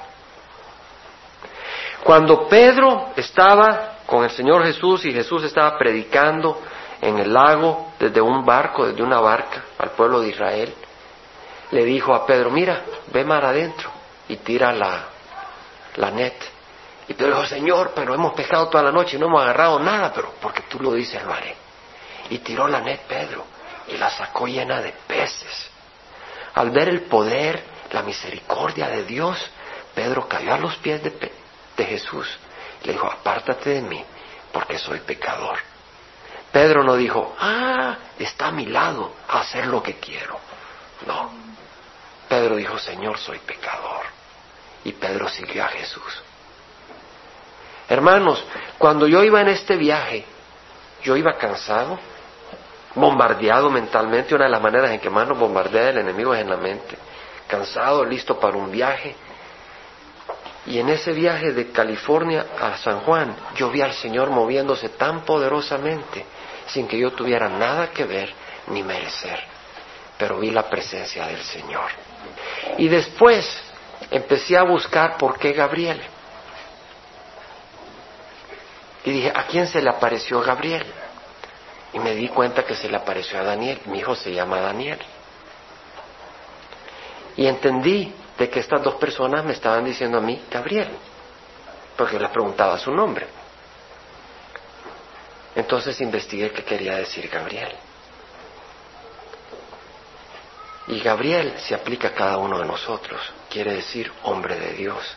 Cuando 2.03 2.47
Pedro 2.47 3.09
estaba 3.15 3.97
con 4.05 4.23
el 4.23 4.29
Señor 4.29 4.63
Jesús 4.63 5.05
y 5.05 5.11
Jesús 5.11 5.43
estaba 5.43 5.77
predicando 5.77 6.61
en 7.01 7.17
el 7.19 7.33
lago 7.33 7.93
desde 7.99 8.21
un 8.21 8.45
barco, 8.45 8.85
desde 8.85 9.03
una 9.03 9.19
barca 9.19 9.63
al 9.77 9.91
pueblo 9.91 10.21
de 10.21 10.29
Israel, 10.29 10.73
le 11.71 11.85
dijo 11.85 12.13
a 12.13 12.25
Pedro, 12.25 12.51
mira, 12.51 12.83
ve 13.11 13.23
mar 13.23 13.43
adentro 13.43 13.89
y 14.27 14.37
tira 14.37 14.71
la, 14.71 15.05
la 15.95 16.11
net. 16.11 16.35
Y 17.07 17.13
Pedro 17.13 17.37
dijo, 17.37 17.47
Señor, 17.47 17.91
pero 17.95 18.13
hemos 18.13 18.33
pescado 18.33 18.67
toda 18.69 18.83
la 18.83 18.91
noche 18.91 19.17
y 19.17 19.19
no 19.19 19.27
hemos 19.27 19.41
agarrado 19.41 19.79
nada, 19.79 20.11
pero 20.13 20.33
porque 20.41 20.63
tú 20.63 20.79
lo 20.79 20.93
dices 20.93 21.23
lo 21.23 21.33
haré. 21.33 21.55
Y 22.29 22.39
tiró 22.39 22.67
la 22.67 22.81
net 22.81 23.01
Pedro 23.07 23.45
y 23.87 23.97
la 23.97 24.09
sacó 24.09 24.47
llena 24.47 24.81
de 24.81 24.93
peces. 25.07 25.69
Al 26.53 26.69
ver 26.69 26.89
el 26.89 27.01
poder 27.03 27.70
la 27.91 28.03
misericordia 28.03 28.87
de 28.87 29.03
Dios, 29.03 29.37
Pedro 29.93 30.27
cayó 30.27 30.53
a 30.53 30.57
los 30.57 30.75
pies 30.77 31.03
de, 31.03 31.31
Jesús 31.77 32.27
le 32.83 32.93
dijo, 32.93 33.07
apártate 33.07 33.71
de 33.71 33.81
mí, 33.81 34.03
porque 34.51 34.77
soy 34.77 34.99
pecador. 34.99 35.57
Pedro 36.51 36.83
no 36.83 36.95
dijo, 36.95 37.35
ah, 37.39 37.97
está 38.19 38.47
a 38.47 38.51
mi 38.51 38.65
lado, 38.65 39.13
hacer 39.27 39.67
lo 39.67 39.81
que 39.81 39.95
quiero. 39.95 40.39
No. 41.07 41.31
Pedro 42.27 42.55
dijo, 42.55 42.77
Señor, 42.77 43.17
soy 43.17 43.39
pecador. 43.39 44.05
Y 44.83 44.93
Pedro 44.93 45.27
siguió 45.29 45.63
a 45.63 45.67
Jesús. 45.69 46.21
Hermanos, 47.87 48.43
cuando 48.77 49.07
yo 49.07 49.23
iba 49.23 49.41
en 49.41 49.49
este 49.49 49.75
viaje, 49.75 50.25
yo 51.03 51.15
iba 51.15 51.37
cansado, 51.37 51.99
bombardeado 52.95 53.69
mentalmente. 53.69 54.35
Una 54.35 54.45
de 54.45 54.51
las 54.51 54.61
maneras 54.61 54.91
en 54.91 54.99
que 54.99 55.09
más 55.09 55.27
bombardea 55.29 55.89
el 55.89 55.99
enemigo 55.99 56.33
es 56.33 56.41
en 56.41 56.49
la 56.49 56.57
mente 56.57 56.97
cansado, 57.47 58.05
listo 58.05 58.39
para 58.39 58.57
un 58.57 58.71
viaje. 58.71 59.15
Y 60.65 60.79
en 60.79 60.89
ese 60.89 61.11
viaje 61.11 61.53
de 61.53 61.71
California 61.71 62.45
a 62.59 62.77
San 62.77 62.99
Juan, 63.01 63.35
yo 63.55 63.69
vi 63.69 63.81
al 63.81 63.93
Señor 63.93 64.29
moviéndose 64.29 64.89
tan 64.89 65.25
poderosamente, 65.25 66.25
sin 66.67 66.87
que 66.87 66.99
yo 66.99 67.11
tuviera 67.11 67.49
nada 67.49 67.89
que 67.89 68.05
ver 68.05 68.31
ni 68.67 68.83
merecer. 68.83 69.39
Pero 70.17 70.39
vi 70.39 70.51
la 70.51 70.69
presencia 70.69 71.25
del 71.25 71.41
Señor. 71.41 71.89
Y 72.77 72.87
después 72.87 73.45
empecé 74.11 74.57
a 74.57 74.63
buscar 74.63 75.17
por 75.17 75.39
qué 75.39 75.53
Gabriel. 75.53 76.01
Y 79.03 79.11
dije, 79.11 79.31
¿a 79.33 79.43
quién 79.47 79.67
se 79.67 79.81
le 79.81 79.89
apareció 79.89 80.41
Gabriel? 80.41 80.85
Y 81.93 81.99
me 81.99 82.13
di 82.13 82.27
cuenta 82.27 82.63
que 82.63 82.75
se 82.75 82.87
le 82.87 82.97
apareció 82.97 83.39
a 83.39 83.43
Daniel. 83.43 83.81
Mi 83.85 83.97
hijo 83.97 84.15
se 84.15 84.31
llama 84.31 84.61
Daniel. 84.61 84.99
Y 87.37 87.47
entendí 87.47 88.13
de 88.37 88.49
que 88.49 88.59
estas 88.59 88.81
dos 88.81 88.95
personas 88.95 89.43
me 89.45 89.53
estaban 89.53 89.85
diciendo 89.85 90.17
a 90.17 90.21
mí 90.21 90.41
Gabriel, 90.49 90.89
porque 91.95 92.19
les 92.19 92.29
preguntaba 92.29 92.77
su 92.77 92.91
nombre. 92.91 93.27
Entonces 95.55 95.99
investigué 96.01 96.51
qué 96.51 96.63
quería 96.63 96.95
decir 96.95 97.29
Gabriel. 97.29 97.73
Y 100.87 100.99
Gabriel 100.99 101.53
se 101.59 101.75
aplica 101.75 102.09
a 102.09 102.13
cada 102.13 102.37
uno 102.37 102.59
de 102.59 102.65
nosotros, 102.65 103.21
quiere 103.49 103.73
decir 103.73 104.11
hombre 104.23 104.59
de 104.59 104.73
Dios. 104.73 105.15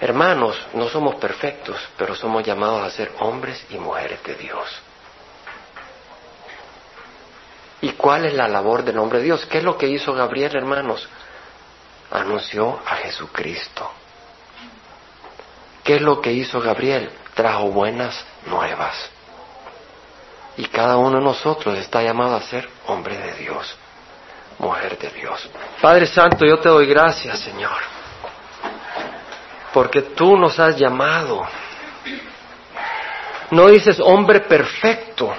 Hermanos, 0.00 0.56
no 0.72 0.88
somos 0.88 1.16
perfectos, 1.16 1.76
pero 1.98 2.14
somos 2.14 2.42
llamados 2.42 2.82
a 2.82 2.90
ser 2.90 3.12
hombres 3.18 3.64
y 3.68 3.76
mujeres 3.76 4.22
de 4.24 4.34
Dios. 4.34 4.66
¿Y 7.82 7.92
cuál 7.92 8.26
es 8.26 8.34
la 8.34 8.46
labor 8.48 8.84
del 8.84 8.98
hombre 8.98 9.18
de 9.18 9.24
Dios? 9.24 9.46
¿Qué 9.46 9.58
es 9.58 9.64
lo 9.64 9.78
que 9.78 9.88
hizo 9.88 10.12
Gabriel, 10.12 10.54
hermanos? 10.54 11.08
Anunció 12.10 12.80
a 12.84 12.96
Jesucristo. 12.96 13.90
¿Qué 15.82 15.96
es 15.96 16.02
lo 16.02 16.20
que 16.20 16.32
hizo 16.32 16.60
Gabriel? 16.60 17.10
Trajo 17.34 17.68
buenas 17.70 18.24
nuevas. 18.46 19.10
Y 20.56 20.66
cada 20.66 20.96
uno 20.98 21.18
de 21.18 21.24
nosotros 21.24 21.78
está 21.78 22.02
llamado 22.02 22.36
a 22.36 22.42
ser 22.42 22.68
hombre 22.86 23.16
de 23.16 23.32
Dios, 23.34 23.74
mujer 24.58 24.98
de 24.98 25.08
Dios. 25.10 25.48
Padre 25.80 26.06
Santo, 26.06 26.44
yo 26.44 26.58
te 26.58 26.68
doy 26.68 26.86
gracias, 26.86 27.38
Señor, 27.38 27.78
porque 29.72 30.02
tú 30.02 30.36
nos 30.36 30.58
has 30.58 30.76
llamado. 30.76 31.46
No 33.52 33.68
dices 33.68 33.98
hombre 34.00 34.40
perfecto, 34.40 35.32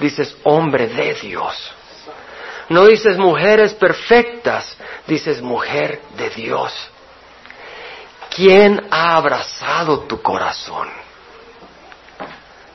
dices 0.00 0.36
hombre 0.44 0.88
de 0.88 1.14
Dios. 1.14 1.72
No 2.68 2.86
dices 2.86 3.18
mujeres 3.18 3.74
perfectas, 3.74 4.76
dices 5.06 5.42
mujer 5.42 6.00
de 6.16 6.30
Dios. 6.30 6.72
¿Quién 8.34 8.86
ha 8.90 9.16
abrazado 9.16 10.00
tu 10.00 10.22
corazón? 10.22 10.88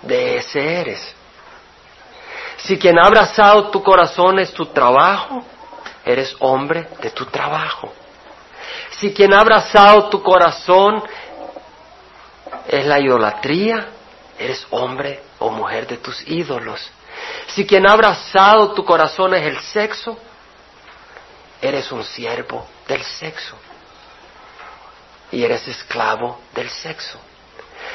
De 0.02 0.38
ese 0.38 0.82
eres. 0.82 1.16
Si 2.58 2.78
quien 2.78 3.00
ha 3.00 3.08
abrazado 3.08 3.70
tu 3.70 3.82
corazón 3.82 4.40
es 4.40 4.52
tu 4.52 4.66
trabajo, 4.68 5.44
eres 6.06 6.36
hombre 6.40 6.88
de 7.02 7.10
tu 7.12 7.26
trabajo. 7.26 7.92
Si 8.92 9.14
quien 9.14 9.34
ha 9.34 9.40
abrazado 9.40 10.10
tu 10.10 10.22
corazón 10.22 11.04
es 12.68 12.86
la 12.86 13.00
idolatría, 13.00 13.88
eres 14.38 14.68
hombre 14.72 15.22
o 15.40 15.50
mujer 15.50 15.88
de 15.88 15.98
tus 15.98 16.28
ídolos. 16.28 16.92
Si 17.48 17.66
quien 17.66 17.88
ha 17.88 17.94
abrazado 17.94 18.74
tu 18.74 18.84
corazón 18.84 19.34
es 19.34 19.46
el 19.46 19.60
sexo, 19.60 20.18
eres 21.62 21.92
un 21.92 22.04
siervo 22.04 22.68
del 22.88 23.04
sexo 23.04 23.56
y 25.32 25.44
eres 25.44 25.68
esclavo 25.68 26.40
del 26.54 26.70
sexo. 26.70 27.20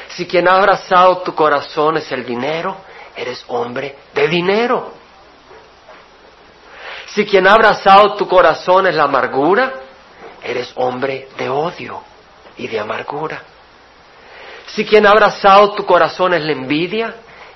Si 0.09 0.27
quien 0.27 0.49
ha 0.49 0.57
abrazado 0.57 1.19
tu 1.19 1.35
corazón 1.35 1.97
es 1.97 2.11
el 2.13 2.25
dinero, 2.25 2.77
eres 3.17 3.45
hombre 3.49 3.97
de 4.15 4.29
dinero. 4.29 4.93
Si 7.07 7.27
quien 7.27 7.47
ha 7.47 7.53
abrazado 7.53 8.15
tu 8.15 8.29
corazón 8.29 8.87
es 8.87 8.95
la 8.95 9.05
amargura, 9.05 9.73
eres 10.43 10.73
hombre 10.77 11.29
de 11.37 11.49
odio 11.49 12.03
y 12.57 12.69
de 12.69 12.79
amargura. 12.79 13.43
Si 14.67 14.85
quien 14.85 15.07
ha 15.07 15.11
abrazado 15.11 15.73
tu 15.73 15.85
corazón 15.85 16.35
es 16.35 16.43
la 16.43 16.53
envidia, 16.53 17.15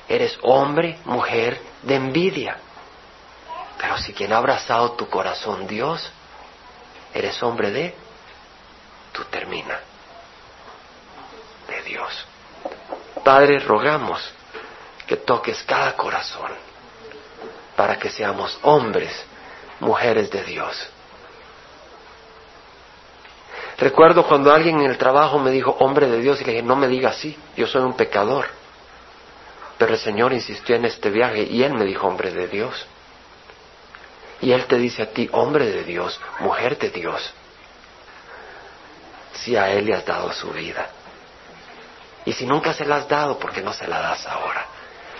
eres 0.09 0.38
hombre, 0.42 0.98
mujer 1.05 1.61
de 1.82 1.94
envidia. 1.96 2.59
Pero 3.78 3.98
si 3.98 4.12
quien 4.12 4.32
ha 4.32 4.38
abrazado 4.38 4.92
tu 4.92 5.09
corazón 5.09 5.66
Dios, 5.66 6.11
eres 7.12 7.42
hombre 7.42 7.70
de, 7.70 7.94
tú 9.12 9.24
termina, 9.24 9.80
de 11.68 11.82
Dios. 11.82 12.26
Padre, 13.22 13.59
rogamos 13.61 14.20
que 15.07 15.16
toques 15.16 15.62
cada 15.64 15.96
corazón 15.96 16.50
para 17.76 17.98
que 17.98 18.11
seamos 18.11 18.59
hombres, 18.62 19.12
mujeres 19.80 20.30
de 20.30 20.44
Dios. 20.44 20.88
Recuerdo 23.76 24.26
cuando 24.26 24.52
alguien 24.52 24.80
en 24.80 24.90
el 24.90 24.98
trabajo 24.98 25.38
me 25.38 25.50
dijo 25.50 25.76
hombre 25.80 26.07
de 26.07 26.20
Dios 26.20 26.40
y 26.40 26.44
le 26.44 26.52
dije, 26.52 26.62
no 26.62 26.76
me 26.76 26.86
diga 26.86 27.11
así, 27.11 27.36
yo 27.57 27.66
soy 27.66 27.82
un 27.82 27.94
pecador. 27.94 28.46
Pero 29.79 29.93
el 29.93 29.99
Señor 29.99 30.33
insistió 30.33 30.77
en 30.77 30.85
este 30.85 31.11
viaje 31.11 31.43
y 31.43 31.62
Él 31.62 31.75
me 31.75 31.85
dijo 31.85 32.07
hombre 32.07 32.31
de 32.31 32.47
Dios. 32.49 32.87
Y 34.41 34.53
Él 34.53 34.66
te 34.66 34.77
dice 34.77 35.03
a 35.03 35.11
ti, 35.11 35.29
hombre 35.33 35.66
de 35.66 35.85
Dios, 35.85 36.20
mujer 36.41 36.79
de 36.79 36.91
Dios, 36.91 37.33
si 39.33 39.57
a 39.57 39.70
Él 39.70 39.87
le 39.87 39.95
has 39.95 40.05
dado 40.05 40.33
su 40.33 40.51
vida. 40.51 40.91
Y 42.25 42.33
si 42.33 42.47
nunca 42.47 42.72
se 42.72 42.85
la 42.85 42.97
has 42.97 43.09
dado, 43.09 43.39
¿por 43.39 43.53
qué 43.53 43.62
no 43.62 43.72
se 43.72 43.87
la 43.87 44.01
das 44.01 44.27
ahora? 44.27 44.66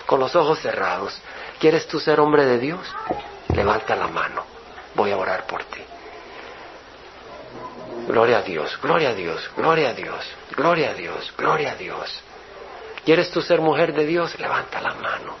Con 0.05 0.19
los 0.19 0.35
ojos 0.35 0.59
cerrados, 0.59 1.19
¿quieres 1.59 1.87
tú 1.87 1.99
ser 1.99 2.19
hombre 2.19 2.45
de 2.45 2.59
Dios? 2.59 2.87
Levanta 3.53 3.95
la 3.95 4.07
mano, 4.07 4.43
voy 4.95 5.11
a 5.11 5.17
orar 5.17 5.45
por 5.45 5.63
ti. 5.65 5.81
Gloria 8.07 8.39
a 8.39 8.41
Dios, 8.41 8.79
gloria 8.81 9.09
a 9.09 9.13
Dios, 9.13 9.49
gloria 9.55 9.89
a 9.89 9.93
Dios, 9.93 10.23
gloria 10.55 10.91
a 10.91 10.93
Dios, 10.93 11.33
gloria 11.37 11.71
a 11.71 11.75
Dios. 11.75 12.21
¿Quieres 13.05 13.29
tú 13.29 13.41
ser 13.41 13.61
mujer 13.61 13.93
de 13.93 14.05
Dios? 14.05 14.37
Levanta 14.39 14.81
la 14.81 14.93
mano. 14.95 15.35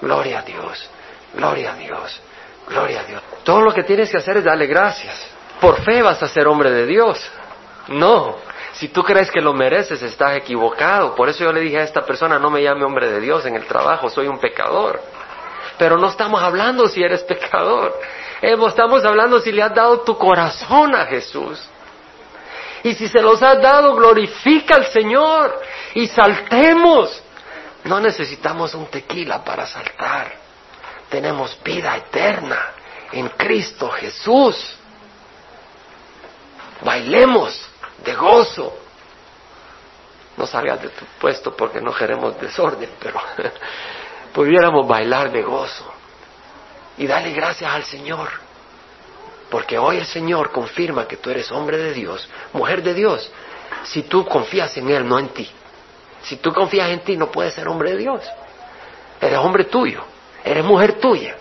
Gloria 0.00 0.40
a 0.40 0.42
Dios, 0.42 0.88
gloria 1.34 1.72
a 1.72 1.74
Dios, 1.74 2.20
gloria 2.68 3.00
a 3.00 3.04
Dios. 3.04 3.22
Todo 3.42 3.62
lo 3.62 3.72
que 3.72 3.82
tienes 3.82 4.10
que 4.10 4.18
hacer 4.18 4.36
es 4.36 4.44
darle 4.44 4.66
gracias. 4.66 5.14
Por 5.60 5.82
fe 5.82 6.02
vas 6.02 6.22
a 6.22 6.28
ser 6.28 6.46
hombre 6.46 6.70
de 6.70 6.86
Dios. 6.86 7.18
No, 7.88 8.36
si 8.74 8.88
tú 8.88 9.02
crees 9.02 9.30
que 9.30 9.40
lo 9.40 9.54
mereces, 9.54 10.02
estás 10.02 10.36
equivocado. 10.36 11.16
Por 11.16 11.28
eso 11.28 11.42
yo 11.42 11.52
le 11.52 11.60
dije 11.60 11.78
a 11.78 11.82
esta 11.82 12.02
persona, 12.02 12.38
no 12.38 12.50
me 12.50 12.62
llame 12.62 12.84
hombre 12.84 13.10
de 13.10 13.20
Dios 13.20 13.44
en 13.46 13.56
el 13.56 13.66
trabajo, 13.66 14.08
soy 14.08 14.28
un 14.28 14.38
pecador. 14.38 15.00
Pero 15.78 15.96
no 15.96 16.08
estamos 16.08 16.42
hablando 16.42 16.86
si 16.86 17.02
eres 17.02 17.22
pecador. 17.22 17.98
Estamos 18.40 19.04
hablando 19.04 19.40
si 19.40 19.50
le 19.50 19.62
has 19.62 19.74
dado 19.74 20.00
tu 20.00 20.16
corazón 20.16 20.94
a 20.94 21.06
Jesús. 21.06 21.60
Y 22.84 22.94
si 22.94 23.08
se 23.08 23.20
los 23.20 23.42
has 23.42 23.60
dado, 23.60 23.94
glorifica 23.94 24.76
al 24.76 24.86
Señor 24.86 25.60
y 25.94 26.06
saltemos. 26.06 27.22
No 27.84 28.00
necesitamos 28.00 28.74
un 28.74 28.86
tequila 28.86 29.44
para 29.44 29.66
saltar. 29.66 30.32
Tenemos 31.08 31.58
vida 31.62 31.96
eterna 31.96 32.58
en 33.12 33.28
Cristo 33.30 33.90
Jesús. 33.90 34.74
Bailemos 36.82 37.60
de 38.04 38.14
gozo. 38.14 38.78
No 40.36 40.46
salgas 40.46 40.80
de 40.82 40.88
tu 40.90 41.04
puesto 41.18 41.56
porque 41.56 41.80
no 41.80 41.92
queremos 41.92 42.38
desorden, 42.40 42.90
pero 43.00 43.20
pudiéramos 44.32 44.86
bailar 44.86 45.32
de 45.32 45.42
gozo 45.42 45.92
y 46.96 47.06
darle 47.06 47.32
gracias 47.32 47.72
al 47.72 47.84
Señor. 47.84 48.28
Porque 49.50 49.78
hoy 49.78 49.98
el 49.98 50.06
Señor 50.06 50.52
confirma 50.52 51.06
que 51.06 51.16
tú 51.16 51.30
eres 51.30 51.50
hombre 51.50 51.78
de 51.78 51.92
Dios, 51.94 52.28
mujer 52.52 52.82
de 52.82 52.94
Dios, 52.94 53.30
si 53.84 54.02
tú 54.02 54.26
confías 54.26 54.76
en 54.76 54.90
Él, 54.90 55.08
no 55.08 55.18
en 55.18 55.28
ti. 55.28 55.48
Si 56.22 56.36
tú 56.36 56.52
confías 56.52 56.90
en 56.90 57.00
ti, 57.00 57.16
no 57.16 57.30
puedes 57.30 57.54
ser 57.54 57.68
hombre 57.68 57.92
de 57.92 57.98
Dios. 57.98 58.22
Eres 59.20 59.38
hombre 59.38 59.64
tuyo, 59.64 60.04
eres 60.44 60.64
mujer 60.64 60.94
tuya. 60.94 61.36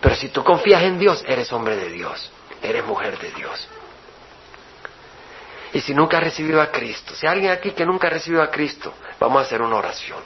Pero 0.00 0.14
si 0.14 0.28
tú 0.28 0.42
confías 0.42 0.82
en 0.82 0.98
Dios, 0.98 1.24
eres 1.26 1.52
hombre 1.52 1.76
de 1.76 1.90
Dios, 1.90 2.30
eres 2.62 2.84
mujer 2.84 3.18
de 3.18 3.30
Dios. 3.32 3.68
Y 5.74 5.80
si 5.80 5.94
nunca 5.94 6.18
has 6.18 6.24
recibido 6.24 6.60
a 6.60 6.70
Cristo, 6.70 7.14
si 7.14 7.26
hay 7.26 7.34
alguien 7.34 7.52
aquí 7.52 7.70
que 7.70 7.86
nunca 7.86 8.08
ha 8.08 8.10
recibido 8.10 8.42
a 8.42 8.50
Cristo, 8.50 8.92
vamos 9.18 9.38
a 9.38 9.42
hacer 9.42 9.62
una 9.62 9.76
oración. 9.76 10.18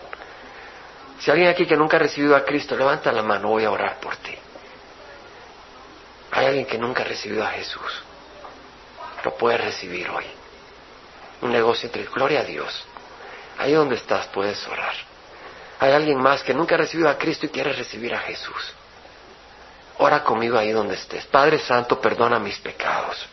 Si 1.18 1.30
hay 1.30 1.36
alguien 1.36 1.50
aquí 1.50 1.66
que 1.66 1.76
nunca 1.76 1.96
ha 1.96 2.00
recibido 2.00 2.34
a 2.36 2.44
Cristo, 2.44 2.76
levanta 2.76 3.12
la 3.12 3.22
mano, 3.22 3.48
voy 3.48 3.64
a 3.64 3.70
orar 3.70 3.98
por 4.00 4.16
ti. 4.16 4.36
Hay 6.30 6.46
alguien 6.46 6.66
que 6.66 6.78
nunca 6.78 7.02
ha 7.02 7.06
recibido 7.06 7.44
a 7.44 7.50
Jesús. 7.50 8.02
Lo 9.24 9.36
puedes 9.36 9.60
recibir 9.60 10.08
hoy. 10.10 10.24
Un 11.42 11.52
negocio 11.52 11.86
entre 11.86 12.04
gloria 12.04 12.40
a 12.40 12.44
Dios. 12.44 12.84
Ahí 13.58 13.72
donde 13.72 13.96
estás 13.96 14.26
puedes 14.28 14.66
orar. 14.68 14.94
Hay 15.78 15.92
alguien 15.92 16.20
más 16.20 16.42
que 16.42 16.54
nunca 16.54 16.74
ha 16.74 16.78
recibido 16.78 17.08
a 17.08 17.18
Cristo 17.18 17.46
y 17.46 17.50
quiere 17.50 17.72
recibir 17.72 18.14
a 18.14 18.20
Jesús. 18.20 18.72
Ora 19.98 20.22
conmigo 20.22 20.58
ahí 20.58 20.72
donde 20.72 20.94
estés. 20.94 21.26
Padre 21.26 21.58
Santo, 21.58 22.00
perdona 22.00 22.38
mis 22.38 22.58
pecados. 22.58 23.26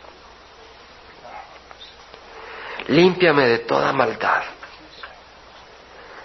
Límpiame 2.87 3.47
de 3.47 3.59
toda 3.59 3.91
maldad. 3.93 4.43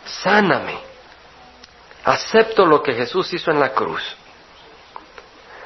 Sáname. 0.05 0.79
Acepto 2.05 2.65
lo 2.65 2.83
que 2.83 2.95
Jesús 2.95 3.33
hizo 3.33 3.51
en 3.51 3.61
la 3.61 3.71
cruz. 3.73 4.03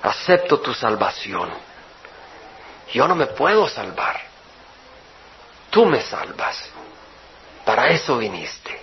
Acepto 0.02 0.60
tu 0.60 0.74
salvación. 0.74 1.50
Yo 2.92 3.06
no 3.06 3.14
me 3.14 3.26
puedo 3.26 3.68
salvar. 3.68 4.20
Tú 5.70 5.86
me 5.86 6.00
salvas. 6.02 6.68
Para 7.64 7.88
eso 7.88 8.18
viniste. 8.18 8.80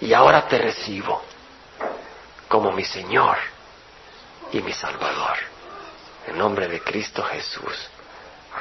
Y 0.00 0.12
ahora 0.12 0.46
te 0.48 0.58
recibo 0.58 1.22
como 2.48 2.72
mi 2.72 2.84
Señor 2.84 3.36
y 4.52 4.60
mi 4.60 4.72
Salvador. 4.72 5.38
En 6.26 6.36
nombre 6.36 6.68
de 6.68 6.80
Cristo 6.80 7.22
Jesús. 7.22 7.88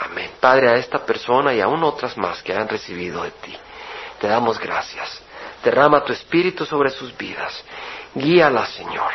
Amén. 0.01 0.31
Padre, 0.39 0.69
a 0.69 0.75
esta 0.75 0.99
persona 1.05 1.53
y 1.53 1.61
aún 1.61 1.83
otras 1.83 2.15
más 2.17 2.41
que 2.43 2.53
han 2.53 2.69
recibido 2.69 3.23
de 3.23 3.31
ti, 3.31 3.57
te 4.19 4.27
damos 4.27 4.59
gracias. 4.59 5.21
Derrama 5.63 6.03
tu 6.05 6.13
espíritu 6.13 6.65
sobre 6.65 6.91
sus 6.91 7.17
vidas. 7.17 7.63
Guíala, 8.13 8.65
Señor, 8.67 9.11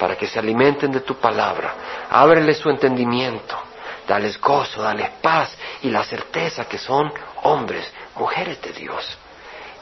para 0.00 0.16
que 0.16 0.26
se 0.26 0.38
alimenten 0.38 0.90
de 0.90 1.00
tu 1.00 1.16
palabra. 1.16 1.74
Ábrele 2.10 2.54
su 2.54 2.70
entendimiento. 2.70 3.56
Dales 4.08 4.40
gozo, 4.40 4.82
dales 4.82 5.10
paz 5.20 5.54
y 5.82 5.90
la 5.90 6.02
certeza 6.02 6.64
que 6.64 6.78
son 6.78 7.12
hombres, 7.42 7.92
mujeres 8.16 8.60
de 8.62 8.72
Dios. 8.72 9.18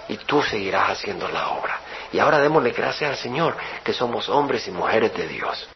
Y 0.08 0.16
tú 0.16 0.42
seguirás 0.42 0.90
haciendo 0.90 1.28
la 1.28 1.50
obra. 1.50 1.78
Y 2.12 2.18
ahora 2.18 2.40
démosle 2.40 2.72
gracias 2.72 3.10
al 3.10 3.16
Señor 3.16 3.56
que 3.84 3.92
somos 3.92 4.28
hombres 4.28 4.66
y 4.66 4.72
mujeres 4.72 5.14
de 5.14 5.28
Dios. 5.28 5.68